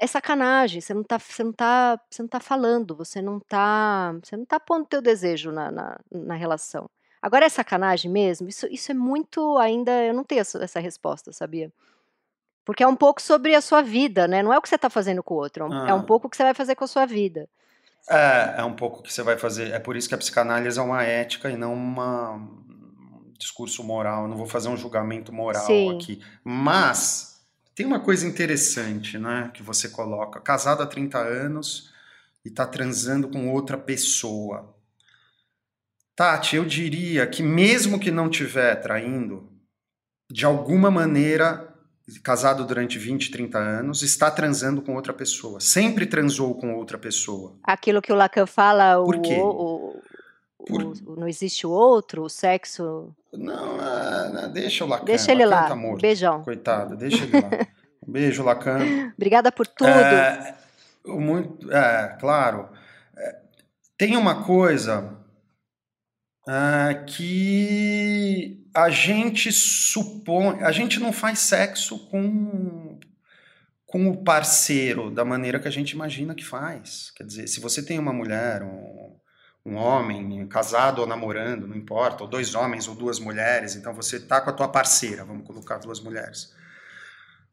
é 0.04 0.08
sacanagem, 0.08 0.82
você 0.82 0.94
não 0.94 1.04
tá, 1.04 1.18
você 1.18 1.44
não 1.44 1.54
tá, 1.54 2.00
você 2.10 2.22
não 2.22 2.30
tá 2.30 2.39
falando, 2.42 2.94
você 2.94 3.22
não 3.22 3.39
tá, 3.39 4.13
você 4.22 4.36
não 4.36 4.46
tá 4.46 4.60
pondo 4.60 4.86
teu 4.86 5.02
desejo 5.02 5.50
na, 5.52 5.72
na, 5.72 6.00
na 6.12 6.36
relação. 6.36 6.89
Agora 7.22 7.46
é 7.46 7.50
sacanagem 7.50 8.12
mesmo? 8.12 8.50
Isso, 8.50 8.68
isso 8.70 8.92
é 8.92 8.94
muito 8.94 9.58
ainda, 9.58 9.92
eu 10.04 10.13
não 10.13 10.26
tenho 10.26 10.42
essa, 10.42 10.62
essa, 10.62 10.80
resposta, 10.82 11.32
sabia? 11.32 11.72
Porque 12.66 12.84
é 12.84 12.88
um 12.88 12.98
pouco 12.98 13.22
sobre 13.22 13.56
a 13.56 13.62
sua 13.62 13.82
vida, 13.82 14.28
né? 14.28 14.44
Não 14.44 14.52
é 14.52 14.58
o 14.58 14.62
que 14.62 14.68
você 14.68 14.78
tá 14.78 14.89
fazendo 14.89 15.24
com 15.24 15.36
o 15.36 15.38
outro, 15.38 15.63
é 15.63 15.68
um, 15.68 15.74
ah. 15.74 15.89
é 15.89 15.94
um 15.94 16.04
pouco 16.04 16.28
o 16.28 16.30
que 16.30 16.36
você 16.36 16.44
vai 16.44 16.54
fazer 16.54 16.76
com 16.76 16.84
a 16.84 16.88
sua 16.88 17.06
vida. 17.06 17.48
É, 18.10 18.56
é 18.58 18.63
um 18.66 18.76
pouco 18.76 19.00
o 19.00 19.04
que 19.04 19.13
você 19.13 19.24
vai 19.24 19.38
fazer. 19.38 19.72
É 19.72 19.80
por 19.80 19.96
isso 19.96 20.10
que 20.10 20.16
a 20.16 20.18
psicanálise 20.18 20.78
é 20.78 20.82
uma 20.82 21.04
ética 21.04 21.50
e 21.50 21.56
não 21.56 21.74
uma, 21.74 22.32
um 22.32 23.32
discurso 23.39 23.82
moral. 23.86 24.24
Eu 24.24 24.28
não 24.28 24.36
vou 24.36 24.48
fazer 24.48 24.68
um 24.68 24.76
julgamento 24.76 25.32
moral 25.32 25.66
Sim. 25.66 25.96
aqui. 25.96 26.22
Mas 26.44 27.33
tem 27.76 27.86
uma 27.86 28.00
coisa 28.00 28.28
interessante, 28.28 29.18
né, 29.18 29.50
que 29.54 29.64
você 29.64 29.90
coloca, 29.90 30.40
casado 30.40 30.84
há 30.84 30.86
30 30.86 31.18
anos 31.18 31.92
e 32.46 32.50
está 32.50 32.66
transando 32.66 33.28
com 33.30 33.52
outra 33.52 33.78
pessoa. 33.78 34.76
Tati, 36.16 36.56
eu 36.56 36.66
diria 36.66 37.26
que 37.26 37.42
mesmo 37.42 38.00
que 38.00 38.12
não 38.12 38.30
estiver 38.30 38.76
traindo, 38.76 39.52
de 40.30 40.46
alguma 40.46 40.92
maneira, 40.92 41.74
casado 42.24 42.66
durante 42.66 43.00
20, 43.00 43.32
30 43.32 43.58
anos, 43.58 44.04
está 44.04 44.30
transando 44.30 44.82
com 44.82 44.96
outra 44.96 45.14
pessoa. 45.14 45.60
Sempre 45.60 46.06
transou 46.06 46.54
com 46.56 46.76
outra 46.76 46.98
pessoa. 46.98 47.56
Aquilo 47.64 48.02
que 48.02 48.12
o 48.12 48.16
Lacan 48.16 48.46
fala, 48.46 49.04
Por 49.04 49.22
quê? 49.22 49.38
o, 49.40 50.00
por... 50.65 50.82
O, 50.84 51.15
não 51.19 51.28
existe 51.28 51.65
o 51.65 51.69
outro, 51.69 52.23
o 52.23 52.30
sexo. 52.30 53.13
Não, 53.32 53.78
não 54.32 54.52
deixa 54.52 54.84
o 54.84 54.88
Lacan. 54.88 55.06
Deixa 55.06 55.32
ele 55.32 55.45
Lacan 55.45 55.62
lá. 55.62 55.69
Tá 55.69 55.76
morto, 55.76 56.02
Beijão. 56.02 56.43
Coitado, 56.43 56.95
deixa 56.95 57.23
ele 57.23 57.41
lá. 57.41 57.49
Um 58.08 58.12
beijo, 58.12 58.43
Lacan. 58.43 59.12
Obrigada 59.15 59.52
por 59.52 59.67
tudo. 59.67 59.89
É, 59.89 60.56
muito, 61.06 61.71
é 61.71 62.17
claro. 62.19 62.69
É, 63.17 63.39
tem 63.97 64.15
uma 64.17 64.43
coisa 64.43 65.17
é, 66.47 67.04
que 67.06 68.65
a 68.76 68.89
gente 68.89 69.52
supõe. 69.52 70.63
A 70.63 70.71
gente 70.71 70.99
não 70.99 71.13
faz 71.13 71.39
sexo 71.39 71.99
com 72.10 72.99
com 73.93 74.10
o 74.10 74.23
parceiro 74.23 75.12
da 75.12 75.23
maneira 75.23 75.60
que 75.60 75.67
a 75.67 75.71
gente 75.71 75.91
imagina 75.91 76.34
que 76.34 76.43
faz. 76.43 77.12
Quer 77.12 77.26
dizer, 77.26 77.47
se 77.47 77.60
você 77.60 77.86
tem 77.86 77.99
uma 77.99 78.12
mulher, 78.12 78.63
um, 78.63 79.15
um 79.65 79.76
homem, 79.76 80.45
casado 80.47 80.99
ou 80.99 81.08
namorando, 81.08 81.67
não 81.67 81.76
importa, 81.76 82.23
ou 82.23 82.30
dois 82.30 82.54
homens 82.54 82.88
ou 82.88 82.95
duas 82.95 83.19
mulheres, 83.19 83.76
então 83.76 83.93
você 83.93 84.19
tá 84.19 84.41
com 84.41 84.49
a 84.49 84.54
tua 84.54 84.67
parceira, 84.67 85.23
vamos 85.23 85.47
colocar 85.47 85.78
duas 85.78 85.99
mulheres. 85.99 86.54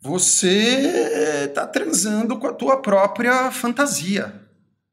Você 0.00 1.52
tá 1.54 1.66
transando 1.66 2.38
com 2.38 2.46
a 2.46 2.52
tua 2.52 2.80
própria 2.80 3.52
fantasia, 3.52 4.48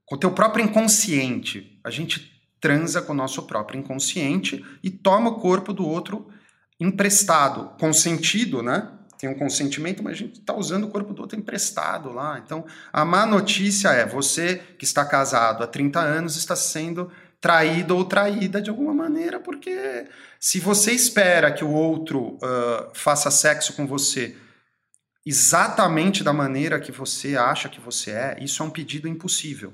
com 0.05 0.15
o 0.15 0.19
teu 0.19 0.31
próprio 0.31 0.65
inconsciente. 0.65 1.79
A 1.83 1.89
gente 1.89 2.31
transa 2.59 3.01
com 3.01 3.13
o 3.13 3.15
nosso 3.15 3.43
próprio 3.43 3.79
inconsciente 3.79 4.63
e 4.83 4.89
toma 4.89 5.29
o 5.29 5.39
corpo 5.39 5.71
do 5.71 5.87
outro 5.87 6.27
emprestado, 6.79 7.77
consentido, 7.79 8.61
né? 8.61 8.96
Tem 9.17 9.29
um 9.29 9.37
consentimento, 9.37 10.03
mas 10.03 10.13
a 10.13 10.17
gente 10.17 10.39
está 10.39 10.55
usando 10.55 10.85
o 10.85 10.89
corpo 10.89 11.13
do 11.13 11.21
outro 11.21 11.37
emprestado 11.37 12.11
lá. 12.11 12.41
Então, 12.43 12.65
a 12.91 13.03
má 13.03 13.25
notícia 13.25 13.89
é: 13.89 14.05
você 14.05 14.61
que 14.77 14.85
está 14.85 15.03
casado 15.05 15.63
há 15.63 15.67
30 15.67 15.99
anos 15.99 16.35
está 16.35 16.55
sendo 16.55 17.11
traído 17.39 17.95
ou 17.95 18.05
traída 18.05 18.61
de 18.61 18.69
alguma 18.69 18.93
maneira, 18.93 19.39
porque 19.39 20.05
se 20.39 20.59
você 20.59 20.91
espera 20.91 21.51
que 21.51 21.63
o 21.63 21.71
outro 21.71 22.37
uh, 22.37 22.91
faça 22.93 23.29
sexo 23.29 23.73
com 23.73 23.85
você 23.85 24.35
exatamente 25.25 26.23
da 26.23 26.31
maneira 26.31 26.79
que 26.79 26.91
você 26.91 27.35
acha 27.35 27.67
que 27.67 27.81
você 27.81 28.11
é, 28.11 28.37
isso 28.41 28.63
é 28.63 28.65
um 28.65 28.69
pedido 28.69 29.07
impossível. 29.07 29.73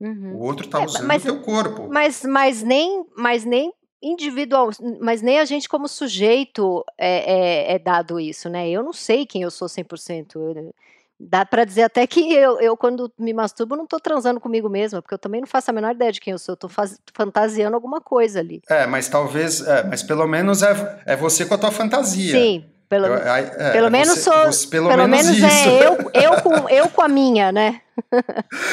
Uhum. 0.00 0.34
O 0.34 0.38
outro 0.38 0.66
está 0.66 0.80
é, 0.80 0.84
usando 0.84 1.06
mas, 1.06 1.22
o 1.22 1.26
teu 1.26 1.40
corpo. 1.40 1.88
Mas, 1.88 2.22
mas, 2.24 2.62
nem, 2.62 3.04
mas 3.16 3.44
nem 3.44 3.72
individual, 4.04 4.70
mas 5.00 5.22
nem 5.22 5.38
a 5.38 5.44
gente 5.44 5.68
como 5.68 5.88
sujeito 5.88 6.84
é, 6.98 7.72
é, 7.72 7.74
é 7.74 7.78
dado 7.78 8.20
isso, 8.20 8.48
né? 8.48 8.68
Eu 8.68 8.82
não 8.82 8.92
sei 8.92 9.24
quem 9.24 9.42
eu 9.42 9.50
sou 9.50 9.66
100%. 9.66 10.36
Eu, 10.36 10.74
Dá 11.18 11.46
para 11.46 11.64
dizer 11.64 11.84
até 11.84 12.06
que 12.08 12.34
eu, 12.34 12.60
eu, 12.60 12.76
quando 12.76 13.10
me 13.16 13.32
masturbo, 13.32 13.76
não 13.76 13.86
tô 13.86 14.00
transando 14.00 14.40
comigo 14.40 14.68
mesma, 14.68 15.00
porque 15.00 15.14
eu 15.14 15.18
também 15.18 15.40
não 15.40 15.46
faço 15.46 15.70
a 15.70 15.72
menor 15.72 15.94
ideia 15.94 16.10
de 16.10 16.20
quem 16.20 16.32
eu 16.32 16.38
sou, 16.38 16.54
eu 16.54 16.56
tô 16.56 16.68
faz, 16.68 16.98
fantasiando 17.14 17.76
alguma 17.76 18.00
coisa 18.00 18.40
ali. 18.40 18.60
É, 18.68 18.84
mas 18.86 19.08
talvez, 19.08 19.60
é, 19.66 19.84
mas 19.84 20.02
pelo 20.02 20.26
menos 20.26 20.62
é, 20.62 21.00
é 21.06 21.16
você 21.16 21.46
com 21.46 21.54
a 21.54 21.58
tua 21.58 21.70
fantasia. 21.70 22.32
Sim, 22.32 22.64
pelo, 22.88 23.06
eu, 23.06 23.14
é, 23.14 23.72
pelo 23.72 23.86
é 23.86 23.90
menos 23.90 24.18
você, 24.18 24.22
sou. 24.22 24.44
Você, 24.46 24.66
pelo, 24.66 24.88
pelo, 24.88 25.06
menos, 25.08 25.38
menos 25.38 25.42
é 25.42 25.86
eu, 25.86 26.10
eu, 26.12 26.42
com, 26.42 26.68
eu 26.68 26.88
com 26.88 27.02
a 27.02 27.08
minha, 27.08 27.52
né? 27.52 27.80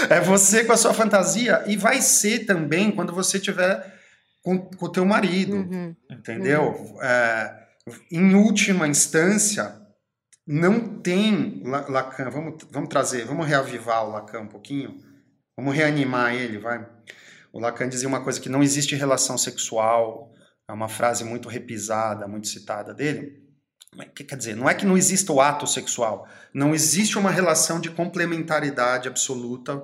é 0.09 0.19
você 0.19 0.63
com 0.63 0.73
a 0.73 0.77
sua 0.77 0.93
fantasia 0.93 1.63
e 1.67 1.77
vai 1.77 2.01
ser 2.01 2.39
também 2.45 2.91
quando 2.91 3.13
você 3.13 3.39
tiver 3.39 4.00
com 4.43 4.69
o 4.79 4.89
teu 4.89 5.05
marido, 5.05 5.55
uhum. 5.55 5.95
entendeu? 6.09 6.71
Uhum. 6.71 7.03
É, 7.03 7.67
em 8.11 8.35
última 8.35 8.87
instância, 8.87 9.79
não 10.45 10.99
tem 10.99 11.61
Lacan. 11.63 12.29
Vamos, 12.29 12.63
vamos 12.71 12.89
trazer, 12.89 13.25
vamos 13.25 13.45
reavivar 13.45 14.05
o 14.05 14.11
Lacan 14.11 14.41
um 14.41 14.47
pouquinho. 14.47 14.99
Vamos 15.55 15.75
reanimar 15.75 16.33
ele, 16.33 16.57
vai. 16.57 16.87
O 17.53 17.59
Lacan 17.59 17.87
dizia 17.87 18.07
uma 18.07 18.23
coisa 18.23 18.39
que 18.39 18.49
não 18.49 18.63
existe 18.63 18.95
relação 18.95 19.37
sexual. 19.37 20.33
É 20.67 20.73
uma 20.73 20.87
frase 20.87 21.23
muito 21.23 21.49
repisada, 21.49 22.27
muito 22.27 22.47
citada 22.47 22.93
dele. 22.93 23.41
Quer 24.15 24.37
dizer, 24.37 24.55
não 24.55 24.69
é 24.69 24.73
que 24.73 24.85
não 24.85 24.97
exista 24.97 25.33
o 25.33 25.41
ato 25.41 25.67
sexual, 25.67 26.25
não 26.53 26.73
existe 26.73 27.17
uma 27.17 27.29
relação 27.29 27.77
de 27.77 27.89
complementaridade 27.89 29.05
absoluta 29.05 29.83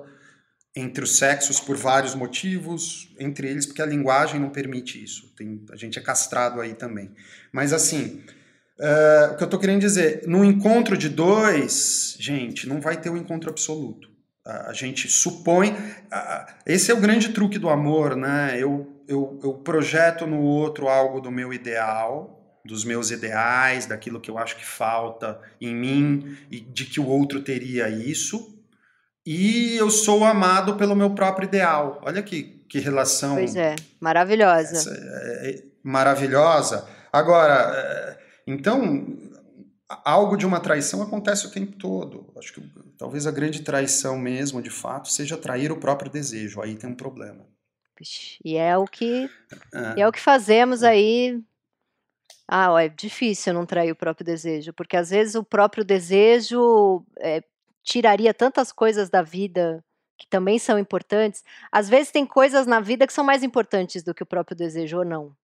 entre 0.78 1.02
os 1.02 1.16
sexos 1.16 1.58
por 1.58 1.76
vários 1.76 2.14
motivos, 2.14 3.12
entre 3.18 3.48
eles 3.48 3.66
porque 3.66 3.82
a 3.82 3.86
linguagem 3.86 4.40
não 4.40 4.50
permite 4.50 5.02
isso. 5.02 5.32
Tem, 5.36 5.64
a 5.72 5.76
gente 5.76 5.98
é 5.98 6.02
castrado 6.02 6.60
aí 6.60 6.74
também. 6.74 7.10
Mas 7.52 7.72
assim, 7.72 8.22
uh, 8.78 9.32
o 9.32 9.36
que 9.36 9.42
eu 9.42 9.46
estou 9.46 9.58
querendo 9.58 9.80
dizer, 9.80 10.22
no 10.26 10.44
encontro 10.44 10.96
de 10.96 11.08
dois, 11.08 12.16
gente, 12.20 12.68
não 12.68 12.80
vai 12.80 12.96
ter 12.96 13.10
um 13.10 13.16
encontro 13.16 13.50
absoluto. 13.50 14.08
Uh, 14.46 14.68
a 14.68 14.72
gente 14.72 15.08
supõe. 15.08 15.70
Uh, 15.70 16.52
esse 16.64 16.90
é 16.90 16.94
o 16.94 17.00
grande 17.00 17.30
truque 17.30 17.58
do 17.58 17.68
amor, 17.68 18.14
né? 18.14 18.56
Eu, 18.56 19.02
eu, 19.08 19.38
eu 19.42 19.54
projeto 19.54 20.26
no 20.26 20.40
outro 20.40 20.88
algo 20.88 21.20
do 21.20 21.30
meu 21.30 21.52
ideal, 21.52 22.60
dos 22.64 22.84
meus 22.84 23.10
ideais, 23.10 23.86
daquilo 23.86 24.20
que 24.20 24.30
eu 24.30 24.38
acho 24.38 24.56
que 24.56 24.64
falta 24.64 25.40
em 25.60 25.74
mim 25.74 26.36
e 26.50 26.60
de 26.60 26.84
que 26.84 27.00
o 27.00 27.06
outro 27.06 27.40
teria 27.40 27.88
isso. 27.88 28.57
E 29.30 29.76
eu 29.76 29.90
sou 29.90 30.24
amado 30.24 30.76
pelo 30.76 30.96
meu 30.96 31.10
próprio 31.10 31.46
ideal. 31.46 32.00
Olha 32.02 32.22
que, 32.22 32.64
que 32.66 32.78
relação. 32.78 33.34
Pois 33.34 33.54
é, 33.54 33.76
maravilhosa. 34.00 34.90
É, 34.90 35.50
é, 35.50 35.64
maravilhosa. 35.82 36.88
Agora, 37.12 37.74
é, 37.76 38.18
então, 38.46 39.06
algo 40.02 40.34
de 40.34 40.46
uma 40.46 40.60
traição 40.60 41.02
acontece 41.02 41.46
o 41.46 41.50
tempo 41.50 41.76
todo. 41.76 42.32
Acho 42.38 42.54
que 42.54 42.72
talvez 42.96 43.26
a 43.26 43.30
grande 43.30 43.60
traição 43.60 44.16
mesmo, 44.16 44.62
de 44.62 44.70
fato, 44.70 45.12
seja 45.12 45.36
trair 45.36 45.70
o 45.70 45.76
próprio 45.78 46.10
desejo. 46.10 46.62
Aí 46.62 46.74
tem 46.74 46.88
um 46.88 46.96
problema. 46.96 47.44
E 48.42 48.56
é 48.56 48.78
o 48.78 48.86
que 48.86 49.28
é, 49.74 50.00
é 50.00 50.08
o 50.08 50.12
que 50.12 50.20
fazemos 50.20 50.82
aí 50.82 51.38
ah, 52.50 52.72
ó, 52.72 52.78
é 52.78 52.88
difícil 52.88 53.52
não 53.52 53.66
trair 53.66 53.92
o 53.92 53.96
próprio 53.96 54.24
desejo, 54.24 54.72
porque 54.72 54.96
às 54.96 55.10
vezes 55.10 55.34
o 55.34 55.44
próprio 55.44 55.84
desejo 55.84 57.04
é, 57.18 57.42
tiraria 57.88 58.34
tantas 58.34 58.70
coisas 58.70 59.08
da 59.08 59.22
vida 59.22 59.82
que 60.18 60.26
também 60.26 60.58
são 60.58 60.78
importantes. 60.78 61.42
Às 61.72 61.88
vezes 61.88 62.12
tem 62.12 62.26
coisas 62.26 62.66
na 62.66 62.80
vida 62.80 63.06
que 63.06 63.12
são 63.12 63.24
mais 63.24 63.42
importantes 63.42 64.02
do 64.02 64.12
que 64.12 64.22
o 64.22 64.26
próprio 64.26 64.56
desejo 64.56 64.98
ou 64.98 65.04
não. 65.04 65.34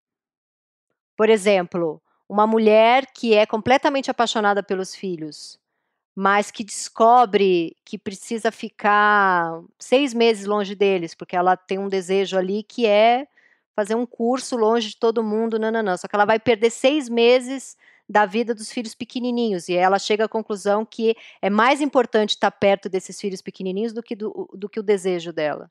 Por 1.16 1.30
exemplo, 1.30 2.02
uma 2.28 2.46
mulher 2.46 3.06
que 3.14 3.34
é 3.34 3.46
completamente 3.46 4.10
apaixonada 4.10 4.62
pelos 4.62 4.94
filhos, 4.94 5.58
mas 6.14 6.50
que 6.50 6.64
descobre 6.64 7.76
que 7.84 7.96
precisa 7.96 8.50
ficar 8.52 9.62
seis 9.78 10.12
meses 10.12 10.44
longe 10.44 10.74
deles, 10.74 11.14
porque 11.14 11.36
ela 11.36 11.56
tem 11.56 11.78
um 11.78 11.88
desejo 11.88 12.36
ali 12.36 12.62
que 12.62 12.84
é 12.86 13.26
fazer 13.74 13.94
um 13.94 14.06
curso 14.06 14.56
longe 14.56 14.90
de 14.90 14.96
todo 14.98 15.24
mundo, 15.24 15.58
não, 15.58 15.70
não, 15.70 15.82
não. 15.82 15.96
Só 15.96 16.06
que 16.06 16.14
ela 16.14 16.24
vai 16.24 16.38
perder 16.38 16.70
seis 16.70 17.08
meses 17.08 17.76
da 18.08 18.26
vida 18.26 18.54
dos 18.54 18.70
filhos 18.70 18.94
pequenininhos. 18.94 19.68
E 19.68 19.74
ela 19.74 19.98
chega 19.98 20.24
à 20.24 20.28
conclusão 20.28 20.84
que 20.84 21.16
é 21.40 21.48
mais 21.48 21.80
importante 21.80 22.30
estar 22.30 22.50
perto 22.50 22.88
desses 22.88 23.20
filhos 23.20 23.40
pequenininhos 23.40 23.92
do 23.92 24.02
que, 24.02 24.14
do, 24.14 24.48
do 24.54 24.68
que 24.68 24.80
o 24.80 24.82
desejo 24.82 25.32
dela. 25.32 25.70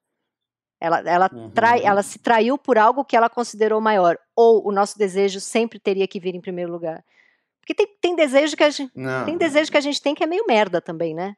Ela, 0.79 0.99
ela, 0.99 1.29
uhum. 1.31 1.49
trai, 1.49 1.85
ela 1.85 2.03
se 2.03 2.19
traiu 2.19 2.57
por 2.57 2.77
algo 2.77 3.05
que 3.05 3.15
ela 3.15 3.29
considerou 3.29 3.79
maior. 3.79 4.17
Ou 4.35 4.67
o 4.67 4.71
nosso 4.71 4.97
desejo 4.97 5.39
sempre 5.39 5.79
teria 5.79 6.07
que 6.07 6.19
vir 6.19 6.35
em 6.35 6.41
primeiro 6.41 6.71
lugar. 6.71 7.03
Porque 7.61 7.73
tem, 7.73 7.87
tem 8.01 8.15
desejo 8.15 8.57
que 8.57 8.63
a 8.63 8.69
gente. 8.69 8.91
Não. 8.93 9.23
Tem 9.25 9.37
desejo 9.37 9.71
que 9.71 9.77
a 9.77 9.81
gente 9.81 10.01
tem 10.01 10.13
que 10.13 10.23
é 10.23 10.27
meio 10.27 10.43
merda 10.45 10.81
também, 10.81 11.13
né? 11.13 11.37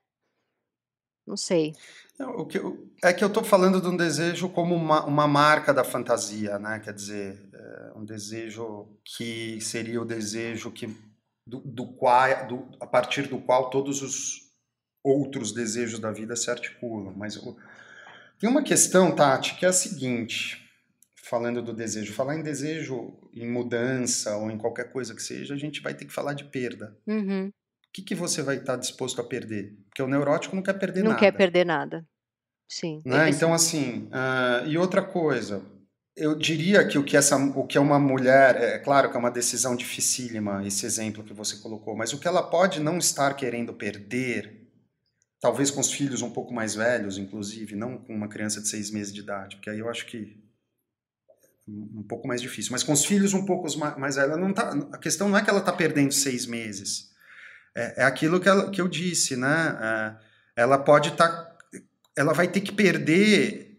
Não 1.27 1.37
sei. 1.37 1.73
O 2.20 2.45
que 2.45 2.57
eu, 2.57 2.89
é 3.03 3.11
que 3.11 3.24
eu 3.24 3.28
estou 3.28 3.43
falando 3.43 3.82
de 3.82 3.88
um 3.88 3.97
desejo 3.97 4.47
como 4.49 4.74
uma, 4.74 5.05
uma 5.05 5.28
marca 5.28 5.74
da 5.74 5.84
fantasia, 5.84 6.57
né? 6.57 6.80
Quer 6.80 6.93
dizer, 6.93 7.49
é 7.53 7.93
um 7.95 8.05
desejo 8.05 8.88
que 9.03 9.59
seria 9.59 10.01
o 10.01 10.05
desejo 10.05 10.72
que 10.72 10.95
do, 11.45 11.59
do 11.59 11.86
qual, 11.86 12.47
do, 12.47 12.70
a 12.80 12.88
partir 12.88 13.28
do 13.28 13.38
qual 13.39 13.70
todos 13.70 14.01
os 14.01 14.45
outros 15.03 15.51
desejos 15.51 15.99
da 15.99 16.11
vida 16.11 16.36
se 16.38 16.49
articulam. 16.49 17.13
Mas 17.16 17.36
o, 17.36 17.57
tem 18.39 18.49
uma 18.49 18.63
questão, 18.63 19.13
Tati, 19.13 19.55
que 19.55 19.66
é 19.66 19.70
a 19.70 19.74
seguinte: 19.74 20.66
falando 21.22 21.61
do 21.61 21.74
desejo, 21.74 22.13
falar 22.13 22.38
em 22.38 22.43
desejo, 22.43 23.13
em 23.34 23.49
mudança 23.49 24.38
ou 24.38 24.49
em 24.49 24.57
qualquer 24.57 24.89
coisa 24.89 25.13
que 25.13 25.22
seja, 25.22 25.53
a 25.53 25.57
gente 25.57 25.82
vai 25.82 25.93
ter 25.93 26.05
que 26.05 26.13
falar 26.13 26.34
de 26.34 26.45
perda. 26.45 26.97
Uhum 27.05 27.51
que, 27.95 28.01
que 28.01 28.15
você 28.15 28.41
vai 28.41 28.57
estar 28.57 28.75
disposto 28.75 29.21
a 29.21 29.23
perder? 29.23 29.73
Porque 29.87 30.01
o 30.01 30.07
neurótico 30.07 30.53
não 30.53 30.63
quer 30.63 30.73
perder 30.73 31.01
não 31.01 31.11
nada. 31.11 31.13
Não 31.13 31.19
quer 31.19 31.31
perder 31.31 31.65
nada. 31.65 32.05
Sim. 32.67 33.01
Né? 33.05 33.29
Então, 33.29 33.53
assim, 33.53 34.09
uh, 34.09 34.67
e 34.67 34.77
outra 34.77 35.01
coisa, 35.01 35.63
eu 36.13 36.35
diria 36.35 36.85
que 36.85 36.97
o 36.97 37.05
que, 37.05 37.15
essa, 37.15 37.37
o 37.37 37.65
que 37.65 37.77
é 37.77 37.81
uma 37.81 37.97
mulher, 37.97 38.57
é 38.57 38.79
claro 38.79 39.09
que 39.09 39.15
é 39.15 39.19
uma 39.19 39.31
decisão 39.31 39.77
dificílima, 39.77 40.67
esse 40.67 40.85
exemplo 40.85 41.23
que 41.23 41.33
você 41.33 41.57
colocou, 41.57 41.95
mas 41.95 42.11
o 42.11 42.19
que 42.19 42.27
ela 42.27 42.43
pode 42.43 42.81
não 42.81 42.97
estar 42.97 43.33
querendo 43.33 43.73
perder, 43.73 44.67
talvez 45.39 45.71
com 45.71 45.79
os 45.79 45.91
filhos 45.91 46.21
um 46.21 46.31
pouco 46.31 46.53
mais 46.53 46.75
velhos, 46.75 47.17
inclusive, 47.17 47.77
não 47.77 47.97
com 47.97 48.13
uma 48.13 48.27
criança 48.27 48.59
de 48.59 48.67
seis 48.67 48.91
meses 48.91 49.13
de 49.13 49.21
idade, 49.21 49.55
porque 49.55 49.69
aí 49.69 49.79
eu 49.79 49.89
acho 49.89 50.05
que 50.07 50.43
um 51.65 52.03
pouco 52.03 52.27
mais 52.27 52.41
difícil, 52.41 52.73
mas 52.73 52.83
com 52.83 52.91
os 52.91 53.05
filhos 53.05 53.33
um 53.33 53.45
pouco 53.45 53.67
mais 53.97 54.17
velhos, 54.17 54.37
não 54.37 54.53
tá, 54.53 54.71
a 54.91 54.97
questão 54.97 55.29
não 55.29 55.37
é 55.37 55.43
que 55.43 55.49
ela 55.49 55.59
está 55.59 55.71
perdendo 55.71 56.11
seis 56.11 56.45
meses, 56.45 57.14
é, 57.76 58.03
é 58.03 58.03
aquilo 58.05 58.39
que, 58.39 58.47
ela, 58.47 58.71
que 58.71 58.82
eu 58.82 58.88
disse, 58.88 59.36
né? 59.36 59.78
É, 60.57 60.61
ela 60.63 60.78
pode 60.78 61.09
estar. 61.09 61.28
Tá, 61.28 61.55
ela 62.17 62.34
vai 62.34 62.47
ter 62.47 62.61
que 62.61 62.71
perder 62.71 63.78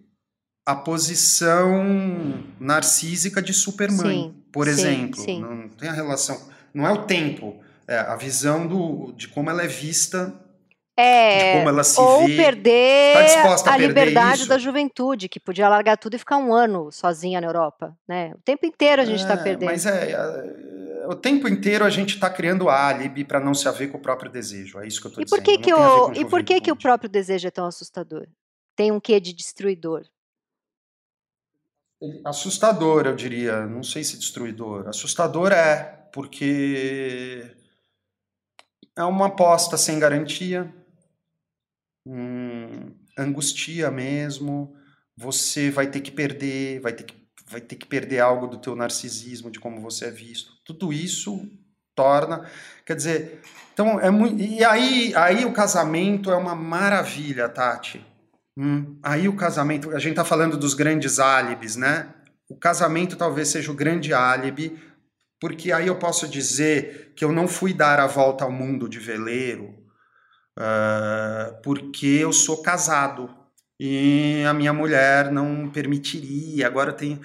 a 0.66 0.74
posição 0.74 2.44
narcísica 2.60 3.40
de 3.40 3.54
supermãe, 3.54 4.24
sim, 4.24 4.44
por 4.52 4.68
exemplo. 4.68 5.20
Sim. 5.20 5.40
Não 5.40 5.68
tem 5.68 5.88
a 5.88 5.92
relação. 5.92 6.48
Não 6.74 6.86
é 6.86 6.92
o 6.92 7.04
tempo, 7.04 7.58
é 7.88 7.96
a 7.96 8.16
visão 8.16 8.66
do, 8.66 9.12
de 9.12 9.28
como 9.28 9.48
ela 9.48 9.62
é 9.62 9.68
vista 9.68 10.34
é, 10.98 11.52
de 11.52 11.58
como 11.58 11.68
ela 11.68 11.84
se 11.84 12.00
ou 12.00 12.26
vê. 12.26 12.36
perder 12.36 13.14
tá 13.62 13.70
a, 13.70 13.74
a 13.74 13.76
liberdade 13.76 14.40
isso? 14.40 14.48
da 14.48 14.58
juventude, 14.58 15.28
que 15.28 15.38
podia 15.38 15.68
largar 15.68 15.96
tudo 15.98 16.16
e 16.16 16.18
ficar 16.18 16.38
um 16.38 16.54
ano 16.54 16.90
sozinha 16.90 17.40
na 17.40 17.46
Europa, 17.46 17.96
né? 18.08 18.32
O 18.34 18.38
tempo 18.38 18.64
inteiro 18.64 19.02
a 19.02 19.04
gente 19.04 19.20
está 19.20 19.34
é, 19.34 19.36
perdendo. 19.36 19.70
Mas 19.70 19.84
é, 19.84 20.12
o 21.08 21.14
tempo 21.14 21.48
inteiro 21.48 21.84
a 21.84 21.90
gente 21.90 22.14
está 22.14 22.28
criando 22.28 22.68
álibi 22.68 23.24
para 23.24 23.40
não 23.40 23.54
se 23.54 23.68
haver 23.68 23.90
com 23.90 23.98
o 23.98 24.02
próprio 24.02 24.30
desejo. 24.30 24.78
É 24.80 24.86
isso 24.86 25.00
que 25.00 25.06
eu 25.06 25.10
estou 25.10 25.24
dizendo. 25.24 25.42
Que 25.42 25.58
que 25.58 25.74
o, 25.74 26.12
e 26.12 26.24
por 26.24 26.42
que, 26.42 26.60
que 26.60 26.72
o 26.72 26.76
próprio 26.76 27.08
desejo 27.08 27.46
é 27.46 27.50
tão 27.50 27.66
assustador? 27.66 28.26
Tem 28.74 28.92
um 28.92 29.00
quê 29.00 29.18
de 29.18 29.32
destruidor? 29.32 30.04
Assustador, 32.24 33.06
eu 33.06 33.16
diria. 33.16 33.66
Não 33.66 33.82
sei 33.82 34.04
se 34.04 34.18
destruidor. 34.18 34.88
Assustador 34.88 35.52
é, 35.52 36.08
porque 36.12 37.56
é 38.94 39.04
uma 39.04 39.26
aposta 39.26 39.76
sem 39.76 39.98
garantia, 39.98 40.72
hum, 42.04 42.94
angustia 43.18 43.90
mesmo. 43.90 44.74
Você 45.16 45.70
vai 45.70 45.86
ter 45.90 46.00
que 46.00 46.10
perder, 46.10 46.80
vai 46.80 46.92
ter 46.92 47.04
que 47.04 47.25
vai 47.48 47.60
ter 47.60 47.76
que 47.76 47.86
perder 47.86 48.20
algo 48.20 48.46
do 48.46 48.58
teu 48.58 48.74
narcisismo, 48.74 49.50
de 49.50 49.60
como 49.60 49.80
você 49.80 50.06
é 50.06 50.10
visto. 50.10 50.52
Tudo 50.64 50.92
isso 50.92 51.48
torna, 51.94 52.44
quer 52.84 52.94
dizer, 52.94 53.40
então 53.72 53.98
é 54.00 54.10
muito, 54.10 54.42
e 54.42 54.64
aí, 54.64 55.14
aí 55.14 55.44
o 55.44 55.52
casamento 55.52 56.30
é 56.30 56.36
uma 56.36 56.54
maravilha, 56.54 57.48
Tati. 57.48 58.04
Hum, 58.56 58.98
aí 59.02 59.28
o 59.28 59.36
casamento, 59.36 59.90
a 59.90 59.98
gente 59.98 60.12
está 60.12 60.24
falando 60.24 60.56
dos 60.56 60.74
grandes 60.74 61.18
álibis, 61.18 61.76
né? 61.76 62.12
O 62.48 62.56
casamento 62.56 63.16
talvez 63.16 63.48
seja 63.48 63.70
o 63.70 63.74
grande 63.74 64.12
álibi, 64.12 64.78
porque 65.40 65.72
aí 65.72 65.86
eu 65.86 65.98
posso 65.98 66.26
dizer 66.26 67.12
que 67.14 67.24
eu 67.24 67.32
não 67.32 67.46
fui 67.46 67.74
dar 67.74 68.00
a 68.00 68.06
volta 68.06 68.44
ao 68.44 68.52
mundo 68.52 68.88
de 68.88 68.98
veleiro, 68.98 69.74
uh, 70.58 71.60
porque 71.62 72.06
eu 72.06 72.32
sou 72.32 72.62
casado 72.62 73.28
e 73.78 74.42
a 74.48 74.52
minha 74.52 74.72
mulher 74.72 75.30
não 75.30 75.68
permitiria. 75.68 76.66
Agora 76.66 76.92
tem 76.92 77.20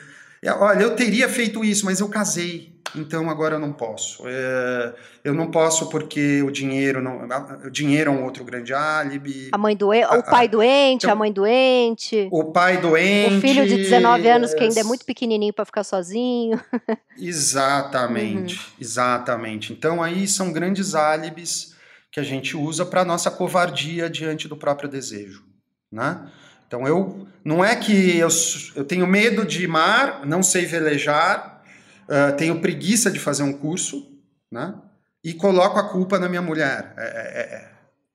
Olha, 0.59 0.81
eu 0.81 0.95
teria 0.95 1.29
feito 1.29 1.63
isso, 1.63 1.85
mas 1.85 1.99
eu 1.99 2.09
casei, 2.09 2.73
então 2.95 3.29
agora 3.29 3.55
eu 3.55 3.59
não 3.59 3.71
posso. 3.71 4.23
É, 4.25 4.93
eu 5.23 5.35
não 5.35 5.51
posso 5.51 5.87
porque 5.87 6.41
o 6.41 6.49
dinheiro 6.49 6.99
não, 6.99 7.27
o 7.63 7.69
dinheiro 7.69 8.09
é 8.09 8.13
um 8.13 8.23
outro 8.23 8.43
grande 8.43 8.73
álibi. 8.73 9.49
A 9.51 9.57
mãe 9.59 9.77
doente, 9.77 10.07
o 10.07 10.23
pai 10.23 10.47
doente, 10.47 11.03
então, 11.03 11.11
a 11.11 11.15
mãe 11.15 11.31
doente. 11.31 12.27
O 12.31 12.45
pai 12.45 12.81
doente. 12.81 13.35
O 13.35 13.39
filho 13.41 13.67
de 13.67 13.77
19 13.77 14.27
anos 14.27 14.51
que 14.55 14.63
ainda 14.63 14.79
é 14.79 14.83
muito 14.83 15.05
pequenininho 15.05 15.53
para 15.53 15.63
ficar 15.63 15.83
sozinho. 15.83 16.59
Exatamente, 17.15 18.55
uhum. 18.55 18.61
exatamente. 18.79 19.73
Então 19.73 20.01
aí 20.01 20.27
são 20.27 20.51
grandes 20.51 20.95
álibis 20.95 21.75
que 22.11 22.19
a 22.19 22.23
gente 22.23 22.57
usa 22.57 22.83
para 22.83 23.05
nossa 23.05 23.29
covardia 23.29 24.09
diante 24.09 24.47
do 24.47 24.57
próprio 24.57 24.89
desejo, 24.89 25.43
né? 25.91 26.31
Então 26.71 26.87
eu 26.87 27.27
não 27.43 27.65
é 27.65 27.75
que 27.75 28.17
eu, 28.17 28.29
eu 28.77 28.85
tenho 28.85 29.05
medo 29.05 29.45
de 29.45 29.67
mar, 29.67 30.25
não 30.25 30.41
sei 30.41 30.65
velejar, 30.65 31.61
uh, 32.07 32.33
tenho 32.37 32.61
preguiça 32.61 33.11
de 33.11 33.19
fazer 33.19 33.43
um 33.43 33.51
curso, 33.51 34.09
né? 34.49 34.73
E 35.21 35.33
coloco 35.33 35.77
a 35.77 35.89
culpa 35.89 36.17
na 36.17 36.29
minha 36.29 36.41
mulher, 36.41 36.93
é, 36.97 37.03
é, 37.03 37.41
é, 37.55 37.71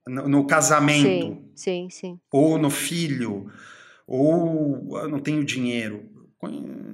no, 0.09 0.26
no, 0.26 0.46
casamento, 0.46 1.07
sim, 1.07 1.50
sim, 1.54 1.88
sim. 1.90 2.20
ou 2.32 2.57
no 2.57 2.70
filho, 2.70 3.52
ou 4.07 5.00
eu 5.02 5.09
não 5.11 5.20
tenho 5.20 5.44
dinheiro. 5.44 6.16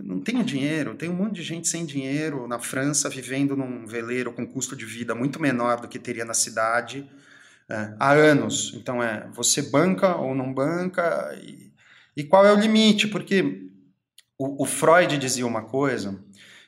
Não 0.02 0.18
tenho 0.18 0.42
dinheiro, 0.42 0.94
tem 0.94 1.10
um 1.10 1.14
monte 1.14 1.34
de 1.34 1.42
gente 1.42 1.68
sem 1.68 1.84
dinheiro 1.84 2.48
na 2.48 2.58
França 2.58 3.08
vivendo 3.08 3.54
num 3.54 3.86
veleiro 3.86 4.32
com 4.32 4.46
custo 4.46 4.74
de 4.74 4.86
vida 4.86 5.14
muito 5.14 5.40
menor 5.40 5.80
do 5.80 5.88
que 5.88 5.98
teria 5.98 6.24
na 6.24 6.32
cidade 6.32 7.06
é, 7.70 7.94
há 7.98 8.12
anos. 8.12 8.72
Então 8.74 9.02
é, 9.02 9.28
você 9.32 9.62
banca 9.62 10.16
ou 10.16 10.34
não 10.34 10.52
banca 10.52 11.34
e, 11.42 11.72
e 12.16 12.24
qual 12.24 12.44
é 12.44 12.52
o 12.52 12.58
limite? 12.58 13.08
Porque 13.08 13.70
o, 14.38 14.62
o, 14.62 14.66
Freud 14.66 15.16
dizia 15.18 15.46
uma 15.46 15.62
coisa 15.62 16.18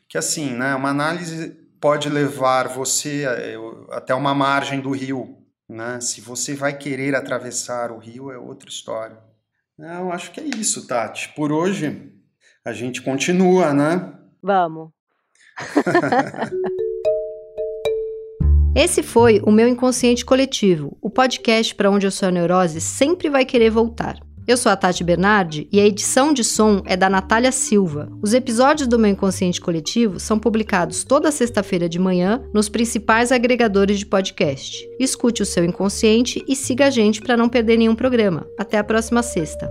que 0.08 0.16
assim, 0.16 0.54
né, 0.54 0.74
uma 0.74 0.90
análise 0.90 1.50
pode 1.80 2.08
levar 2.08 2.68
você 2.68 3.24
até 3.90 4.14
uma 4.14 4.34
margem 4.34 4.80
do 4.80 4.90
rio, 4.90 5.36
né? 5.68 6.00
Se 6.00 6.20
você 6.20 6.54
vai 6.54 6.76
querer 6.76 7.14
atravessar 7.14 7.90
o 7.90 7.98
rio 7.98 8.30
é 8.30 8.38
outra 8.38 8.68
história. 8.68 9.18
Eu 9.78 10.12
acho 10.12 10.30
que 10.30 10.40
é 10.40 10.44
isso, 10.44 10.86
Tati. 10.86 11.30
Por 11.34 11.52
hoje 11.52 12.12
a 12.64 12.72
gente 12.72 13.02
continua, 13.02 13.74
né? 13.74 14.14
Vamos. 14.42 14.90
Esse 18.74 19.04
foi 19.04 19.40
o 19.44 19.52
meu 19.52 19.68
inconsciente 19.68 20.24
coletivo, 20.24 20.96
o 21.00 21.08
podcast 21.08 21.72
para 21.76 21.88
onde 21.88 22.08
a 22.08 22.10
sua 22.10 22.32
neurose 22.32 22.80
sempre 22.80 23.30
vai 23.30 23.44
querer 23.44 23.70
voltar. 23.70 24.18
Eu 24.48 24.56
sou 24.56 24.70
a 24.70 24.76
Tati 24.76 25.04
Bernardi 25.04 25.68
e 25.70 25.80
a 25.80 25.86
edição 25.86 26.32
de 26.32 26.42
som 26.42 26.82
é 26.84 26.96
da 26.96 27.08
Natália 27.08 27.52
Silva. 27.52 28.10
Os 28.20 28.34
episódios 28.34 28.88
do 28.88 28.98
meu 28.98 29.12
inconsciente 29.12 29.60
coletivo 29.60 30.18
são 30.18 30.40
publicados 30.40 31.04
toda 31.04 31.30
sexta-feira 31.30 31.88
de 31.88 32.00
manhã 32.00 32.42
nos 32.52 32.68
principais 32.68 33.30
agregadores 33.30 34.00
de 34.00 34.06
podcast. 34.06 34.84
Escute 34.98 35.40
o 35.40 35.46
seu 35.46 35.64
inconsciente 35.64 36.44
e 36.48 36.56
siga 36.56 36.86
a 36.86 36.90
gente 36.90 37.22
para 37.22 37.36
não 37.36 37.48
perder 37.48 37.78
nenhum 37.78 37.94
programa. 37.94 38.44
Até 38.58 38.76
a 38.76 38.84
próxima 38.84 39.22
sexta. 39.22 39.70